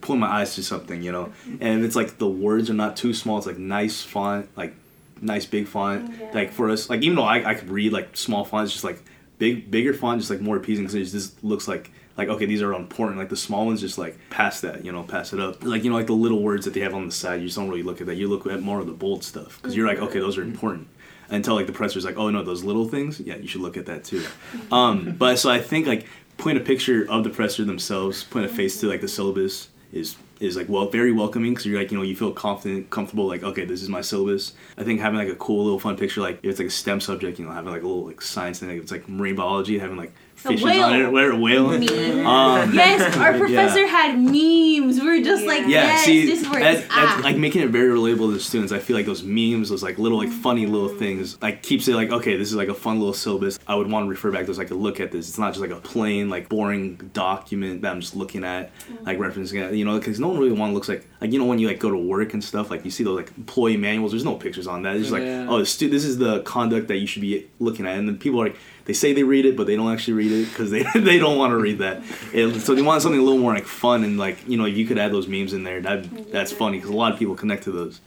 pulling 0.00 0.20
my 0.20 0.28
eyes 0.28 0.54
to 0.54 0.62
something 0.62 1.02
you 1.02 1.10
know. 1.10 1.32
And 1.60 1.84
it's 1.84 1.96
like 1.96 2.18
the 2.18 2.28
words 2.28 2.70
are 2.70 2.74
not 2.74 2.96
too 2.96 3.12
small. 3.12 3.38
It's 3.38 3.46
like 3.48 3.58
nice 3.58 4.02
font, 4.02 4.48
like 4.56 4.76
nice 5.22 5.46
big 5.46 5.66
font. 5.66 6.34
Like 6.34 6.52
for 6.52 6.70
us, 6.70 6.88
like 6.90 7.02
even 7.02 7.16
though 7.16 7.24
I, 7.24 7.50
I 7.50 7.54
could 7.54 7.70
read 7.70 7.92
like 7.92 8.16
small 8.16 8.44
fonts, 8.44 8.72
just 8.72 8.84
like 8.84 9.02
big 9.38 9.70
bigger 9.70 9.94
font, 9.94 10.20
just 10.20 10.30
like 10.30 10.40
more 10.40 10.56
appeasing 10.56 10.84
because 10.84 10.94
it 10.94 11.04
just 11.04 11.42
looks 11.44 11.68
like 11.68 11.90
like 12.16 12.28
okay 12.28 12.46
these 12.46 12.62
are 12.62 12.72
important. 12.74 13.18
Like 13.18 13.28
the 13.28 13.36
small 13.36 13.66
ones 13.66 13.80
just 13.80 13.98
like 13.98 14.18
pass 14.30 14.60
that 14.60 14.84
you 14.84 14.92
know 14.92 15.02
pass 15.02 15.32
it 15.32 15.40
up. 15.40 15.64
Like 15.64 15.84
you 15.84 15.90
know 15.90 15.96
like 15.96 16.06
the 16.06 16.12
little 16.12 16.42
words 16.42 16.64
that 16.64 16.74
they 16.74 16.80
have 16.80 16.94
on 16.94 17.06
the 17.06 17.12
side, 17.12 17.40
you 17.40 17.46
just 17.46 17.56
don't 17.56 17.68
really 17.68 17.82
look 17.82 18.00
at 18.00 18.06
that. 18.08 18.16
You 18.16 18.28
look 18.28 18.46
at 18.46 18.60
more 18.60 18.80
of 18.80 18.86
the 18.86 18.92
bold 18.92 19.24
stuff 19.24 19.58
because 19.60 19.76
you're 19.76 19.86
like 19.86 19.98
mm-hmm. 19.98 20.06
okay 20.06 20.20
those 20.20 20.36
are 20.36 20.42
mm-hmm. 20.42 20.52
important. 20.52 20.88
Until 21.30 21.56
like 21.56 21.66
the 21.66 21.72
professor's 21.72 22.04
like 22.04 22.16
oh 22.16 22.30
no 22.30 22.42
those 22.42 22.64
little 22.64 22.88
things 22.88 23.20
yeah 23.20 23.36
you 23.36 23.46
should 23.46 23.60
look 23.60 23.76
at 23.76 23.86
that 23.86 24.04
too. 24.04 24.20
Mm-hmm. 24.20 24.74
Um, 24.74 25.12
but 25.12 25.38
so 25.38 25.50
I 25.50 25.60
think 25.60 25.86
like 25.86 26.06
putting 26.38 26.60
a 26.60 26.64
picture 26.64 27.06
of 27.10 27.24
the 27.24 27.30
presser 27.30 27.64
themselves, 27.64 28.24
putting 28.24 28.48
a 28.48 28.52
face 28.52 28.80
to 28.80 28.88
like 28.88 29.00
the 29.00 29.08
syllabus 29.08 29.68
is 29.92 30.16
is 30.40 30.56
like 30.56 30.68
well 30.68 30.88
very 30.88 31.12
welcoming 31.12 31.52
because 31.52 31.66
you're 31.66 31.78
like 31.78 31.90
you 31.90 31.96
know 31.96 32.04
you 32.04 32.16
feel 32.16 32.32
confident 32.32 32.90
comfortable 32.90 33.26
like 33.26 33.42
okay 33.42 33.64
this 33.64 33.82
is 33.82 33.88
my 33.88 34.00
syllabus. 34.00 34.54
I 34.76 34.84
think 34.84 35.00
having 35.00 35.18
like 35.18 35.28
a 35.28 35.36
cool 35.36 35.64
little 35.64 35.80
fun 35.80 35.96
picture 35.96 36.20
like 36.20 36.38
if 36.42 36.50
it's 36.50 36.58
like 36.58 36.68
a 36.68 36.70
stem 36.70 37.00
subject 37.00 37.38
you 37.38 37.46
know 37.46 37.52
having 37.52 37.72
like 37.72 37.82
a 37.82 37.86
little 37.86 38.06
like 38.06 38.22
science 38.22 38.60
thing 38.60 38.68
like 38.68 38.82
it's 38.82 38.92
like 38.92 39.08
marine 39.08 39.36
biology 39.36 39.78
having 39.78 39.96
like 39.96 40.12
fishes 40.38 40.64
whale. 40.64 40.84
on 40.84 41.00
it 41.00 41.10
where 41.10 41.32
a 41.32 41.36
whale 41.36 41.68
Meme. 41.68 42.26
Um, 42.26 42.72
yes, 42.74 43.16
our 43.16 43.32
yeah. 43.32 43.38
professor 43.38 43.86
had 43.86 44.18
memes. 44.18 45.00
We 45.00 45.06
were 45.06 45.22
just 45.22 45.44
like, 45.46 45.62
yeah, 45.62 45.84
yes, 45.84 46.04
see, 46.04 46.26
this 46.26 46.44
works. 46.48 46.60
that, 46.60 46.86
ah. 46.90 47.20
like 47.22 47.36
making 47.36 47.62
it 47.62 47.70
very 47.70 47.90
relatable 47.90 48.28
to 48.28 48.34
the 48.34 48.40
students. 48.40 48.72
I 48.72 48.78
feel 48.78 48.96
like 48.96 49.06
those 49.06 49.22
memes, 49.22 49.70
those 49.70 49.82
like 49.82 49.98
little 49.98 50.18
like 50.18 50.30
funny 50.30 50.66
little 50.66 50.88
things, 50.88 51.40
like 51.42 51.62
keeps 51.62 51.88
it 51.88 51.94
like 51.94 52.10
okay, 52.10 52.36
this 52.36 52.48
is 52.48 52.54
like 52.54 52.68
a 52.68 52.74
fun 52.74 52.98
little 52.98 53.14
syllabus. 53.14 53.58
I 53.66 53.74
would 53.74 53.90
want 53.90 54.04
to 54.06 54.10
refer 54.10 54.30
back 54.30 54.42
to 54.42 54.46
this, 54.46 54.58
like 54.58 54.70
a 54.70 54.74
look 54.74 55.00
at 55.00 55.12
this. 55.12 55.28
It's 55.28 55.38
not 55.38 55.52
just 55.52 55.60
like 55.60 55.70
a 55.70 55.80
plain 55.80 56.28
like 56.28 56.48
boring 56.48 56.96
document 57.12 57.82
that 57.82 57.90
I'm 57.90 58.00
just 58.00 58.16
looking 58.16 58.44
at, 58.44 58.70
like 59.02 59.18
referencing 59.18 59.62
it. 59.62 59.74
You 59.74 59.84
know, 59.84 59.98
because 59.98 60.20
no 60.20 60.28
one 60.28 60.38
really 60.38 60.52
want 60.52 60.70
to 60.70 60.74
looks 60.74 60.88
like 60.88 61.06
like 61.20 61.32
you 61.32 61.38
know 61.38 61.44
when 61.46 61.58
you 61.58 61.68
like 61.68 61.78
go 61.78 61.90
to 61.90 61.96
work 61.96 62.32
and 62.32 62.42
stuff, 62.42 62.70
like 62.70 62.84
you 62.84 62.90
see 62.90 63.04
those 63.04 63.16
like 63.16 63.36
employee 63.36 63.76
manuals. 63.76 64.12
There's 64.12 64.24
no 64.24 64.36
pictures 64.36 64.66
on 64.66 64.82
that. 64.82 64.96
It's 64.96 65.04
just 65.04 65.12
like 65.12 65.22
Yeah. 65.22 65.46
oh, 65.48 65.64
stu- 65.64 65.90
this 65.90 66.04
is 66.04 66.18
the 66.18 66.40
conduct 66.42 66.88
that 66.88 66.98
you 66.98 67.06
should 67.06 67.22
be 67.22 67.48
looking 67.58 67.86
at, 67.86 67.98
and 67.98 68.08
then 68.08 68.18
people 68.18 68.40
are 68.40 68.48
like. 68.48 68.56
They 68.88 68.94
say 68.94 69.12
they 69.12 69.22
read 69.22 69.44
it, 69.44 69.54
but 69.54 69.66
they 69.66 69.76
don't 69.76 69.92
actually 69.92 70.14
read 70.14 70.32
it 70.32 70.48
because 70.48 70.70
they, 70.70 70.82
they 70.94 71.18
don't 71.18 71.36
want 71.36 71.50
to 71.50 71.58
read 71.58 71.78
that. 71.80 72.02
It- 72.32 72.60
so 72.62 72.74
they 72.74 72.80
want 72.80 73.02
something 73.02 73.20
a 73.20 73.22
little 73.22 73.38
more 73.38 73.52
like 73.52 73.66
fun 73.66 74.02
and 74.02 74.16
like 74.18 74.38
you 74.48 74.56
know 74.56 74.64
if 74.64 74.76
you 74.78 74.86
could 74.86 74.96
add 74.98 75.12
those 75.12 75.28
memes 75.28 75.52
in 75.52 75.62
there, 75.62 75.82
that 75.82 76.32
that's 76.32 76.52
funny 76.52 76.78
because 76.78 76.90
a 76.90 76.96
lot 76.96 77.12
of 77.12 77.18
people 77.18 77.34
connect 77.36 77.64
to 77.64 77.70
those. 77.70 78.00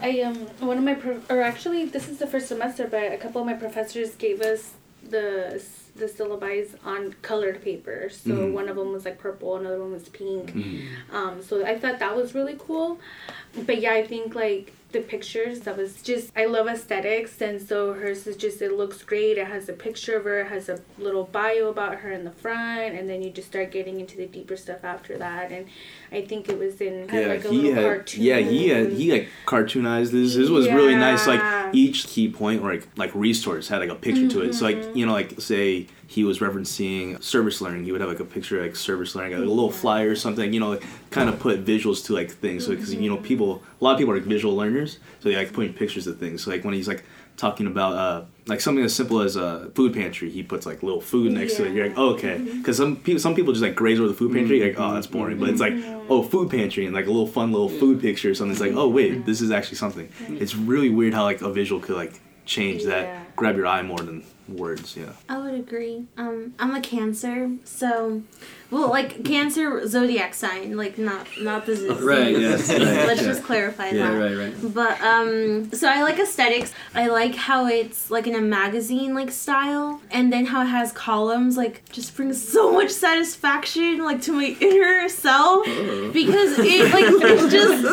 I 0.00 0.20
um 0.20 0.36
one 0.60 0.78
of 0.78 0.84
my 0.84 0.94
pro- 0.94 1.20
or 1.28 1.42
actually 1.42 1.84
this 1.86 2.08
is 2.08 2.18
the 2.18 2.28
first 2.28 2.46
semester, 2.46 2.86
but 2.88 3.12
a 3.12 3.16
couple 3.16 3.40
of 3.40 3.46
my 3.46 3.54
professors 3.54 4.14
gave 4.14 4.40
us 4.40 4.70
the 5.10 5.60
the 5.96 6.06
syllabi 6.06 6.68
on 6.84 7.14
colored 7.22 7.60
paper. 7.60 8.08
So 8.08 8.30
Mhm. 8.30 8.52
one 8.52 8.68
of 8.68 8.76
them 8.76 8.92
was 8.92 9.04
like 9.04 9.18
purple, 9.18 9.56
another 9.56 9.80
one 9.80 9.92
was 9.92 10.08
pink. 10.08 10.54
Mhm. 10.54 10.80
Um, 11.12 11.42
so 11.42 11.66
I 11.66 11.76
thought 11.76 11.98
that 11.98 12.14
was 12.16 12.36
really 12.36 12.56
cool. 12.56 13.00
But 13.66 13.80
yeah, 13.80 13.94
I 13.94 14.06
think 14.06 14.36
like 14.36 14.72
the 14.92 15.00
pictures 15.00 15.60
that 15.60 15.76
was 15.76 16.02
just 16.02 16.30
I 16.36 16.44
love 16.44 16.66
aesthetics 16.68 17.40
and 17.40 17.60
so 17.60 17.92
hers 17.94 18.26
is 18.26 18.36
just 18.36 18.62
it 18.62 18.72
looks 18.72 19.02
great. 19.02 19.38
It 19.38 19.46
has 19.46 19.68
a 19.68 19.72
picture 19.72 20.16
of 20.16 20.24
her, 20.24 20.40
it 20.40 20.48
has 20.48 20.68
a 20.68 20.80
little 20.98 21.24
bio 21.24 21.68
about 21.68 21.96
her 21.96 22.12
in 22.12 22.24
the 22.24 22.30
front, 22.30 22.94
and 22.94 23.08
then 23.08 23.22
you 23.22 23.30
just 23.30 23.48
start 23.48 23.70
getting 23.70 24.00
into 24.00 24.16
the 24.16 24.26
deeper 24.26 24.56
stuff 24.56 24.84
after 24.84 25.18
that. 25.18 25.50
And 25.50 25.66
I 26.10 26.22
think 26.22 26.48
it 26.48 26.58
was 26.58 26.80
in 26.80 27.08
Yeah, 27.12 27.28
like 27.28 27.44
a 27.44 27.50
he 27.50 27.56
little 27.62 27.74
had. 27.74 27.84
cartoon. 27.84 28.22
Yeah, 28.22 28.38
he 28.38 28.68
had. 28.68 28.92
He 28.92 29.12
like 29.12 29.28
cartoonized 29.46 30.10
this. 30.10 30.34
His 30.34 30.50
was 30.50 30.68
really 30.68 30.94
nice. 30.94 31.26
Like 31.26 31.74
each 31.74 32.06
key 32.06 32.30
point 32.30 32.62
or 32.62 32.72
like 32.72 32.88
like 32.96 33.14
resource 33.14 33.68
had 33.68 33.80
like 33.80 33.90
a 33.90 33.94
picture 33.94 34.28
to 34.28 34.42
it. 34.42 34.54
So 34.54 34.64
like 34.64 34.76
mm-hmm. 34.76 34.98
you 34.98 35.06
know 35.06 35.12
like 35.12 35.40
say 35.40 35.86
he 36.12 36.24
was 36.24 36.40
referencing 36.40 37.22
service 37.22 37.62
learning, 37.62 37.84
he 37.84 37.92
would 37.92 38.02
have 38.02 38.10
like 38.10 38.20
a 38.20 38.24
picture 38.24 38.58
of, 38.58 38.66
like 38.66 38.76
service 38.76 39.14
learning, 39.14 39.32
like 39.32 39.46
a 39.46 39.48
little 39.48 39.70
flyer 39.70 40.10
or 40.10 40.16
something. 40.16 40.52
You 40.52 40.60
know, 40.60 40.70
like 40.70 40.84
kind 41.12 41.28
of 41.28 41.38
put 41.38 41.64
visuals 41.64 42.04
to 42.06 42.14
like 42.14 42.30
things. 42.30 42.64
So 42.64 42.70
because 42.70 42.92
you 42.92 43.08
know 43.08 43.16
mm-hmm. 43.16 43.24
people, 43.24 43.62
a 43.80 43.84
lot 43.84 43.92
of 43.92 43.98
people 43.98 44.14
are 44.14 44.18
like 44.18 44.26
visual 44.26 44.56
learners, 44.56 44.98
so 45.20 45.28
they 45.28 45.36
like 45.36 45.52
putting 45.52 45.72
pictures 45.72 46.06
of 46.06 46.18
things. 46.18 46.44
So 46.44 46.50
like 46.50 46.64
when 46.64 46.74
he's 46.74 46.88
like 46.88 47.04
talking 47.36 47.66
about 47.66 47.94
uh 47.94 48.24
like 48.46 48.60
something 48.60 48.84
as 48.84 48.94
simple 48.94 49.20
as 49.20 49.36
a 49.36 49.70
food 49.74 49.94
pantry, 49.94 50.30
he 50.30 50.42
puts 50.42 50.66
like 50.66 50.82
little 50.82 51.00
food 51.00 51.32
next 51.32 51.56
to 51.56 51.66
it. 51.66 51.72
You're 51.72 51.88
like, 51.88 51.98
oh, 51.98 52.10
okay, 52.14 52.38
mm-hmm. 52.38 52.58
because 52.58 52.76
some 52.76 52.96
people 52.96 53.20
some 53.20 53.34
people 53.34 53.52
just 53.52 53.62
like 53.62 53.74
graze 53.74 53.98
over 53.98 54.08
the 54.08 54.14
food 54.14 54.32
pantry. 54.32 54.58
You're 54.58 54.68
like, 54.68 54.80
oh, 54.80 54.94
that's 54.94 55.06
boring. 55.06 55.38
But 55.38 55.50
it's 55.50 55.60
like, 55.60 55.74
mm-hmm. 55.74 56.12
oh, 56.12 56.22
food 56.22 56.50
pantry 56.50 56.86
and 56.86 56.94
like 56.94 57.06
a 57.06 57.10
little 57.10 57.26
fun 57.26 57.52
little 57.52 57.68
food 57.68 58.00
picture 58.00 58.30
or 58.30 58.34
something. 58.34 58.52
It's 58.52 58.60
like, 58.60 58.72
oh 58.74 58.88
wait, 58.88 59.26
this 59.26 59.40
is 59.40 59.50
actually 59.50 59.76
something. 59.76 60.08
It's 60.28 60.54
really 60.54 60.90
weird 60.90 61.14
how 61.14 61.24
like 61.24 61.42
a 61.42 61.52
visual 61.52 61.80
could 61.80 61.96
like 61.96 62.20
change 62.44 62.84
that, 62.84 63.31
grab 63.36 63.56
your 63.56 63.66
eye 63.66 63.82
more 63.82 63.98
than 63.98 64.24
words. 64.48 64.96
Yeah. 64.96 65.12
I 65.28 65.38
would 65.38 65.54
agree. 65.54 66.06
Um, 66.16 66.54
I'm 66.58 66.74
a 66.74 66.80
Cancer, 66.80 67.50
so 67.64 68.22
well, 68.70 68.88
like 68.88 69.24
Cancer 69.24 69.86
zodiac 69.86 70.34
sign, 70.34 70.76
like 70.76 70.98
not 70.98 71.26
not 71.40 71.66
the 71.66 71.74
disease. 71.74 72.00
Right, 72.00 72.38
yes, 72.38 72.68
right, 72.70 72.80
Let's 72.80 73.20
yeah. 73.22 73.28
just 73.28 73.44
clarify 73.44 73.90
Yeah, 73.90 74.10
that. 74.10 74.18
right, 74.18 74.36
right. 74.36 74.74
But 74.74 75.00
um, 75.00 75.70
so 75.72 75.88
I 75.88 76.02
like 76.02 76.18
aesthetics. 76.18 76.72
I 76.94 77.06
like 77.08 77.34
how 77.34 77.66
it's 77.66 78.10
like 78.10 78.26
in 78.26 78.34
a 78.34 78.40
magazine 78.40 79.14
like 79.14 79.30
style, 79.30 80.00
and 80.10 80.32
then 80.32 80.46
how 80.46 80.62
it 80.62 80.66
has 80.66 80.90
columns. 80.92 81.56
Like 81.56 81.82
just 81.92 82.14
brings 82.16 82.42
so 82.46 82.72
much 82.72 82.90
satisfaction 82.90 84.04
like 84.04 84.22
to 84.22 84.32
my 84.32 84.56
inner 84.60 85.08
self 85.08 85.64
because 85.66 86.58
it 86.58 86.92
like 86.92 87.04
it's 87.08 87.52
just 87.52 87.84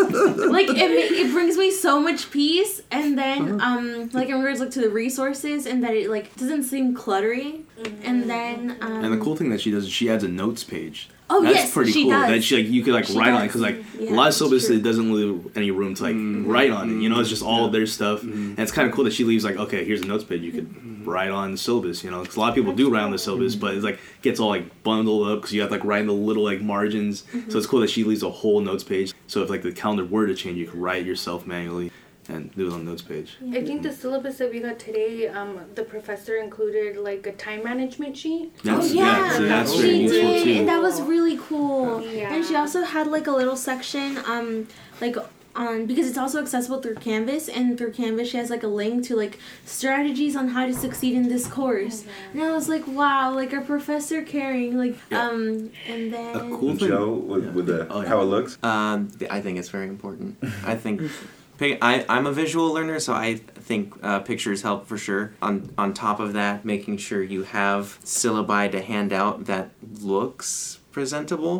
like 0.49 0.67
it 0.69 0.91
it 0.91 1.32
brings 1.32 1.58
me 1.58 1.71
so 1.71 2.02
much 2.02 2.32
peace. 2.32 2.82
And 2.91 3.17
then 3.17 3.62
um, 3.62 4.10
like 4.13 4.30
in 4.30 4.36
regards 4.39 4.60
like 4.60 4.71
to 4.71 4.82
the 4.82 4.89
resources 5.30 5.65
and 5.65 5.84
that 5.84 5.94
it 5.94 6.10
like 6.10 6.36
doesn't 6.36 6.63
seem 6.63 6.96
cluttery. 6.96 7.63
And 8.04 8.22
mm-hmm. 8.22 8.28
then 8.28 8.78
um, 8.82 9.04
And 9.04 9.06
the 9.06 9.18
um, 9.18 9.24
cool 9.24 9.36
thing 9.36 9.50
that 9.50 9.62
she 9.62 9.72
does 9.72 9.86
is 9.86 9.92
she 9.92 10.10
adds 10.10 10.24
a 10.24 10.28
notes 10.28 10.63
page. 10.63 11.10
Oh, 11.32 11.44
That's 11.44 11.56
yes, 11.56 11.74
pretty 11.74 11.92
she 11.92 12.04
cool. 12.04 12.12
does. 12.12 12.30
That 12.30 12.44
she 12.44 12.58
like 12.58 12.72
you 12.72 12.82
could 12.82 12.94
like 12.94 13.06
She 13.06 13.18
write 13.18 13.34
on 13.34 13.44
it 13.44 13.48
because 13.48 13.62
like 13.62 13.76
mm-hmm. 13.76 14.04
Yeah, 14.04 14.12
a 14.12 14.15
lot 14.15 14.24
of 14.24 14.28
it's 14.30 14.38
syllabus 14.38 14.70
it 14.70 14.82
doesn't 14.82 15.13
leave 15.13 15.56
any 15.56 15.70
room 15.70 15.94
to 15.94 16.04
like 16.04 16.15
write 16.48 16.72
on 16.72 16.89
it. 16.89 17.02
You 17.04 17.10
know, 17.10 17.20
it's 17.20 17.30
just 17.30 17.44
all 17.44 17.70
their 17.70 17.86
stuff, 17.86 18.24
and 18.24 18.58
it's 18.58 18.72
kind 18.72 18.88
of 18.88 18.96
cool 18.96 19.04
that 19.04 19.13
she 19.13 19.24
leaves 19.24 19.44
like 19.44 19.58
okay, 19.58 19.86
here's 19.86 20.02
a 20.02 20.06
notes 20.06 20.24
page 20.24 20.42
you 20.42 20.52
could 20.52 21.06
write 21.06 21.30
on 21.30 21.52
the 21.52 21.58
syllabus. 21.58 22.04
You 22.04 22.10
know, 22.10 22.22
because 22.22 22.36
a 22.36 22.39
lot 22.39 22.50
of 22.50 22.56
people 22.56 22.74
do 22.74 22.89
write 22.89 23.04
on 23.04 23.12
the 23.12 23.20
syllabus, 23.20 23.56
but 23.56 23.76
it's 23.76 23.84
like 23.84 24.00
gets 24.24 24.39
all 24.39 24.50
like 24.50 24.82
bundled 24.82 25.30
up 25.30 25.42
because 25.42 25.54
you 25.54 25.62
have 25.62 25.70
to 25.70 25.76
like 25.76 25.86
write 25.86 26.02
in 26.02 26.08
the 26.08 26.13
little 26.13 26.44
like 26.44 26.62
margins. 26.62 27.26
So 27.50 27.60
it's 27.60 27.68
cool 27.68 27.82
that 27.82 27.92
she 27.92 28.04
leaves 28.04 28.24
a 28.24 28.32
whole 28.32 28.62
notes 28.62 28.84
page. 28.84 29.13
So 29.28 29.44
if 29.44 29.52
like 29.52 29.62
the 29.62 29.72
calendar 29.72 30.06
were 30.06 30.26
to 30.26 30.34
change, 30.34 30.58
you 30.58 30.65
could 30.65 30.82
write 30.82 31.06
yourself 31.06 31.46
manually 31.46 31.92
and 32.30 32.54
do 32.56 32.68
it 32.68 32.74
on 32.74 32.86
the 32.86 32.92
notes 32.92 33.02
page. 33.02 33.38
I 33.52 33.63
think 33.63 33.82
the 33.82 33.92
syllabus 33.92 34.38
that 34.38 34.52
we 34.52 34.60
got 34.60 34.80
today, 34.80 35.28
um, 35.28 35.60
the 35.76 35.84
professor 35.84 36.36
included 36.38 36.98
like 36.98 37.26
a 37.28 37.32
time 37.34 37.63
management 37.63 38.15
sheet. 38.15 38.56
That's- 38.63 38.92
oh 38.92 38.94
yeah, 38.94 39.04
yeah, 39.04 39.32
so 39.38 39.44
that's 39.46 39.74
she 39.74 39.82
very 39.82 40.08
did, 40.08 40.44
too. 40.44 40.52
and 40.60 40.68
that 40.70 40.82
was 40.82 41.02
really 41.02 41.38
cool. 41.38 42.02
Yeah. 42.02 42.34
And 42.34 42.46
she 42.46 42.56
also 42.56 42.84
had 42.84 43.08
like 43.08 43.28
a 43.28 43.32
little 43.32 43.56
section, 43.58 44.18
um, 44.26 44.68
like 45.02 45.18
on 45.56 45.88
because 45.88 46.08
it's 46.08 46.18
also 46.18 46.39
accessible 46.39 46.80
through 46.80 46.96
Canvas, 46.96 47.50
and 47.50 47.78
through 47.78 47.92
Canvas 47.92 48.30
she 48.30 48.38
has 48.38 48.50
like 48.52 48.62
a 48.63 48.68
link 48.68 49.04
to 49.06 49.15
like 49.15 49.39
strategies 49.65 50.36
on 50.36 50.50
how 50.50 50.65
to 50.68 50.74
succeed 50.74 51.15
in 51.15 51.28
this 51.28 51.48
course. 51.48 52.06
And 52.34 52.44
I 52.44 52.52
was 52.52 52.70
like, 52.70 52.86
wow, 52.88 53.34
like 53.34 53.52
our 53.54 53.62
professor 53.62 54.22
caring, 54.22 54.78
like 54.78 54.96
um, 55.12 55.72
and 55.88 56.13
then 56.13 56.36
a 56.36 56.39
Cool 56.58 56.76
Joe 56.76 57.13
with, 57.13 57.48
with 57.56 57.65
the 57.65 57.86
how 58.08 58.22
it 58.22 58.26
looks. 58.26 58.60
Um, 58.62 59.10
I 59.32 59.42
think 59.42 59.58
it's 59.58 59.70
very 59.70 59.88
important. 59.88 60.38
I 60.65 60.76
think 60.76 61.02
pic- 61.02 61.12
I, 61.62 62.06
I'm 62.08 62.26
a 62.26 62.32
visual 62.32 62.74
learner, 62.74 63.00
so 63.00 63.13
I 63.13 63.36
think 63.36 63.93
uh, 64.02 64.19
pictures 64.19 64.62
help 64.62 64.88
for 64.88 64.98
sure. 64.98 65.34
On 65.41 65.74
on 65.78 65.93
top 65.93 66.19
of 66.19 66.34
that, 66.34 66.65
making 66.65 66.98
sure 66.98 67.22
you 67.22 67.43
have 67.43 68.00
syllabi 68.04 68.72
to 68.72 68.82
hand 68.82 69.12
out 69.12 69.45
that 69.45 69.72
looks 70.02 70.80
presentable. 70.91 71.60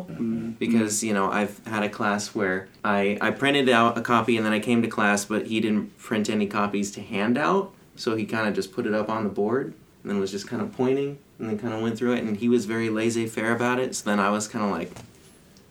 Because 0.58 1.04
you 1.04 1.12
know 1.12 1.30
I've 1.30 1.64
had 1.66 1.82
a 1.82 1.88
class 1.88 2.34
where 2.34 2.68
I, 2.84 3.18
I 3.20 3.30
printed 3.30 3.68
out 3.68 3.96
a 3.96 4.00
copy 4.00 4.36
and 4.36 4.44
then 4.44 4.52
I 4.52 4.60
came 4.60 4.82
to 4.82 4.88
class 4.88 5.24
but 5.24 5.46
he 5.46 5.60
didn't 5.60 5.96
print 5.98 6.28
any 6.28 6.46
copies 6.46 6.90
to 6.92 7.00
hand 7.00 7.38
out. 7.38 7.72
So 7.96 8.16
he 8.16 8.24
kind 8.24 8.48
of 8.48 8.54
just 8.54 8.72
put 8.72 8.86
it 8.86 8.94
up 8.94 9.08
on 9.08 9.24
the 9.24 9.30
board 9.30 9.74
and 10.02 10.10
then 10.10 10.18
was 10.18 10.30
just 10.30 10.48
kind 10.48 10.62
of 10.62 10.72
pointing 10.72 11.18
and 11.38 11.48
then 11.48 11.58
kind 11.58 11.74
of 11.74 11.82
went 11.82 11.98
through 11.98 12.14
it. 12.14 12.24
And 12.24 12.36
he 12.36 12.48
was 12.48 12.64
very 12.64 12.88
laissez-faire 12.88 13.54
about 13.54 13.78
it. 13.78 13.94
So 13.94 14.08
then 14.08 14.18
I 14.18 14.30
was 14.30 14.48
kind 14.48 14.64
of 14.64 14.70
like 14.70 14.90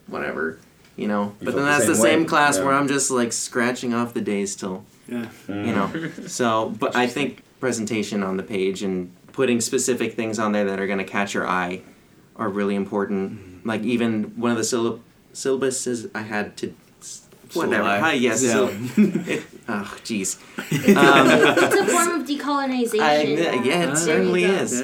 whatever 0.08 0.60
you 1.00 1.08
know 1.08 1.24
You 1.40 1.46
but 1.46 1.56
then 1.56 1.64
the 1.66 1.70
that's 1.72 1.86
the 1.86 1.96
same 1.96 2.04
same 2.04 2.20
way, 2.22 2.26
class 2.28 2.58
yeah. 2.58 2.66
where 2.66 2.74
i'm 2.74 2.88
just 2.88 3.10
like 3.12 3.32
scratching 3.34 3.94
off 3.94 4.14
the 4.14 4.22
days 4.22 4.56
till 4.56 4.84
Yeah. 5.08 5.30
you 5.48 5.74
know 5.78 5.88
mm-hmm. 5.94 6.28
so 6.28 6.70
but 6.78 6.96
i 6.96 7.08
think 7.08 7.44
presentation 7.60 8.24
on 8.24 8.38
the 8.38 8.44
page 8.44 8.84
and 8.84 9.12
putting 9.34 9.62
specific 9.62 10.14
things 10.16 10.40
on 10.40 10.52
there 10.52 10.66
that 10.66 10.80
are 10.80 10.88
going 10.88 11.00
to 11.00 11.12
catch 11.18 11.34
your 11.34 11.48
eye 11.48 11.82
are 12.36 12.50
really 12.50 12.76
important 12.76 13.32
mm-hmm. 13.34 13.68
like 13.68 13.82
even 13.84 14.34
one 14.40 14.52
of 14.52 14.58
the 14.58 14.64
syllab- 14.64 15.02
syllabuses 15.34 16.10
i 16.14 16.22
had 16.22 16.56
to 16.58 16.74
whatever 17.54 17.84
Syllabi. 17.84 18.00
Hi, 18.00 18.14
yes 18.14 18.44
Yeah. 18.44 18.52
so 18.54 18.68
it, 19.34 19.44
oh 19.68 19.98
jeez 20.04 20.38
um, 20.96 21.28
it's 21.64 21.76
a 21.76 21.86
form 21.88 22.22
of 22.22 22.28
decolonization. 22.28 23.02
I, 23.02 23.22
yeah, 23.24 23.84
it 23.84 23.90
ah, 23.90 23.94
There 23.94 23.96
certainly 23.96 24.44
go. 24.44 24.50
is. 24.54 24.84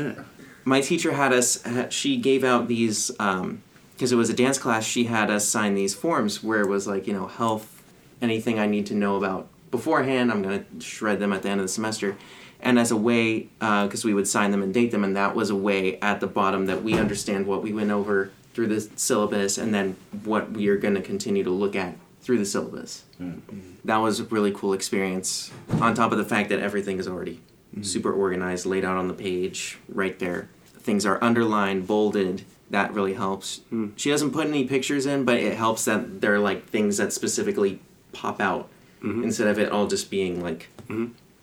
My 0.64 0.82
teacher 0.82 1.12
had 1.14 1.32
us. 1.32 1.62
ha- 1.62 1.90
She 1.90 2.18
gave 2.18 2.44
out 2.44 2.68
these 2.68 3.12
um, 3.20 3.62
because 3.96 4.12
it 4.12 4.16
was 4.16 4.30
a 4.30 4.34
dance 4.34 4.58
class. 4.58 4.86
She 4.86 5.06
had 5.06 5.30
us 5.32 5.48
sign 5.48 5.74
these 5.74 5.96
forms 5.96 6.44
where 6.44 6.62
it 6.62 6.68
was 6.68 6.88
like 6.88 7.08
you 7.08 7.14
know 7.14 7.28
health, 7.28 7.84
anything 8.22 8.60
I 8.60 8.68
need 8.68 8.86
to 8.88 8.96
know 8.96 9.16
about 9.16 9.48
beforehand. 9.72 10.32
I'm 10.32 10.42
gonna 10.42 10.66
shred 10.80 11.20
them 11.20 11.34
at 11.34 11.42
the 11.42 11.50
end 11.50 11.60
of 11.60 11.66
the 11.66 11.72
semester, 11.72 12.16
and 12.60 12.78
as 12.80 12.92
a 12.92 12.98
way 12.98 13.50
uh, 13.62 13.86
because 13.86 14.06
we 14.06 14.14
would 14.14 14.28
sign 14.28 14.52
them 14.52 14.62
and 14.62 14.74
date 14.74 14.92
them, 14.92 15.04
and 15.04 15.16
that 15.16 15.36
was 15.36 15.50
a 15.50 15.56
way 15.56 16.00
at 16.00 16.20
the 16.20 16.28
bottom 16.28 16.66
that 16.68 16.84
we 16.84 16.98
understand 16.98 17.48
what 17.48 17.64
we 17.64 17.74
went 17.74 17.92
over 17.92 18.32
through 18.54 18.68
the 18.68 18.82
syllabus, 18.96 19.58
and 19.58 19.74
then 19.74 19.98
what 20.24 20.52
we 20.52 20.70
are 20.70 20.78
going 20.78 20.96
to 20.96 21.02
continue 21.02 21.44
to 21.44 21.50
look 21.50 21.76
at 21.76 21.96
through 22.22 22.40
the 22.40 22.46
syllabus. 22.46 23.04
Mm-hmm. 23.22 23.60
That 23.84 23.98
was 23.98 24.20
a 24.22 24.24
really 24.24 24.52
cool 24.52 24.74
experience. 24.74 25.52
On 25.80 25.94
top 25.94 26.12
of 26.12 26.18
the 26.18 26.26
fact 26.26 26.50
that 26.50 26.60
everything 26.60 26.98
is 26.98 27.08
already 27.08 27.36
mm-hmm. 27.72 27.84
super 27.84 28.12
organized, 28.12 28.66
laid 28.66 28.84
out 28.84 28.98
on 28.98 29.08
the 29.08 29.14
page, 29.14 29.78
right 29.88 30.18
there. 30.18 30.50
Things 30.80 31.06
are 31.06 31.24
underlined, 31.24 31.86
bolded. 31.86 32.46
That 32.72 32.94
really 32.94 33.14
helps. 33.14 33.62
She 33.96 34.10
doesn't 34.10 34.32
put 34.32 34.48
any 34.48 34.66
pictures 34.66 35.06
in, 35.06 35.24
but 35.24 35.38
it 35.38 35.56
helps 35.56 35.86
that 35.86 36.22
there 36.22 36.34
are 36.36 36.40
like 36.40 36.66
things 36.68 36.98
that 36.98 37.14
specifically 37.14 37.80
pop 38.12 38.42
out 38.42 38.70
instead 39.04 39.48
of 39.48 39.60
it 39.60 39.72
all 39.72 39.86
just 39.88 40.10
being 40.10 40.42
like 40.42 40.70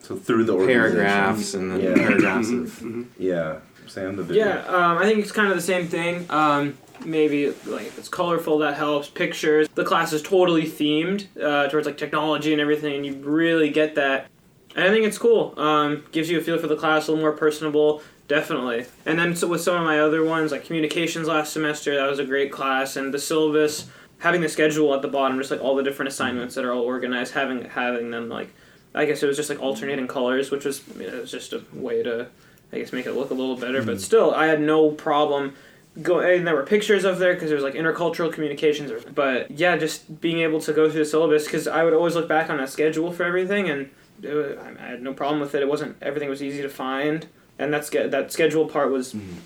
So 0.01 0.17
through 0.17 0.45
the 0.45 0.57
paragraphs 0.67 1.55
and 1.55 1.71
then 1.71 1.81
Yeah. 1.81 1.95
paragraphs 1.95 2.51
of 2.51 3.07
Yeah. 3.19 3.59
Sam, 3.87 4.17
the 4.17 4.23
video. 4.23 4.47
Yeah, 4.47 4.65
um, 4.67 4.99
I 4.99 5.05
think 5.05 5.19
it's 5.21 5.33
kind 5.33 5.49
of 5.51 5.57
the 5.57 5.63
same 5.63 5.87
thing. 5.87 6.27
Um, 6.31 6.79
maybe 7.05 7.49
like 7.67 7.87
if 7.87 7.99
it's 7.99 8.09
colorful, 8.09 8.59
that 8.59 8.75
helps. 8.75 9.09
Pictures. 9.09 9.69
The 9.75 9.85
class 9.85 10.13
is 10.13 10.23
totally 10.23 10.63
themed 10.65 11.27
uh, 11.41 11.69
towards 11.69 11.87
like 11.87 11.99
technology 11.99 12.53
and 12.53 12.61
everything, 12.61 12.95
and 12.97 13.05
you 13.07 13.15
really 13.15 13.71
get 13.71 13.95
that. 13.97 14.29
And 14.75 14.85
I 14.85 14.89
think 14.89 15.05
it's 15.05 15.19
cool. 15.19 15.53
Um, 15.59 16.05
gives 16.13 16.31
you 16.31 16.39
a 16.39 16.41
feel 16.41 16.59
for 16.59 16.69
the 16.69 16.77
class, 16.77 17.07
a 17.07 17.11
little 17.11 17.23
more 17.23 17.33
personable, 17.33 18.03
definitely. 18.33 18.87
And 19.05 19.19
then 19.19 19.37
so 19.37 19.47
with 19.47 19.61
some 19.61 19.77
of 19.77 19.85
my 19.85 20.01
other 20.01 20.25
ones, 20.25 20.53
like 20.53 20.65
communications 20.65 21.29
last 21.29 21.53
semester, 21.53 21.95
that 21.95 22.09
was 22.09 22.19
a 22.19 22.25
great 22.25 22.51
class, 22.51 22.97
and 22.97 23.13
the 23.13 23.19
syllabus, 23.19 23.89
having 24.21 24.41
the 24.41 24.49
schedule 24.49 24.95
at 24.95 25.03
the 25.03 25.09
bottom, 25.09 25.37
just 25.37 25.51
like 25.51 25.61
all 25.61 25.77
the 25.77 25.83
different 25.83 26.09
assignments 26.09 26.55
that 26.55 26.65
are 26.65 26.73
all 26.73 26.83
organized, 26.83 27.35
having 27.35 27.67
having 27.67 28.11
them 28.11 28.31
like, 28.31 28.49
I 28.95 29.05
guess 29.05 29.23
it 29.23 29.27
was 29.27 29.37
just 29.37 29.51
like 29.51 29.61
alternating 29.61 30.07
colors, 30.07 30.51
which 30.51 30.65
was 30.65 30.83
you 30.99 31.07
know, 31.07 31.19
it 31.19 31.21
was 31.21 31.31
just 31.31 31.53
a 31.53 31.63
way 31.75 32.03
to, 32.03 32.29
I 32.73 32.79
guess, 32.79 32.91
make 32.91 33.05
it 33.05 33.13
look 33.13 33.31
a 33.31 33.35
little 33.35 33.57
better. 33.57 33.83
But 33.83 33.97
mm-hmm. 33.97 34.03
still, 34.03 34.35
I 34.35 34.47
had 34.47 34.63
no 34.63 34.91
problem. 34.91 35.55
Go, 36.01 36.21
and 36.21 36.47
there 36.47 36.55
were 36.55 36.65
pictures 36.65 37.05
of 37.05 37.19
there 37.19 37.35
because 37.35 37.51
there 37.51 37.57
was 37.57 37.65
like 37.65 37.75
intercultural 37.75 38.33
communications. 38.33 38.91
But 39.15 39.51
yeah, 39.51 39.77
just 39.77 40.23
being 40.23 40.39
able 40.39 40.61
to 40.63 40.73
go 40.73 40.89
through 40.89 41.01
the 41.01 41.11
syllabus 41.11 41.45
because 41.45 41.69
I 41.69 41.85
would 41.85 41.93
always 41.93 42.15
look 42.15 42.29
back 42.29 42.49
on 42.49 42.57
that 42.57 42.71
schedule 42.71 43.13
for 43.13 43.25
everything, 43.25 43.69
and 43.69 43.91
was, 44.23 44.57
I 44.59 44.87
had 44.87 45.03
no 45.03 45.13
problem 45.13 45.39
with 45.43 45.55
it. 45.55 45.61
It 45.61 45.69
wasn't 45.69 45.99
everything 46.01 46.31
was 46.31 46.43
easy 46.43 46.63
to 46.63 46.71
find, 46.71 47.27
and 47.63 47.73
that's 47.73 47.91
that 47.91 48.33
schedule 48.33 48.67
part 48.67 48.91
was 48.91 49.15
mm-hmm. 49.15 49.39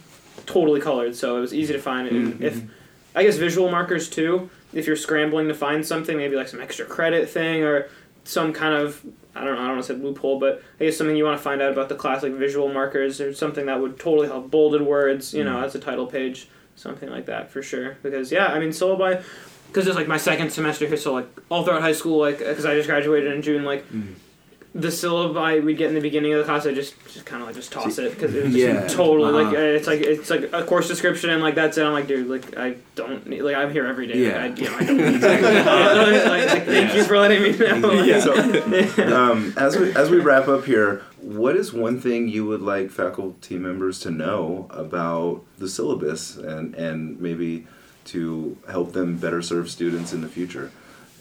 totally 0.47 0.81
colored, 0.81 1.15
so 1.15 1.37
it 1.37 1.41
was 1.41 1.55
easy 1.55 1.73
to 1.73 1.79
find. 1.79 2.09
And 2.09 2.35
mm-hmm. 2.35 2.43
if 2.43 2.63
I 3.15 3.23
guess 3.23 3.37
visual 3.37 3.71
markers 3.71 4.09
too, 4.09 4.51
if 4.73 4.87
you're 4.87 4.97
scrambling 4.97 5.49
to 5.49 5.55
find 5.55 5.85
something, 5.85 6.17
maybe 6.17 6.37
like 6.37 6.49
some 6.49 6.61
extra 6.61 6.87
credit 6.87 7.29
thing 7.29 7.63
or 7.63 7.89
some 8.25 8.53
kind 8.53 8.75
of 8.75 9.05
I 9.35 9.45
don't 9.45 9.57
know, 9.57 9.61
I 9.61 9.67
don't 9.67 9.77
want 9.77 9.87
to 9.87 9.95
say 9.95 10.01
loophole, 10.01 10.41
but 10.41 10.63
I 10.81 10.85
guess 10.85 10.97
something 10.97 11.15
you 11.15 11.25
want 11.25 11.37
to 11.37 11.43
find 11.43 11.61
out 11.61 11.71
about 11.71 11.91
the 11.91 11.95
class, 11.95 12.23
like 12.23 12.33
visual 12.33 12.73
markers 12.73 13.21
or 13.21 13.35
something 13.35 13.67
that 13.67 13.81
would 13.81 13.99
totally 13.99 14.29
help. 14.29 14.51
Bolded 14.51 14.83
words, 14.83 15.35
you 15.35 15.45
know, 15.45 15.57
mm-hmm. 15.57 15.65
as 15.65 15.75
a 15.75 15.79
title 15.79 16.07
page, 16.07 16.49
something 16.75 17.11
like 17.11 17.27
that 17.27 17.51
for 17.51 17.63
sure. 17.63 17.99
Because 18.03 18.33
yeah, 18.33 18.47
I 18.47 18.59
mean, 18.59 18.71
syllabi, 18.71 19.23
because 19.69 19.87
it's 19.87 19.97
like 19.97 20.09
my 20.09 20.17
second 20.17 20.51
semester 20.51 20.87
here, 20.87 20.97
so 20.97 21.13
like 21.13 21.29
all 21.51 21.65
throughout 21.65 21.83
high 21.83 21.93
school, 21.93 22.19
like 22.19 22.39
because 22.39 22.65
I 22.65 22.75
just 22.75 22.89
graduated 22.89 23.33
in 23.33 23.43
June, 23.43 23.65
like. 23.65 23.85
The 24.79 24.89
syllabi 24.89 25.65
we 25.65 25.75
get 25.75 25.89
in 25.89 25.95
the 25.95 26.01
beginning 26.01 26.33
of 26.35 26.39
the 26.39 26.45
class, 26.45 26.67
I 26.67 26.75
just 26.75 26.95
just 27.13 27.25
kind 27.25 27.41
of 27.41 27.47
like 27.49 27.57
just 27.57 27.73
toss 27.73 27.99
it 27.99 28.13
because 28.13 28.35
it's 28.35 28.55
Yeah. 28.55 28.83
just 28.83 28.95
totally 28.97 29.33
like 29.33 29.47
Uh-huh. 29.47 29.57
uh, 29.57 29.61
it's 29.79 29.87
like 29.87 30.01
it's 30.01 30.29
like 30.29 30.51
a 30.53 30.65
course 30.65 30.87
description 30.89 31.31
and 31.31 31.43
like 31.43 31.55
that's 31.55 31.79
it. 31.79 31.85
I'm 31.85 31.93
like, 31.93 32.07
dude, 32.07 32.29
like 32.29 32.59
I 32.59 32.77
don't 32.95 33.27
need 33.27 33.43
like 33.43 33.57
I'm 33.57 33.73
here 33.73 33.87
every 33.87 34.07
day. 34.07 34.19
Yeah. 34.27 34.47
Like, 34.47 34.59
I, 34.59 34.63
you 34.63 34.71
know, 34.71 34.77
I 34.77 34.85
don't 34.85 34.97
need 34.97 35.23
like, 36.25 36.47
like, 36.53 36.65
thank 36.67 36.95
you 36.95 37.05
for 37.05 37.19
letting 37.19 37.43
me 37.43 37.57
know. 37.57 38.21
So, 38.21 39.15
um, 39.17 39.55
as 39.57 39.77
we 39.79 39.95
as 39.95 40.11
we 40.11 40.19
wrap 40.19 40.47
up 40.49 40.65
here, 40.65 41.03
what 41.21 41.57
is 41.57 41.73
one 41.73 41.99
thing 42.01 42.29
you 42.29 42.45
would 42.47 42.61
like 42.63 42.91
faculty 42.91 43.59
members 43.59 43.99
to 44.01 44.11
know 44.11 44.67
about 44.71 45.43
the 45.59 45.69
syllabus 45.69 46.37
and 46.37 46.75
and 46.75 47.19
maybe 47.21 47.67
to 48.07 48.57
help 48.71 48.93
them 48.93 49.17
better 49.17 49.41
serve 49.43 49.71
students 49.71 50.13
in 50.13 50.21
the 50.21 50.29
future? 50.29 50.71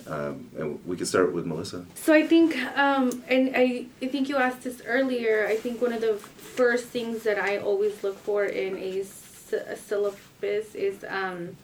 Um, 0.08 0.50
and 0.58 0.86
we 0.86 0.98
can 0.98 1.06
start 1.06 1.34
with 1.34 1.46
Melissa. 1.46 1.86
So 1.96 2.14
I 2.14 2.28
think, 2.28 2.56
um, 2.78 3.24
and 3.28 3.54
I, 3.56 3.86
I 4.02 4.08
think 4.08 4.30
you 4.30 4.38
asked 4.38 4.64
this 4.64 4.82
earlier. 4.86 5.48
I 5.48 5.56
think 5.56 5.82
one 5.82 5.94
of 5.94 6.02
the 6.02 6.16
first 6.16 6.86
things 6.86 7.24
that 7.24 7.40
I 7.40 7.58
always 7.58 8.04
look 8.04 8.18
for 8.20 8.46
in 8.46 8.78
a 8.78 9.04
syllabus 9.76 10.76
is 10.76 11.04
um, 11.08 11.56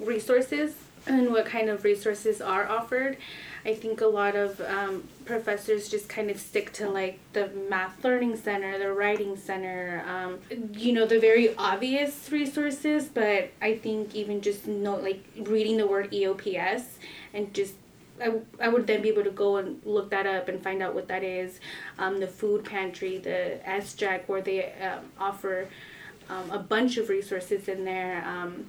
resources 0.00 0.74
and 1.06 1.30
what 1.30 1.46
kind 1.46 1.68
of 1.68 1.84
resources 1.84 2.40
are 2.40 2.66
offered. 2.68 3.16
I 3.66 3.74
think 3.74 4.00
a 4.02 4.06
lot 4.06 4.36
of 4.36 4.60
um, 4.60 5.04
professors 5.24 5.88
just 5.88 6.08
kind 6.08 6.30
of 6.30 6.38
stick 6.38 6.72
to 6.74 6.88
like 6.88 7.18
the 7.32 7.48
math 7.68 8.04
learning 8.04 8.36
center, 8.36 8.78
the 8.78 8.92
writing 8.92 9.36
center, 9.36 10.04
um, 10.06 10.38
you 10.74 10.92
know, 10.92 11.06
the 11.06 11.18
very 11.18 11.56
obvious 11.56 12.30
resources. 12.30 13.06
But 13.06 13.52
I 13.62 13.76
think 13.76 14.14
even 14.14 14.42
just 14.42 14.66
know 14.66 14.96
like 14.96 15.24
reading 15.36 15.78
the 15.78 15.86
word 15.86 16.10
EOPS 16.10 16.84
and 17.32 17.54
just 17.54 17.74
I, 18.22 18.32
I 18.60 18.68
would 18.68 18.86
then 18.86 19.02
be 19.02 19.08
able 19.08 19.24
to 19.24 19.30
go 19.30 19.56
and 19.56 19.80
look 19.84 20.10
that 20.10 20.26
up 20.26 20.48
and 20.48 20.62
find 20.62 20.82
out 20.82 20.94
what 20.94 21.08
that 21.08 21.24
is. 21.24 21.60
Um, 21.98 22.20
the 22.20 22.28
food 22.28 22.64
pantry, 22.64 23.18
the 23.18 23.58
SJAC, 23.66 24.28
where 24.28 24.40
they 24.40 24.72
um, 24.74 25.10
offer 25.18 25.68
um, 26.28 26.50
a 26.50 26.58
bunch 26.58 26.96
of 26.96 27.08
resources 27.08 27.68
in 27.68 27.84
there. 27.84 28.24
Um, 28.26 28.66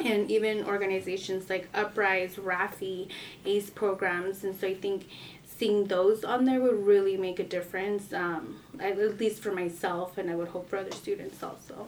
and 0.00 0.30
even 0.30 0.64
organizations 0.64 1.50
like 1.50 1.68
Uprise, 1.74 2.36
RAFI, 2.36 3.08
ACE 3.44 3.70
programs. 3.70 4.44
And 4.44 4.58
so 4.58 4.68
I 4.68 4.74
think 4.74 5.08
seeing 5.44 5.86
those 5.86 6.24
on 6.24 6.44
there 6.44 6.60
would 6.60 6.86
really 6.86 7.16
make 7.16 7.40
a 7.40 7.44
difference, 7.44 8.12
um, 8.12 8.60
at 8.78 8.98
at 8.98 9.18
least 9.18 9.42
for 9.42 9.52
myself, 9.52 10.16
and 10.16 10.30
I 10.30 10.36
would 10.36 10.48
hope 10.48 10.70
for 10.70 10.76
other 10.76 10.92
students 10.92 11.42
also. 11.42 11.86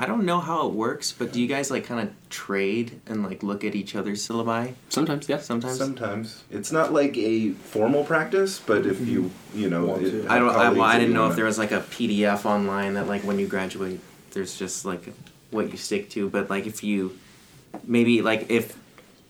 I 0.00 0.06
don't 0.06 0.24
know 0.24 0.40
how 0.40 0.66
it 0.66 0.72
works, 0.72 1.12
but 1.12 1.30
do 1.30 1.42
you 1.42 1.46
guys 1.46 1.70
like 1.70 1.84
kind 1.84 2.00
of 2.00 2.30
trade 2.30 3.02
and 3.06 3.22
like 3.22 3.42
look 3.42 3.64
at 3.64 3.74
each 3.74 3.94
other's 3.94 4.26
syllabi? 4.26 4.72
Sometimes, 4.88 5.28
yeah. 5.28 5.40
Sometimes. 5.40 5.76
Sometimes 5.76 6.42
it's 6.50 6.72
not 6.72 6.94
like 6.94 7.18
a 7.18 7.50
formal 7.50 8.04
practice, 8.04 8.58
but 8.58 8.86
if 8.86 9.06
you 9.06 9.30
you 9.54 9.68
know, 9.68 9.96
it, 9.96 10.26
I 10.26 10.38
don't. 10.38 10.48
I, 10.48 10.70
well, 10.70 10.82
I 10.84 10.98
didn't 10.98 11.12
know 11.12 11.28
if 11.28 11.36
there 11.36 11.44
was 11.44 11.58
like 11.58 11.70
a 11.70 11.80
PDF 11.80 12.46
online 12.46 12.94
that 12.94 13.08
like 13.08 13.24
when 13.24 13.38
you 13.38 13.46
graduate, 13.46 14.00
there's 14.30 14.58
just 14.58 14.86
like 14.86 15.02
what 15.50 15.70
you 15.70 15.76
stick 15.76 16.08
to. 16.10 16.30
But 16.30 16.48
like 16.48 16.66
if 16.66 16.82
you 16.82 17.18
maybe 17.84 18.22
like 18.22 18.50
if 18.50 18.78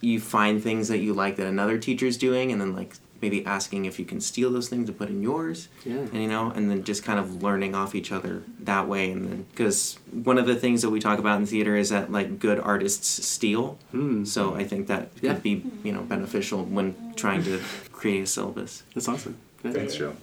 you 0.01 0.21
find 0.21 0.63
things 0.63 0.87
that 0.87 0.99
you 0.99 1.15
like 1.15 1.35
that 1.35 1.49
another 1.49 1.79
teacher's 1.79 2.17
doing, 2.17 2.53
and 2.53 2.61
then 2.61 2.77
like 2.77 2.95
maybe 3.21 3.45
asking 3.45 3.85
if 3.85 3.99
you 3.99 4.05
can 4.05 4.21
steal 4.21 4.51
those 4.51 4.69
things 4.69 4.87
to 4.87 4.93
put 4.93 5.09
in 5.09 5.23
yours. 5.23 5.69
Yeah. 5.85 5.97
And 5.97 6.15
you 6.15 6.29
know, 6.29 6.51
and 6.51 6.71
then 6.71 6.85
just 6.85 7.05
kind 7.05 7.19
of 7.19 7.43
learning 7.43 7.75
off 7.75 7.95
each 7.95 8.13
other 8.13 8.43
that 8.61 8.89
way, 8.89 9.11
and 9.11 9.25
then 9.25 9.47
because 9.51 9.99
one 10.11 10.39
of 10.39 10.47
the 10.47 10.57
things 10.57 10.83
that 10.83 10.91
we 10.91 11.01
talk 11.01 11.19
about 11.19 11.39
in 11.41 11.47
theater 11.47 11.77
is 11.77 11.91
that 11.91 12.11
like 12.11 12.39
good 12.39 12.59
artists 12.59 13.25
steal. 13.27 13.79
So 14.25 14.55
I 14.55 14.65
think 14.65 14.87
that 14.89 15.17
could 15.21 15.43
be 15.43 15.65
you 15.85 15.93
know 15.93 16.03
beneficial 16.03 16.65
when 16.65 17.15
trying 17.17 17.43
to 17.45 17.61
create 17.93 18.23
a 18.23 18.27
syllabus. 18.27 18.83
That's 18.95 19.09
awesome. 19.09 19.37
Yeah. 19.63 19.73
Thanks, 19.73 19.95
Joe. 19.95 20.15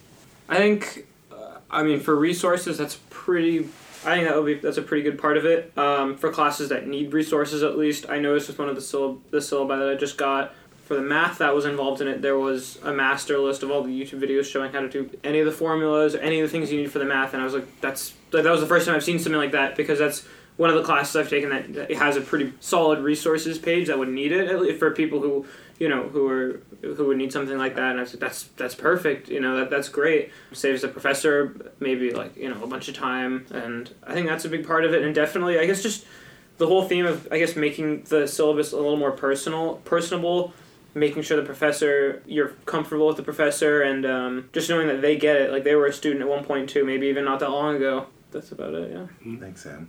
I 0.50 0.58
think, 0.58 1.06
uh, 1.32 1.60
I 1.70 1.84
mean, 1.84 2.00
for 2.00 2.16
resources, 2.16 2.78
that's 2.78 3.00
pretty. 3.10 3.70
I 4.06 4.16
think 4.16 4.28
that 4.28 4.36
would 4.36 4.46
be 4.46 4.54
that's 4.56 4.78
a 4.78 4.82
pretty 4.82 5.04
good 5.04 5.20
part 5.20 5.38
of 5.38 5.46
it. 5.46 5.78
Um, 5.78 6.16
for 6.16 6.32
classes 6.32 6.70
that 6.70 6.88
need 6.88 7.14
resources, 7.14 7.64
at 7.64 7.78
least 7.78 8.08
I 8.10 8.20
noticed 8.20 8.48
with 8.48 8.60
one 8.60 8.70
of 8.70 8.76
the 8.76 8.82
syllab 8.82 9.20
the 9.32 9.40
syllabi 9.40 9.80
that 9.80 9.90
I 9.90 9.96
just 9.96 10.18
got 10.18 10.54
for 10.88 10.96
the 10.96 11.02
math 11.02 11.40
that 11.40 11.54
was 11.54 11.66
involved 11.66 12.00
in 12.00 12.08
it, 12.08 12.22
there 12.22 12.38
was 12.38 12.80
a 12.82 12.94
master 12.94 13.38
list 13.40 13.62
of 13.62 13.70
all 13.70 13.84
the 13.84 13.90
YouTube 13.90 14.22
videos 14.22 14.46
showing 14.46 14.72
how 14.72 14.80
to 14.80 14.88
do 14.88 15.10
any 15.22 15.40
of 15.40 15.46
the 15.46 15.52
formulas, 15.52 16.16
or 16.16 16.20
any 16.20 16.40
of 16.40 16.48
the 16.48 16.52
things 16.52 16.72
you 16.72 16.80
need 16.80 16.92
for 16.92 17.00
the 17.00 17.06
math, 17.06 17.34
and 17.34 17.42
I 17.42 17.46
was 17.46 17.54
like, 17.54 17.82
that's 17.82 18.14
that 18.32 18.46
was 18.46 18.62
the 18.62 18.68
first 18.68 18.86
time 18.86 18.96
I've 18.96 19.04
seen 19.04 19.20
something 19.20 19.40
like 19.40 19.52
that 19.52 19.76
because 19.76 20.00
that's 20.00 20.26
one 20.56 20.70
of 20.70 20.76
the 20.76 20.84
classes 20.84 21.16
I've 21.16 21.30
taken 21.30 21.50
that, 21.50 21.74
that 21.74 21.92
has 21.94 22.18
a 22.18 22.22
pretty 22.22 22.54
solid 22.60 23.00
resources 23.00 23.58
page 23.58 23.88
that 23.88 24.00
would 24.00 24.10
need 24.10 24.32
it 24.32 24.80
for 24.80 24.92
people 24.92 25.22
who 25.22 25.46
you 25.80 25.88
know 25.88 26.04
who 26.04 26.28
are 26.28 26.62
who 26.82 27.06
would 27.06 27.18
need 27.18 27.32
something 27.32 27.58
like 27.58 27.76
that 27.76 27.92
and 27.92 28.00
I 28.00 28.04
like 28.04 28.14
that's 28.14 28.44
that's 28.58 28.74
perfect 28.74 29.30
you 29.30 29.40
know 29.40 29.58
that 29.58 29.70
that's 29.70 29.90
great. 29.90 30.32
Saves 30.54 30.82
the 30.82 30.88
professor 30.88 31.56
maybe 31.80 32.12
like 32.12 32.36
you 32.36 32.50
know 32.50 32.64
a 32.64 32.68
bunch 32.68 32.88
of 32.88 32.96
time 32.96 33.46
and 33.52 33.94
I 34.06 34.14
think 34.14 34.28
that's 34.28 34.46
a 34.46 34.50
big 34.50 34.66
part 34.66 34.84
of 34.84 34.94
it 34.94 35.04
and 35.04 35.14
definitely 35.14 35.60
I 35.60 35.66
guess 35.66 35.84
just 35.84 36.06
the 36.58 36.66
whole 36.66 36.84
theme 36.84 37.06
of 37.06 37.28
I 37.32 37.38
guess 37.38 37.56
making 37.56 38.04
the 38.04 38.28
syllabus 38.28 38.72
a 38.72 38.78
little 38.78 38.98
more 38.98 39.12
personal 39.12 39.76
personable 39.86 40.54
making 41.00 41.22
sure 41.24 41.38
the 41.38 41.44
professor 41.46 42.22
you're 42.26 42.50
comfortable 42.66 43.08
with 43.08 43.18
the 43.18 43.24
professor 43.24 43.82
and 43.82 44.06
um, 44.06 44.50
just 44.54 44.70
knowing 44.70 44.88
that 44.88 45.02
they 45.02 45.16
get 45.16 45.36
it 45.36 45.52
like 45.52 45.64
they 45.64 45.76
were 45.76 45.86
a 45.88 45.94
student 45.94 46.22
at 46.22 46.28
one 46.28 46.44
point 46.44 46.70
too 46.70 46.84
maybe 46.86 47.08
even 47.08 47.24
not 47.26 47.40
that 47.40 47.50
long 47.50 47.76
ago 47.76 48.08
that's 48.32 48.52
about 48.52 48.74
it 48.74 48.92
yeah 48.92 49.38
Thanks, 49.40 49.64
Sam. 49.64 49.88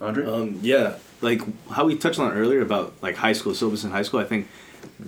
Andre. 0.00 0.24
Um, 0.24 0.58
yeah, 0.62 0.94
like 1.20 1.40
how 1.70 1.84
we 1.84 1.96
touched 1.96 2.18
on 2.18 2.32
earlier 2.32 2.60
about 2.62 2.94
like 3.02 3.16
high 3.16 3.32
school 3.32 3.54
syllabus 3.54 3.84
in 3.84 3.90
high 3.90 4.02
school. 4.02 4.20
I 4.20 4.24
think 4.24 4.46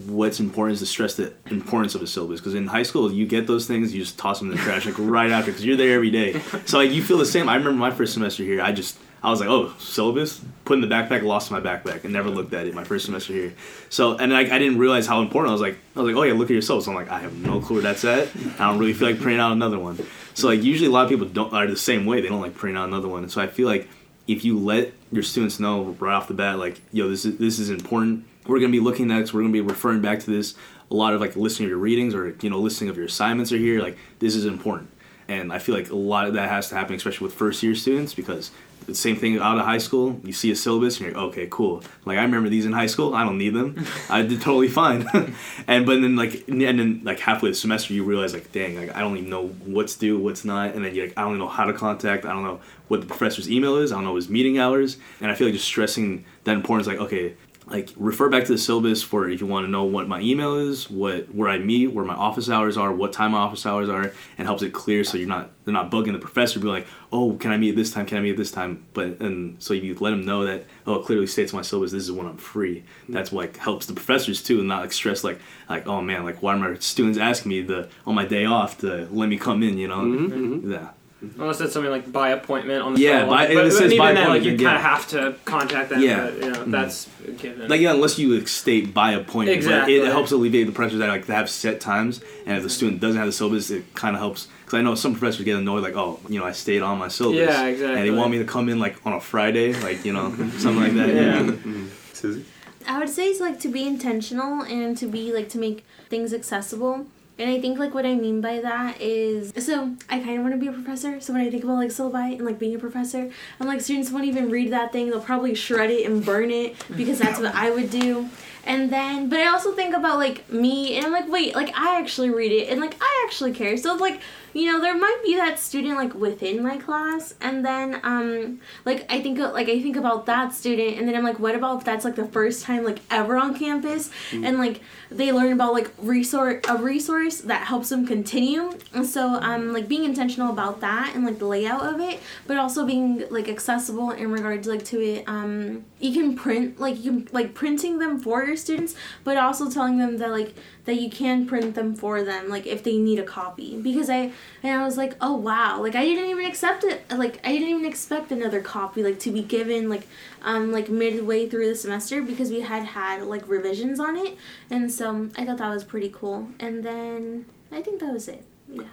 what's 0.07 0.41
important 0.41 0.75
is 0.75 0.81
to 0.81 0.87
stress 0.87 1.15
the 1.15 1.33
importance 1.51 1.95
of 1.95 2.01
the 2.01 2.07
syllabus 2.07 2.41
because 2.41 2.55
in 2.55 2.67
high 2.67 2.83
school 2.83 3.11
you 3.13 3.27
get 3.27 3.47
those 3.47 3.67
things, 3.67 3.95
you 3.95 4.01
just 4.01 4.19
toss 4.19 4.39
them 4.41 4.51
in 4.51 4.57
the 4.57 4.63
trash 4.63 4.85
like 4.85 4.97
right 4.99 5.31
after 5.31 5.51
because 5.51 5.65
you're 5.65 5.77
there 5.77 5.95
every 5.95 6.11
day. 6.11 6.41
So 6.67 6.79
like 6.79 6.91
you 6.91 7.03
feel 7.03 7.19
the 7.19 7.27
same. 7.27 7.49
I 7.49 7.55
remember 7.57 7.79
my 7.79 7.91
first 7.91 8.13
semester 8.15 8.43
here. 8.43 8.61
I 8.61 8.73
just 8.73 8.99
I 9.23 9.31
was 9.31 9.41
like, 9.41 9.49
oh, 9.49 9.73
syllabus. 9.79 10.41
Put 10.65 10.75
in 10.75 10.81
the 10.81 10.93
backpack, 10.93 11.23
lost 11.23 11.51
my 11.51 11.61
backpack, 11.61 12.05
and 12.05 12.13
never 12.13 12.29
looked 12.29 12.53
at 12.55 12.67
it. 12.67 12.75
My 12.75 12.85
first 12.85 13.05
semester 13.05 13.33
here. 13.33 13.55
So 13.89 14.17
and 14.17 14.33
like 14.33 14.51
I 14.51 14.59
didn't 14.59 14.79
realize 14.79 15.07
how 15.07 15.21
important. 15.23 15.51
I 15.51 15.53
was 15.53 15.61
like, 15.61 15.77
I 15.97 16.01
was 16.01 16.13
like, 16.13 16.17
oh 16.21 16.25
yeah, 16.25 16.33
look 16.35 16.51
at 16.51 16.55
your 16.55 16.63
syllabus. 16.63 16.89
I'm 16.89 16.95
like, 16.95 17.11
I 17.11 17.21
have 17.21 17.35
no 17.35 17.61
clue 17.61 17.77
where 17.77 17.83
that's 17.83 18.05
at. 18.05 18.29
I 18.59 18.69
don't 18.71 18.79
really 18.79 18.93
feel 18.93 19.09
like 19.09 19.21
printing 19.21 19.41
out 19.41 19.53
another 19.53 19.79
one. 19.79 19.99
So 20.35 20.49
like 20.49 20.63
usually 20.63 20.89
a 20.89 20.93
lot 20.93 21.05
of 21.05 21.11
people 21.11 21.27
don't 21.27 21.53
are 21.53 21.67
the 21.67 21.77
same 21.77 22.07
way. 22.07 22.21
They 22.21 22.29
don't 22.29 22.41
like 22.41 22.55
printing 22.55 22.79
out 22.81 22.89
another 22.89 23.09
one. 23.09 23.23
And 23.23 23.31
so 23.31 23.41
I 23.41 23.47
feel 23.47 23.69
like 23.69 23.89
if 24.27 24.45
you 24.45 24.59
let 24.59 24.93
your 25.11 25.23
students 25.23 25.61
know 25.61 25.97
right 26.01 26.15
off 26.15 26.29
the 26.29 26.35
bat, 26.35 26.59
like, 26.59 26.81
yo, 26.93 27.09
this 27.09 27.25
is 27.25 27.39
this 27.39 27.59
is 27.59 27.71
important. 27.71 28.25
We're 28.47 28.59
gonna 28.61 28.73
be 28.73 28.81
looking 28.81 29.11
at 29.11 29.21
this. 29.21 29.33
We're 29.35 29.43
gonna 29.43 29.53
be 29.53 29.61
referring 29.61 30.01
back 30.01 30.21
to 30.21 30.31
this. 30.31 30.55
A 30.91 30.95
lot 30.95 31.13
of 31.15 31.21
like 31.21 31.37
listening 31.37 31.67
to 31.67 31.71
your 31.71 31.79
readings 31.79 32.15
or 32.15 32.37
you 32.41 32.51
know 32.51 32.59
listening 32.59 32.91
of 32.91 32.97
your 32.97 33.07
assignments 33.07 33.53
are 33.53 33.57
here. 33.59 33.81
Like 33.83 33.99
this 34.19 34.35
is 34.35 34.47
important. 34.47 34.91
and 35.29 35.53
I 35.53 35.59
feel 35.59 35.75
like 35.75 35.91
a 35.91 35.97
lot 35.97 36.27
of 36.27 36.35
that 36.35 36.49
has 36.49 36.69
to 36.71 36.75
happen, 36.75 36.95
especially 36.97 37.27
with 37.27 37.35
first 37.35 37.63
year 37.63 37.75
students, 37.75 38.15
because 38.15 38.51
the 38.87 38.95
same 38.95 39.17
thing 39.17 39.39
out 39.39 39.59
of 39.59 39.65
high 39.65 39.79
school. 39.79 40.21
You 40.25 40.33
see 40.33 40.51
a 40.51 40.57
syllabus, 40.57 40.99
and 40.99 41.07
you're 41.07 41.15
like, 41.15 41.31
okay, 41.31 41.49
cool. 41.51 41.83
Like 42.05 42.19
I 42.19 42.23
remember 42.23 42.49
these 42.49 42.67
in 42.67 42.73
high 42.73 42.87
school. 42.87 43.15
I 43.15 43.25
don't 43.25 43.39
need 43.39 43.55
them. 43.55 43.85
I 44.11 44.23
did 44.23 44.41
totally 44.41 44.69
fine. 44.69 45.07
and 45.67 45.87
but 45.87 46.01
then 46.01 46.17
like 46.17 46.49
and 46.49 46.61
then 46.61 47.01
like 47.05 47.21
halfway 47.21 47.51
the 47.51 47.55
semester, 47.55 47.95
you 47.95 48.05
realize 48.05 48.35
like, 48.35 48.53
dang, 48.53 48.77
like 48.77 48.95
I 48.95 49.01
don't 49.01 49.17
even 49.17 49.31
know 49.31 49.49
what's 49.65 49.97
due, 49.97 50.19
what's 50.19 50.45
not, 50.45 50.75
and 50.75 50.85
then 50.85 50.95
you 50.95 51.03
like 51.03 51.15
I 51.17 51.23
don't 51.23 51.33
even 51.33 51.41
know 51.41 51.49
how 51.49 51.65
to 51.65 51.73
contact. 51.73 52.25
I 52.25 52.33
don't 52.33 52.45
know 52.45 52.61
what 52.89 53.01
the 53.01 53.07
professor's 53.07 53.51
email 53.51 53.77
is. 53.77 53.93
I 53.93 53.97
don't 53.97 54.05
know 54.05 54.17
his 54.17 54.29
meeting 54.29 54.59
hours, 54.59 54.99
and 55.21 55.31
I 55.31 55.35
feel 55.35 55.47
like 55.47 55.55
just 55.55 55.67
stressing 55.67 56.25
that 56.45 56.55
importance. 56.55 56.87
Like 56.87 56.99
okay, 56.99 57.35
like 57.67 57.91
refer 57.97 58.29
back 58.29 58.45
to 58.47 58.53
the 58.53 58.59
syllabus 58.59 59.03
for 59.05 59.29
if 59.29 59.41
you 59.41 59.47
want 59.47 59.65
to 59.67 59.71
know 59.71 59.85
what 59.85 60.09
my 60.09 60.21
email 60.21 60.57
is, 60.57 60.91
what 60.91 61.33
where 61.35 61.49
I 61.49 61.59
meet, 61.59 61.93
where 61.93 62.05
my 62.05 62.15
office 62.15 62.51
hours 62.51 62.77
are, 62.77 62.93
what 62.93 63.13
time 63.13 63.33
my 63.33 63.39
office 63.39 63.65
hours 63.65 63.89
are, 63.89 64.13
and 64.37 64.49
helps 64.49 64.63
it 64.63 64.73
clear 64.73 65.05
so 65.05 65.17
you're 65.17 65.29
not 65.29 65.51
they're 65.65 65.73
not 65.73 65.91
bugging 65.91 66.13
the 66.13 66.19
professor, 66.19 66.59
be 66.59 66.67
like, 66.67 66.89
oh, 67.13 67.35
can 67.35 67.53
I 67.53 67.57
meet 67.57 67.71
at 67.71 67.77
this 67.77 67.93
time? 67.93 68.05
Can 68.07 68.19
I 68.19 68.21
meet 68.21 68.31
at 68.33 68.37
this 68.37 68.51
time? 68.51 68.85
But 68.95 69.21
and 69.21 69.63
so 69.63 69.75
you 69.75 69.95
let 70.01 70.11
them 70.11 70.25
know 70.27 70.45
that 70.45 70.65
oh, 70.87 70.97
it 70.97 71.05
clearly 71.07 71.29
states 71.29 71.53
my 71.53 71.63
syllabus. 71.63 71.93
This 71.93 72.03
is 72.03 72.11
when 72.13 72.27
I'm 72.27 72.37
free. 72.37 72.83
That's 73.09 73.31
what 73.31 73.43
like, 73.47 73.57
helps 73.59 73.87
the 73.87 73.93
professors 73.95 74.43
too, 74.43 74.59
and 74.59 74.67
not 74.69 74.81
like 74.81 74.93
stress 74.93 75.23
like 75.23 75.39
like 75.69 75.87
oh 75.87 76.01
man, 76.01 76.25
like 76.25 76.43
why 76.43 76.55
are 76.55 76.59
my 76.59 76.75
students 76.81 77.17
asking 77.19 77.51
me 77.51 77.63
the 77.63 77.89
on 78.07 78.17
my 78.17 78.25
day 78.27 78.45
off 78.45 78.79
to 78.79 79.07
let 79.13 79.29
me 79.29 79.39
come 79.39 79.63
in? 79.63 79.79
You 79.79 79.87
know, 79.89 79.99
Mhm. 80.03 80.69
yeah. 80.71 80.89
Mm-hmm. 81.23 81.41
Unless 81.41 81.61
it's 81.61 81.73
something 81.73 81.91
like 81.93 82.11
by 82.11 82.31
appointment 82.31 82.83
on 82.83 82.95
the 82.95 83.01
Yeah, 83.01 83.21
phone. 83.21 83.29
by- 83.29 83.47
but, 83.47 83.51
it 83.53 83.55
but 83.55 83.73
says 83.73 83.93
even 83.93 83.99
by 83.99 84.13
then, 84.13 84.29
like 84.29 84.43
you 84.43 84.51
kind 84.51 84.61
of 84.61 84.63
yeah. 84.63 84.79
have 84.79 85.09
to 85.09 85.35
contact 85.45 85.91
them. 85.91 86.01
Yeah. 86.01 86.25
But, 86.25 86.35
you 86.35 86.51
know, 86.51 86.65
Mhm. 86.65 86.71
that's 86.73 87.09
a 87.27 87.31
given. 87.31 87.69
Like 87.69 87.81
yeah, 87.81 87.93
unless 87.93 88.19
you 88.19 88.45
state 88.47 88.93
by 88.93 89.13
appointment, 89.13 89.57
Exactly. 89.57 90.01
but 90.01 90.09
it 90.09 90.11
helps 90.11 90.33
alleviate 90.33 90.67
the 90.67 90.73
pressure 90.73 90.99
that 90.99 91.09
like 91.09 91.27
to 91.27 91.35
have 91.35 91.49
set 91.49 91.81
times, 91.81 92.21
and 92.45 92.57
if 92.57 92.63
the 92.65 92.69
mm-hmm. 92.69 92.75
student 92.75 93.01
doesn't 93.01 93.19
have 93.19 93.27
the 93.27 93.33
syllabus, 93.33 93.71
it 93.71 93.95
kind 93.95 94.17
of 94.17 94.21
helps. 94.21 94.49
Because 94.65 94.79
I 94.79 94.83
know 94.83 94.97
some 94.97 95.13
professors 95.15 95.45
get 95.45 95.57
annoyed, 95.57 95.83
like, 95.85 95.97
oh, 95.97 96.19
you 96.29 96.41
know, 96.41 96.45
I 96.47 96.53
stayed 96.53 96.83
on 96.83 96.99
my 96.99 97.09
syllabus, 97.09 97.39
Yeah, 97.39 97.67
exactly, 97.67 97.97
and 97.99 98.05
they 98.05 98.11
want 98.11 98.33
me 98.33 98.39
to 98.39 98.45
come 98.45 98.69
in 98.69 98.81
like 98.81 98.97
on 99.07 99.13
a 99.13 99.21
Friday, 99.21 99.75
like 99.75 100.05
you 100.05 100.13
know, 100.13 100.31
something 100.59 100.77
like 100.81 100.95
that. 100.95 101.09
Yeah. 101.09 101.15
Yeah. 101.15 101.41
Mm-hmm. 101.43 101.87
Susie? 102.15 102.45
I 102.89 102.99
would 102.99 103.09
say 103.09 103.27
it's 103.27 103.41
like 103.41 103.61
to 103.61 103.69
be 103.69 103.87
intentional 103.87 104.63
and 104.63 104.97
to 104.99 105.07
be 105.07 105.33
like 105.33 105.49
to 105.51 105.59
make 105.59 105.85
things 106.09 106.35
accessible. 106.35 107.07
And 107.39 107.51
I 107.51 107.61
think 107.61 107.79
like 107.79 107.95
what 107.95 108.05
I 108.05 108.15
mean 108.15 108.41
by 108.41 108.61
that 108.61 109.01
is 109.01 109.53
so 109.65 109.97
I 110.09 110.19
kind 110.19 110.37
of 110.37 110.43
want 110.43 110.55
to 110.55 110.59
be 110.59 110.67
a 110.67 110.73
professor. 110.73 111.21
So 111.21 111.33
when 111.33 111.43
I 111.43 111.51
think 111.51 111.65
about 111.65 111.77
like 111.77 111.91
syllabi 111.91 112.37
and 112.37 112.45
like 112.45 112.59
being 112.59 112.75
a 112.75 112.79
professor, 112.79 113.31
I'm 113.59 113.67
like 113.67 113.81
students 113.81 114.11
won't 114.11 114.27
even 114.27 114.51
read 114.51 114.73
that 114.73 114.93
thing. 114.93 115.11
They'll 115.11 115.21
probably 115.21 115.55
shred 115.55 115.91
it 115.91 116.09
and 116.09 116.25
burn 116.25 116.51
it 116.51 116.77
because 116.97 117.19
that's 117.19 117.41
what 117.41 117.55
I 117.55 117.71
would 117.71 117.91
do. 117.91 118.29
And 118.65 118.91
then, 118.93 119.29
but 119.29 119.41
I 119.41 119.49
also 119.49 119.73
think 119.73 119.95
about 119.95 120.19
like 120.19 120.51
me, 120.51 120.97
and 120.97 121.07
I'm 121.07 121.13
like, 121.13 121.29
wait, 121.29 121.55
like 121.55 121.77
I 121.77 121.99
actually 122.01 122.31
read 122.31 122.53
it, 122.53 122.69
and 122.71 122.81
like 122.81 122.95
I 123.01 123.25
actually 123.27 123.53
care. 123.53 123.77
So 123.77 123.95
like, 123.95 124.21
you 124.55 124.71
know, 124.71 124.81
there 124.81 124.97
might 124.97 125.21
be 125.25 125.35
that 125.37 125.59
student 125.59 125.97
like 125.97 126.15
within 126.15 126.63
my 126.63 126.77
class, 126.77 127.35
and 127.41 127.65
then 127.65 127.99
um, 128.05 128.61
like 128.85 129.05
I 129.11 129.21
think 129.21 129.39
like 129.39 129.69
I 129.69 129.83
think 129.83 129.97
about 129.97 130.27
that 130.27 130.53
student, 130.55 130.99
and 130.99 131.09
then 131.09 131.17
I'm 131.17 131.25
like, 131.25 131.41
what 131.41 131.55
about 131.55 131.79
if 131.79 131.85
that's 131.85 132.05
like 132.05 132.15
the 132.17 132.27
first 132.27 132.63
time 132.65 132.85
like 132.85 132.99
ever 133.11 133.37
on 133.37 133.57
campus, 133.59 134.11
Mm. 134.31 134.47
and 134.47 134.59
like 134.59 134.81
they 135.11 135.33
learn 135.33 135.53
about 135.53 135.73
like 135.75 135.91
resource 135.99 136.63
a 136.69 136.77
resource 136.77 137.39
that 137.41 137.67
helps 137.67 137.89
them 137.89 138.07
continue, 138.07 138.79
and 138.95 139.05
so 139.07 139.35
um, 139.41 139.73
like 139.73 139.89
being 139.89 140.05
intentional 140.05 140.51
about 140.53 140.81
that 140.83 141.13
and 141.17 141.25
like 141.25 141.39
the 141.39 141.47
layout 141.47 141.83
of 141.83 142.01
it, 142.01 142.21
but 142.47 142.57
also 142.59 142.87
being 142.87 143.25
like 143.31 143.49
accessible 143.49 144.11
in 144.13 144.31
regards 144.31 144.69
like 144.69 144.85
to 144.85 145.01
it. 145.01 145.25
Um, 145.27 145.85
you 145.99 146.13
can 146.13 146.37
print 146.37 146.79
like 146.79 147.03
you 147.03 147.11
can 147.11 147.29
like 147.33 147.55
printing 147.55 147.99
them 147.99 148.19
for 148.21 148.52
your 148.53 148.57
students, 148.59 148.95
but 149.25 149.37
also 149.37 149.71
telling 149.71 149.99
them 149.99 150.19
that 150.19 150.31
like 150.31 150.55
that 150.85 151.01
you 151.01 151.11
can 151.11 151.47
print 151.47 151.75
them 151.75 151.95
for 151.95 152.23
them 152.23 152.49
like 152.49 152.67
if 152.67 152.83
they 152.83 152.99
need 152.99 153.19
a 153.19 153.25
copy 153.25 153.81
because 153.81 154.11
I 154.11 154.33
and 154.63 154.81
I 154.81 154.85
was 154.85 154.97
like 154.97 155.15
oh 155.21 155.37
wow 155.37 155.81
like 155.81 155.95
I 155.95 156.05
didn't 156.05 156.29
even 156.29 156.45
accept 156.45 156.83
it 156.85 157.05
like 157.11 157.39
I 157.47 157.53
didn't 157.53 157.69
even 157.69 157.85
expect 157.85 158.33
another 158.33 158.61
copy 158.61 159.03
like 159.03 159.21
to 159.21 159.31
be 159.31 159.43
given 159.43 159.89
like 159.89 160.09
um 160.43 160.73
like 160.73 160.89
midway 160.89 161.49
through 161.49 161.69
the 161.69 161.77
semester 161.77 162.21
because 162.21 162.51
we 162.51 162.63
had 162.63 162.83
had 162.83 163.23
like 163.23 163.47
revisions 163.49 164.01
on 164.01 164.17
it 164.17 164.37
and 164.71 164.91
so 164.91 165.29
I 165.39 165.45
thought 165.45 165.59
that 165.59 165.71
was 165.71 165.85
pretty 165.85 166.11
cool 166.13 166.49
and 166.59 166.83
then 166.83 167.47
I 167.71 167.81
think 167.81 168.01
that 168.01 168.13
was 168.13 168.27
it 168.27 168.45
yeah 168.69 168.89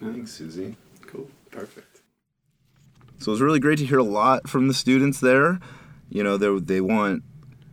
Thanks, 0.00 0.32
Susie. 0.32 0.76
Cool. 1.06 1.28
Perfect. 1.50 2.02
So 3.18 3.30
it 3.30 3.34
was 3.34 3.40
really 3.40 3.60
great 3.60 3.78
to 3.78 3.86
hear 3.86 3.98
a 3.98 4.04
lot 4.04 4.48
from 4.48 4.68
the 4.68 4.74
students 4.74 5.20
there. 5.20 5.60
You 6.10 6.22
know, 6.22 6.36
they 6.36 6.58
they 6.60 6.80
want 6.80 7.22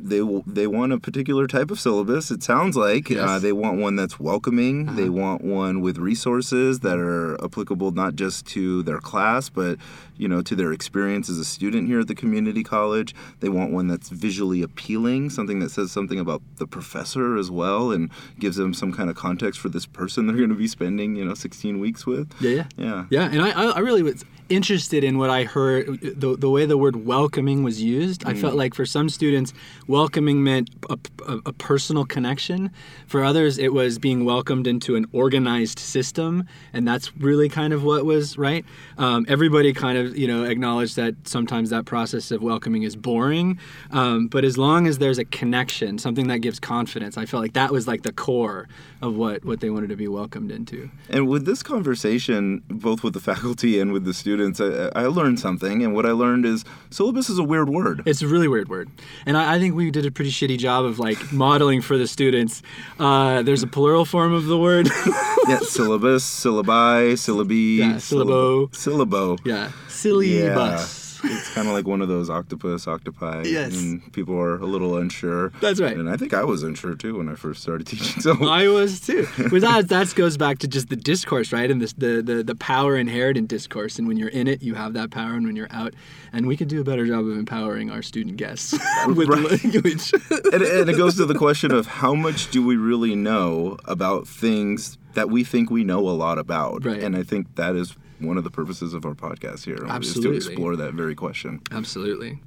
they 0.04 0.22
they 0.48 0.68
want 0.68 0.94
a 0.94 1.00
particular 1.00 1.48
type 1.48 1.72
of 1.72 1.80
syllabus. 1.80 2.32
It 2.32 2.44
sounds 2.44 2.76
like 2.76 3.12
uh, 3.12 3.40
they 3.40 3.52
want 3.54 3.80
one 3.80 3.96
that's 3.96 4.20
welcoming. 4.20 4.96
They 4.96 5.10
want 5.10 5.44
one 5.44 5.82
with 5.82 5.98
resources 5.98 6.80
that 6.80 6.98
are 6.98 7.42
applicable 7.44 7.92
not 7.92 8.16
just 8.16 8.46
to 8.48 8.84
their 8.84 9.00
class, 9.00 9.50
but 9.50 9.78
you 10.18 10.28
know 10.28 10.42
to 10.42 10.56
their 10.56 10.72
experience 10.74 11.30
as 11.30 11.38
a 11.38 11.46
student 11.46 11.88
here 11.88 12.00
at 12.00 12.08
the 12.08 12.16
community 12.16 12.64
college. 12.64 13.16
They 13.40 13.50
want 13.50 13.72
one 13.72 13.88
that's 13.88 14.10
visually 14.10 14.62
appealing, 14.62 15.30
something 15.30 15.60
that 15.60 15.72
says 15.72 15.92
something 15.92 16.20
about 16.20 16.42
the 16.58 16.68
professor 16.68 17.38
as 17.38 17.50
well, 17.52 17.92
and 17.92 18.10
gives 18.40 18.58
them 18.58 18.74
some 18.74 18.94
kind 18.94 19.10
of 19.10 19.16
context 19.16 19.60
for 19.60 19.70
this 19.70 19.86
person 19.86 20.28
they're 20.28 20.36
going 20.38 20.50
to 20.50 20.56
be 20.56 20.68
spending 20.68 21.16
you 21.16 21.26
know 21.26 21.34
16 21.34 21.80
weeks 21.80 22.06
with. 22.06 22.32
Yeah, 22.42 22.50
yeah. 22.52 22.66
Yeah. 22.78 23.06
Yeah, 23.10 23.30
and 23.32 23.42
I, 23.42 23.72
I 23.72 23.80
really 23.80 24.04
was 24.04 24.26
interested 24.52 25.04
in 25.04 25.18
what 25.18 25.30
I 25.30 25.44
heard, 25.46 26.00
the, 26.02 26.36
the 26.38 26.50
way 26.50 26.66
the 26.66 26.78
word 26.78 27.06
welcoming 27.06 27.64
was 27.64 27.82
used. 27.82 28.26
I 28.26 28.34
Mm. 28.34 28.42
felt 28.42 28.56
like 28.56 28.74
for 28.74 28.86
some 28.86 29.08
students, 29.10 29.54
welcoming 29.88 30.44
meant 30.44 30.70
a, 30.90 30.98
a, 31.28 31.38
a 31.48 31.54
personal 31.54 32.06
connection. 32.06 32.70
For 33.08 33.24
others, 33.24 33.58
it 33.58 33.72
was 33.74 33.98
being 34.00 34.26
welcomed 34.26 34.68
into 34.68 34.96
an 34.96 35.06
organized 35.14 35.80
system, 35.80 36.46
and 36.74 36.88
that's 36.88 37.16
really 37.18 37.50
kind 37.50 37.72
of 37.74 37.84
what 37.84 38.06
was, 38.06 38.38
right? 38.38 38.66
Um, 38.98 39.26
everybody 39.30 39.74
kind 39.74 39.98
of, 39.98 40.18
you 40.18 40.28
know, 40.28 40.44
acknowledged 40.44 40.96
that 40.98 41.16
sometimes 41.28 41.70
that 41.70 41.86
process 41.86 42.32
of 42.32 42.42
welcoming 42.44 42.84
is 42.84 42.96
boring, 42.96 43.58
um, 43.92 44.28
but 44.28 44.44
as 44.44 44.58
long 44.58 44.88
as 44.88 44.98
there's 44.98 45.18
a 45.18 45.26
connection, 45.26 45.98
something 45.98 46.28
that 46.28 46.40
gives 46.40 46.60
confidence, 46.60 47.18
I 47.18 47.26
felt 47.26 47.42
like 47.42 47.54
that 47.54 47.72
was 47.72 47.88
like 47.88 48.02
the 48.04 48.12
core 48.14 48.68
of 49.02 49.16
what, 49.16 49.44
what 49.46 49.60
they 49.62 49.70
wanted 49.70 49.90
to 49.90 49.96
be 49.96 50.08
welcomed 50.08 50.52
into. 50.52 50.90
And 51.10 51.28
with 51.28 51.46
this 51.46 51.64
conversation, 51.64 52.64
both 52.70 53.04
with 53.04 53.14
the 53.14 53.20
faculty 53.32 53.80
and 53.80 53.92
with 53.94 54.04
the 54.06 54.14
students, 54.14 54.41
I, 54.42 54.90
I 54.96 55.06
learned 55.08 55.40
something. 55.40 55.84
And 55.84 55.94
what 55.94 56.06
I 56.06 56.12
learned 56.12 56.46
is 56.46 56.66
syllabus 56.90 57.30
is 57.30 57.38
a 57.38 57.44
weird 57.44 57.70
word. 57.70 58.04
It's 58.06 58.22
a 58.22 58.28
really 58.28 58.48
weird 58.48 58.68
word, 58.70 58.90
and 59.26 59.38
I, 59.38 59.56
I 59.56 59.60
think 59.60 59.76
we 59.76 59.92
did 59.92 60.06
a 60.06 60.12
pretty 60.12 60.32
shitty 60.32 60.58
job 60.58 60.86
of 60.86 61.00
like 61.00 61.32
modeling 61.32 61.82
for 61.82 61.98
the 61.98 62.08
students. 62.08 62.62
Uh, 63.00 63.42
there's 63.44 63.64
a 63.64 63.68
plural 63.68 64.06
form 64.06 64.34
of 64.34 64.46
the 64.46 64.58
word. 64.58 64.90
yeah, 65.48 65.60
syllabus, 65.60 66.24
syllabi, 66.24 67.14
syllabi, 67.14 67.78
Yeah, 67.78 67.94
syllabo. 67.96 68.70
syllabo. 68.72 69.40
Yeah, 69.46 69.72
syllabus. 69.88 71.01
It's 71.24 71.54
kind 71.54 71.68
of 71.68 71.74
like 71.74 71.88
one 71.88 72.02
of 72.02 72.08
those 72.08 72.30
octopus, 72.30 72.88
octopi. 72.88 73.44
Yes. 73.46 73.80
And 73.80 74.12
people 74.14 74.36
are 74.40 74.58
a 74.58 74.66
little 74.66 74.98
unsure. 74.98 75.50
That's 75.62 75.80
right. 75.80 75.96
And 75.96 76.10
I 76.10 76.18
think 76.18 76.34
I 76.34 76.44
was 76.44 76.64
unsure 76.64 76.96
too 76.96 77.18
when 77.18 77.30
I 77.30 77.36
first 77.36 77.62
started 77.62 77.88
teaching. 77.88 78.22
So 78.22 78.36
I 78.48 78.68
was 78.68 79.00
too. 79.00 79.28
But 79.50 79.62
that 79.62 79.90
that 79.90 80.14
goes 80.16 80.38
back 80.38 80.60
to 80.60 80.68
just 80.68 80.90
the 80.90 80.96
discourse, 80.96 81.52
right? 81.52 81.70
And 81.70 81.82
this, 81.82 81.94
the 81.94 82.22
the 82.22 82.44
the 82.44 82.56
power 82.56 82.98
inherent 82.98 83.38
in 83.38 83.48
discourse. 83.48 84.00
And 84.00 84.08
when 84.08 84.18
you're 84.18 84.30
in 84.30 84.48
it, 84.48 84.62
you 84.62 84.76
have 84.76 84.94
that 84.94 85.12
power, 85.12 85.34
and 85.34 85.46
when 85.46 85.56
you're 85.56 85.72
out, 85.72 85.94
and 86.34 86.48
we 86.48 86.58
could 86.58 86.68
do 86.68 86.82
a 86.82 86.84
better 86.84 87.06
job 87.06 87.26
of 87.26 87.38
empowering 87.38 87.92
our 87.92 88.02
student 88.02 88.38
guests 88.38 88.74
with 89.08 89.30
language. 89.30 90.14
and, 90.52 90.62
and 90.62 90.90
it 90.90 90.98
goes 90.98 91.16
to 91.16 91.26
the 91.26 91.36
question 91.36 91.72
of 91.72 91.88
how 91.88 92.14
much 92.14 92.52
do 92.52 92.66
we 92.66 92.76
really 92.76 93.16
know 93.16 93.78
about 93.86 94.28
things 94.28 94.98
that 95.14 95.30
we 95.30 95.44
think 95.44 95.70
we 95.70 95.84
know 95.84 96.00
a 96.08 96.12
lot 96.12 96.38
about? 96.38 96.86
Right. 96.86 97.04
And 97.04 97.16
I 97.16 97.24
think 97.24 97.56
that 97.56 97.76
is 97.76 97.96
one 98.22 98.38
of 98.38 98.44
the 98.44 98.52
purposes 98.52 98.94
of 98.94 99.06
our 99.06 99.14
podcast 99.14 99.66
here. 99.66 99.86
Absolutely. 99.88 100.38
Is 100.38 100.46
to 100.46 100.52
explore 100.52 100.76
that 100.76 100.94
very 100.94 101.16
question. 101.16 101.62
Absolutely. 101.72 102.40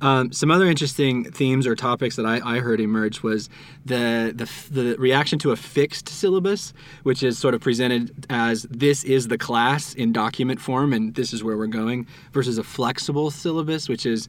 Um, 0.00 0.32
some 0.32 0.50
other 0.50 0.66
interesting 0.66 1.24
themes 1.24 1.66
or 1.66 1.74
topics 1.74 2.14
that 2.16 2.24
I, 2.24 2.40
I 2.44 2.60
heard 2.60 2.80
emerge 2.80 3.22
was 3.22 3.50
the, 3.84 4.32
the 4.34 4.48
the 4.72 4.96
reaction 4.96 5.40
to 5.40 5.50
a 5.50 5.56
fixed 5.56 6.08
syllabus, 6.08 6.72
which 7.02 7.22
is 7.22 7.36
sort 7.36 7.54
of 7.54 7.60
presented 7.60 8.26
as 8.30 8.62
this 8.70 9.02
is 9.02 9.26
the 9.26 9.38
class 9.38 9.94
in 9.94 10.12
document 10.12 10.60
form 10.60 10.92
and 10.92 11.16
this 11.16 11.32
is 11.32 11.42
where 11.42 11.56
we're 11.56 11.66
going, 11.66 12.06
versus 12.32 12.58
a 12.58 12.62
flexible 12.62 13.30
syllabus, 13.30 13.88
which 13.88 14.06
is 14.06 14.28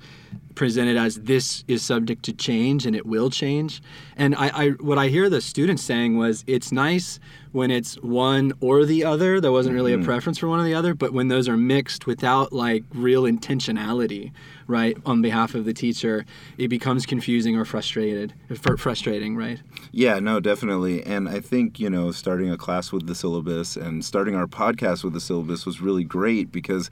presented 0.59 0.97
as 0.97 1.15
this 1.21 1.63
is 1.69 1.81
subject 1.81 2.21
to 2.23 2.33
change 2.33 2.85
and 2.85 2.93
it 2.93 3.05
will 3.05 3.29
change. 3.29 3.81
And 4.17 4.35
I, 4.35 4.47
I 4.53 4.69
what 4.71 4.97
I 4.97 5.07
hear 5.07 5.29
the 5.29 5.39
students 5.39 5.81
saying 5.81 6.17
was 6.17 6.43
it's 6.47 6.73
nice 6.73 7.17
when 7.53 7.71
it's 7.71 7.95
one 8.03 8.51
or 8.59 8.83
the 8.83 9.05
other. 9.05 9.39
There 9.39 9.53
wasn't 9.53 9.73
really 9.73 9.93
a 9.93 9.97
Mhm. 9.97 10.03
preference 10.03 10.37
for 10.37 10.49
one 10.49 10.59
or 10.59 10.65
the 10.65 10.73
other, 10.73 10.93
but 10.93 11.13
when 11.13 11.29
those 11.29 11.47
are 11.47 11.55
mixed 11.55 12.05
without 12.05 12.51
like 12.51 12.83
real 12.93 13.23
intentionality, 13.23 14.31
right, 14.67 14.97
on 15.05 15.21
behalf 15.21 15.55
of 15.55 15.63
the 15.63 15.73
teacher, 15.73 16.25
it 16.57 16.67
becomes 16.67 17.05
confusing 17.05 17.55
or 17.55 17.63
frustrated, 17.63 18.33
fr- 18.53 18.75
frustrating, 18.75 19.37
right? 19.37 19.61
Yeah, 19.93 20.19
no, 20.19 20.39
definitely. 20.41 21.03
And 21.03 21.29
I 21.29 21.39
think, 21.39 21.79
you 21.79 21.89
know, 21.89 22.11
starting 22.11 22.51
a 22.51 22.57
class 22.57 22.91
with 22.91 23.07
the 23.07 23.15
syllabus 23.15 23.77
and 23.77 24.03
starting 24.03 24.35
our 24.35 24.45
podcast 24.45 25.03
with 25.05 25.13
the 25.13 25.21
syllabus 25.21 25.65
was 25.65 25.79
really 25.81 26.03
great 26.03 26.51
because 26.51 26.89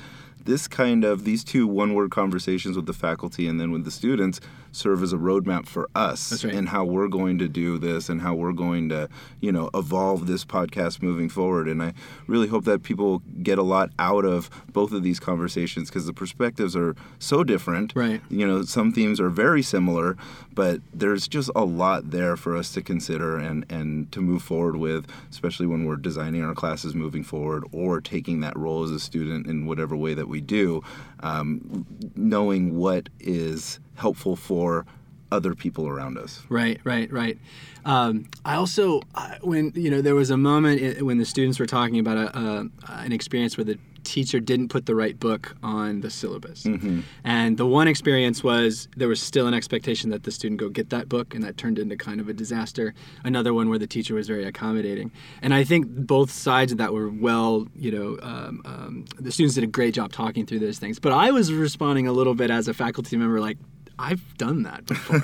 this 0.47 0.67
kind 0.67 1.03
of 1.03 1.25
these 1.25 1.43
two 1.43 1.67
one-word 1.67 2.09
conversations 2.09 2.75
with 2.75 2.87
the 2.87 2.93
faculty 2.93 3.47
and 3.47 3.59
then 3.59 3.71
with 3.71 3.83
the 3.85 3.91
students 3.91 4.39
serve 4.77 5.01
as 5.03 5.11
a 5.11 5.17
roadmap 5.17 5.65
for 5.67 5.89
us 5.95 6.43
right. 6.43 6.53
and 6.53 6.69
how 6.69 6.85
we're 6.85 7.07
going 7.07 7.37
to 7.37 7.47
do 7.47 7.77
this 7.77 8.09
and 8.09 8.21
how 8.21 8.33
we're 8.35 8.51
going 8.53 8.87
to 8.89 9.09
you 9.41 9.51
know 9.51 9.69
evolve 9.73 10.27
this 10.27 10.45
podcast 10.45 11.01
moving 11.01 11.27
forward 11.29 11.67
and 11.67 11.81
i 11.81 11.91
really 12.27 12.47
hope 12.47 12.63
that 12.65 12.83
people 12.83 13.21
get 13.41 13.57
a 13.57 13.63
lot 13.63 13.89
out 13.97 14.23
of 14.25 14.49
both 14.71 14.91
of 14.91 15.01
these 15.03 15.19
conversations 15.19 15.89
because 15.89 16.05
the 16.05 16.13
perspectives 16.13 16.75
are 16.75 16.95
so 17.19 17.43
different 17.43 17.93
Right. 17.95 18.21
you 18.29 18.45
know 18.45 18.61
some 18.63 18.91
themes 18.93 19.19
are 19.19 19.29
very 19.29 19.61
similar 19.63 20.15
but 20.53 20.81
there's 20.93 21.27
just 21.27 21.49
a 21.55 21.63
lot 21.65 22.11
there 22.11 22.35
for 22.37 22.55
us 22.55 22.71
to 22.73 22.81
consider 22.81 23.37
and 23.37 23.65
and 23.69 24.11
to 24.11 24.21
move 24.21 24.43
forward 24.43 24.75
with 24.77 25.07
especially 25.31 25.65
when 25.67 25.85
we're 25.85 25.95
designing 25.95 26.43
our 26.43 26.53
classes 26.53 26.93
moving 26.93 27.23
forward 27.23 27.63
or 27.71 27.99
taking 28.01 28.41
that 28.41 28.55
role 28.57 28.83
as 28.83 28.91
a 28.91 28.99
student 28.99 29.47
in 29.47 29.65
whatever 29.65 29.95
way 29.95 30.13
that 30.13 30.27
we 30.27 30.39
do 30.41 30.83
um, 31.21 31.85
knowing 32.15 32.77
what 32.77 33.09
is 33.19 33.79
helpful 33.97 34.35
for 34.35 34.85
other 35.29 35.53
people 35.53 35.87
around 35.89 36.17
us 36.17 36.41
Right, 36.47 36.79
right, 36.85 37.11
right. 37.11 37.37
Um, 37.83 38.25
I 38.45 38.55
also, 38.55 39.01
when 39.41 39.71
you 39.75 39.89
know, 39.91 40.01
there 40.01 40.15
was 40.15 40.29
a 40.29 40.37
moment 40.37 41.01
when 41.01 41.17
the 41.17 41.25
students 41.25 41.57
were 41.59 41.65
talking 41.65 41.99
about 41.99 42.17
a, 42.17 42.39
a, 42.39 42.69
an 43.05 43.11
experience 43.11 43.57
where 43.57 43.65
the 43.65 43.77
teacher 44.03 44.39
didn't 44.39 44.69
put 44.69 44.85
the 44.85 44.95
right 44.95 45.17
book 45.19 45.55
on 45.63 45.99
the 46.01 46.09
syllabus, 46.09 46.63
Mhm. 46.63 47.03
and 47.25 47.57
the 47.57 47.65
one 47.65 47.87
experience 47.89 48.41
was 48.43 48.87
there 48.95 49.09
was 49.09 49.21
still 49.21 49.47
an 49.47 49.53
expectation 49.53 50.09
that 50.11 50.23
the 50.23 50.31
student 50.31 50.59
go 50.61 50.69
get 50.69 50.89
that 50.91 51.09
book, 51.09 51.33
and 51.35 51.43
that 51.43 51.57
turned 51.57 51.77
into 51.79 51.95
kind 51.97 52.19
of 52.21 52.29
a 52.29 52.33
disaster. 52.33 52.93
Another 53.25 53.53
one 53.53 53.67
where 53.69 53.79
the 53.79 53.87
teacher 53.87 54.15
was 54.15 54.27
very 54.27 54.45
accommodating, 54.45 55.11
and 55.41 55.53
I 55.53 55.65
think 55.65 55.87
both 55.87 56.31
sides 56.31 56.71
of 56.71 56.77
that 56.77 56.93
were 56.93 57.09
well, 57.09 57.67
you 57.75 57.91
know, 57.91 58.17
um, 58.21 58.61
um, 58.65 59.05
the 59.19 59.31
students 59.31 59.55
did 59.55 59.63
a 59.65 59.67
great 59.67 59.93
job 59.93 60.11
talking 60.13 60.45
through 60.45 60.59
those 60.59 60.79
things. 60.79 60.99
But 60.99 61.11
I 61.11 61.31
was 61.31 61.51
responding 61.51 62.07
a 62.07 62.13
little 62.13 62.35
bit 62.35 62.49
as 62.49 62.67
a 62.69 62.73
faculty 62.73 63.17
member, 63.17 63.39
like. 63.41 63.57
I've 63.99 64.37
done 64.37 64.63
that 64.63 64.85
before. 64.85 65.21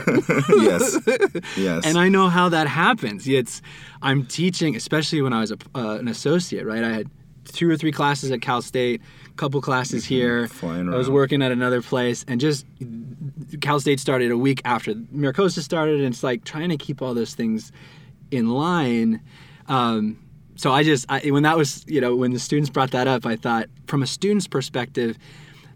yes 0.61 0.97
yes 1.55 1.85
And 1.85 1.97
I 1.97 2.09
know 2.09 2.29
how 2.29 2.49
that 2.49 2.67
happens. 2.67 3.27
It's 3.27 3.61
I'm 4.01 4.25
teaching, 4.25 4.75
especially 4.75 5.21
when 5.21 5.33
I 5.33 5.41
was 5.41 5.51
a, 5.51 5.57
uh, 5.75 5.97
an 5.99 6.07
associate, 6.07 6.65
right? 6.65 6.83
I 6.83 6.91
had 6.91 7.09
two 7.45 7.69
or 7.69 7.77
three 7.77 7.91
classes 7.91 8.31
at 8.31 8.41
Cal 8.41 8.61
State, 8.61 9.01
a 9.27 9.33
couple 9.35 9.61
classes 9.61 10.05
here. 10.05 10.43
Mm-hmm. 10.43 10.53
Flying 10.53 10.93
I 10.93 10.97
was 10.97 11.09
working 11.09 11.41
at 11.41 11.51
another 11.51 11.81
place, 11.81 12.25
and 12.27 12.39
just 12.39 12.65
Cal 13.61 13.79
State 13.79 13.99
started 13.99 14.31
a 14.31 14.37
week 14.37 14.61
after 14.65 14.93
MiraCosta 14.93 15.59
started, 15.59 15.99
and 15.99 16.07
it's 16.07 16.23
like 16.23 16.43
trying 16.43 16.69
to 16.69 16.77
keep 16.77 17.01
all 17.01 17.13
those 17.13 17.35
things 17.35 17.71
in 18.31 18.49
line. 18.49 19.21
Um, 19.67 20.19
so 20.55 20.71
I 20.71 20.83
just 20.83 21.05
I, 21.09 21.19
when 21.31 21.43
that 21.43 21.57
was 21.57 21.83
you 21.87 22.01
know 22.01 22.15
when 22.15 22.31
the 22.31 22.39
students 22.39 22.69
brought 22.69 22.91
that 22.91 23.07
up, 23.07 23.25
I 23.25 23.35
thought 23.35 23.69
from 23.87 24.03
a 24.03 24.07
student's 24.07 24.47
perspective, 24.47 25.17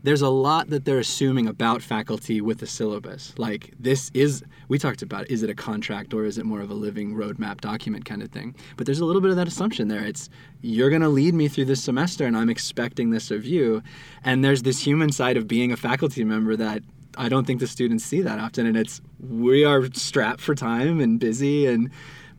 there's 0.07 0.21
a 0.21 0.29
lot 0.29 0.69
that 0.69 0.85
they're 0.85 0.99
assuming 0.99 1.47
about 1.47 1.81
faculty 1.81 2.39
with 2.39 2.59
the 2.59 2.67
syllabus. 2.67 3.33
Like 3.37 3.73
this 3.77 4.09
is 4.13 4.41
we 4.69 4.79
talked 4.79 5.01
about 5.01 5.29
is 5.29 5.43
it 5.43 5.49
a 5.49 5.53
contract 5.53 6.13
or 6.13 6.23
is 6.23 6.37
it 6.37 6.45
more 6.45 6.61
of 6.61 6.69
a 6.69 6.73
living 6.73 7.13
roadmap 7.13 7.59
document 7.59 8.05
kind 8.05 8.23
of 8.23 8.29
thing. 8.29 8.55
But 8.77 8.85
there's 8.85 8.99
a 8.99 9.05
little 9.05 9.21
bit 9.21 9.31
of 9.31 9.37
that 9.37 9.47
assumption 9.47 9.89
there. 9.89 10.03
It's 10.03 10.29
you're 10.61 10.89
going 10.89 11.01
to 11.01 11.09
lead 11.09 11.33
me 11.33 11.49
through 11.49 11.65
this 11.65 11.83
semester 11.83 12.25
and 12.25 12.37
I'm 12.37 12.49
expecting 12.49 13.09
this 13.09 13.31
of 13.31 13.45
you. 13.45 13.83
And 14.23 14.45
there's 14.45 14.63
this 14.63 14.85
human 14.85 15.11
side 15.11 15.35
of 15.35 15.45
being 15.45 15.73
a 15.73 15.77
faculty 15.77 16.23
member 16.23 16.55
that 16.55 16.83
I 17.17 17.27
don't 17.27 17.45
think 17.45 17.59
the 17.59 17.67
students 17.67 18.05
see 18.05 18.21
that 18.21 18.39
often 18.39 18.65
and 18.65 18.77
it's 18.77 19.01
we 19.19 19.65
are 19.65 19.91
strapped 19.93 20.39
for 20.39 20.55
time 20.55 21.01
and 21.01 21.19
busy 21.19 21.65
and 21.65 21.89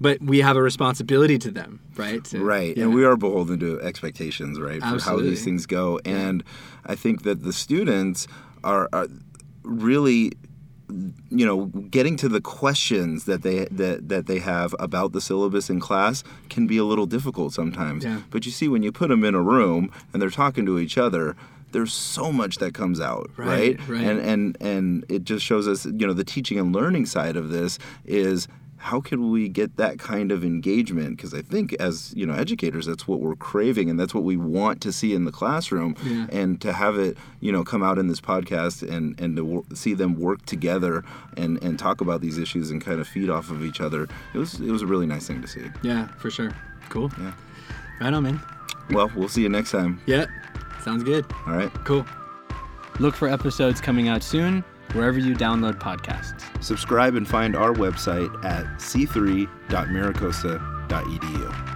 but 0.01 0.21
we 0.21 0.39
have 0.41 0.57
a 0.57 0.63
responsibility 0.63 1.39
to 1.39 1.51
them, 1.51 1.81
right? 1.97 2.25
To- 2.27 2.39
right 2.45 2.77
yeah. 2.77 2.85
and 2.85 2.95
we 2.95 3.05
are 3.05 3.17
beholden 3.17 3.59
to 3.61 3.81
expectations 3.81 4.59
right 4.61 4.81
for 4.83 5.01
how 5.01 5.17
these 5.19 5.45
things 5.45 5.67
go 5.67 5.99
and 6.05 6.45
i 6.87 6.95
think 6.95 7.23
that 7.23 7.43
the 7.43 7.53
students 7.53 8.27
are, 8.65 8.89
are 8.93 9.09
really 9.65 10.33
you 11.31 11.45
know 11.45 11.67
getting 11.91 12.17
to 12.17 12.29
the 12.29 12.41
questions 12.41 13.25
that 13.25 13.43
they 13.43 13.67
that, 13.67 14.09
that 14.09 14.27
they 14.27 14.39
have 14.39 14.75
about 14.79 15.13
the 15.13 15.21
syllabus 15.21 15.69
in 15.69 15.79
class 15.81 16.25
can 16.49 16.67
be 16.67 16.79
a 16.79 16.85
little 16.85 17.07
difficult 17.07 17.53
sometimes 17.53 18.05
Yeah. 18.05 18.23
but 18.31 18.47
you 18.47 18.53
see 18.53 18.69
when 18.69 18.83
you 18.83 18.91
put 18.93 19.09
them 19.09 19.23
in 19.25 19.35
a 19.35 19.43
room 19.43 19.91
and 20.13 20.23
they're 20.23 20.31
talking 20.31 20.65
to 20.67 20.79
each 20.79 20.97
other 20.97 21.37
there's 21.73 21.93
so 21.93 22.33
much 22.33 22.57
that 22.57 22.73
comes 22.73 23.01
out 23.01 23.31
Right, 23.37 23.79
right, 23.81 23.89
right. 23.89 24.01
and 24.05 24.19
and 24.21 24.57
and 24.61 25.05
it 25.11 25.25
just 25.25 25.45
shows 25.45 25.69
us 25.69 25.85
you 25.85 26.07
know 26.07 26.15
the 26.15 26.25
teaching 26.25 26.59
and 26.59 26.75
learning 26.75 27.05
side 27.05 27.37
of 27.37 27.51
this 27.51 27.79
is 28.07 28.49
how 28.81 29.01
can 29.01 29.31
we 29.31 29.49
get 29.49 29.77
that 29.77 29.99
kind 29.99 30.31
of 30.33 30.45
engagement 30.45 31.17
because 31.17 31.35
i 31.35 31.43
think 31.43 31.73
as 31.75 32.15
you 32.17 32.25
know 32.25 32.35
educators 32.35 32.87
that's 32.87 33.07
what 33.09 33.21
we're 33.21 33.35
craving 33.37 33.91
and 33.91 33.99
that's 33.99 34.15
what 34.15 34.23
we 34.25 34.37
want 34.37 34.81
to 34.81 34.93
see 34.93 35.13
in 35.15 35.25
the 35.25 35.33
classroom 35.33 35.97
Yeah. 36.05 36.27
and 36.31 36.61
to 36.61 36.73
have 36.73 36.97
it 36.97 37.17
you 37.41 37.51
know 37.53 37.65
come 37.65 37.83
out 37.83 37.99
in 37.99 38.07
this 38.07 38.21
podcast 38.21 38.89
and 38.89 39.19
and 39.21 39.37
to 39.37 39.45
wor- 39.45 39.65
see 39.75 39.95
them 39.95 40.19
work 40.19 40.47
together 40.47 41.05
and 41.37 41.63
and 41.63 41.79
talk 41.79 42.01
about 42.01 42.21
these 42.21 42.39
issues 42.39 42.71
and 42.71 42.81
kind 42.85 43.01
of 43.01 43.09
feed 43.09 43.29
off 43.31 43.51
of 43.51 43.65
each 43.65 43.81
other 43.81 44.07
it 44.33 44.39
was 44.39 44.61
it 44.61 44.71
was 44.71 44.83
a 44.83 44.87
really 44.87 45.07
nice 45.07 45.27
thing 45.27 45.43
to 45.43 45.49
see 45.49 45.67
Yeah, 45.83 46.07
for 46.19 46.31
sure. 46.31 46.53
Cool. 46.89 47.11
Yeah. 47.19 47.33
Right 48.01 48.13
on, 48.15 48.23
man. 48.23 48.41
well 48.91 49.11
we'll 49.17 49.29
see 49.29 49.43
you 49.43 49.49
next 49.49 49.73
time 49.73 50.01
Yeah. 50.07 50.27
Sounds 50.83 51.03
good. 51.03 51.27
all 51.47 51.55
right 51.55 51.73
Cool. 51.85 52.07
Look 53.01 53.15
for 53.15 53.29
episodes 53.29 53.81
coming 53.81 54.09
out 54.09 54.23
soon 54.23 54.65
wherever 54.95 55.19
you 55.19 55.35
download 55.35 55.79
podcasts. 55.79 56.43
subscribe 56.63 57.15
and 57.17 57.27
find 57.29 57.57
our 57.57 57.73
website 57.73 58.33
at 58.45 58.65
c3.miracosta.edu 58.79 61.75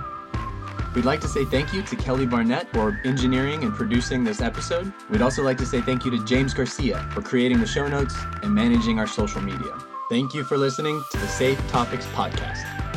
We'd 0.95 1.07
like 1.07 1.21
to 1.23 1.29
say 1.29 1.47
thank 1.47 1.73
you 1.73 1.81
to 1.83 1.97
Kelly 1.97 2.27
Barnett 2.27 2.71
for 2.75 3.01
engineering 3.05 3.65
and 3.65 3.73
producing 3.73 4.25
this 4.25 4.43
episode. 4.43 4.93
We'd 5.09 5.23
also 5.23 5.43
like 5.43 5.57
to 5.59 5.65
say 5.65 5.81
thank 5.81 6.05
you 6.05 6.11
to 6.11 6.23
James 6.27 6.53
Garcia 6.53 6.99
for 7.15 7.23
creating 7.23 7.61
the 7.61 7.67
show 7.67 7.89
notes 7.89 8.15
and 8.43 8.55
managing 8.55 8.99
our 8.99 9.07
social 9.07 9.41
media. 9.41 9.75
Thank 10.11 10.35
you 10.35 10.45
for 10.45 10.59
listening 10.59 11.03
to 11.13 11.19
the 11.19 11.29
Safe 11.29 11.59
Topics 11.69 12.05
Podcast. 12.09 12.92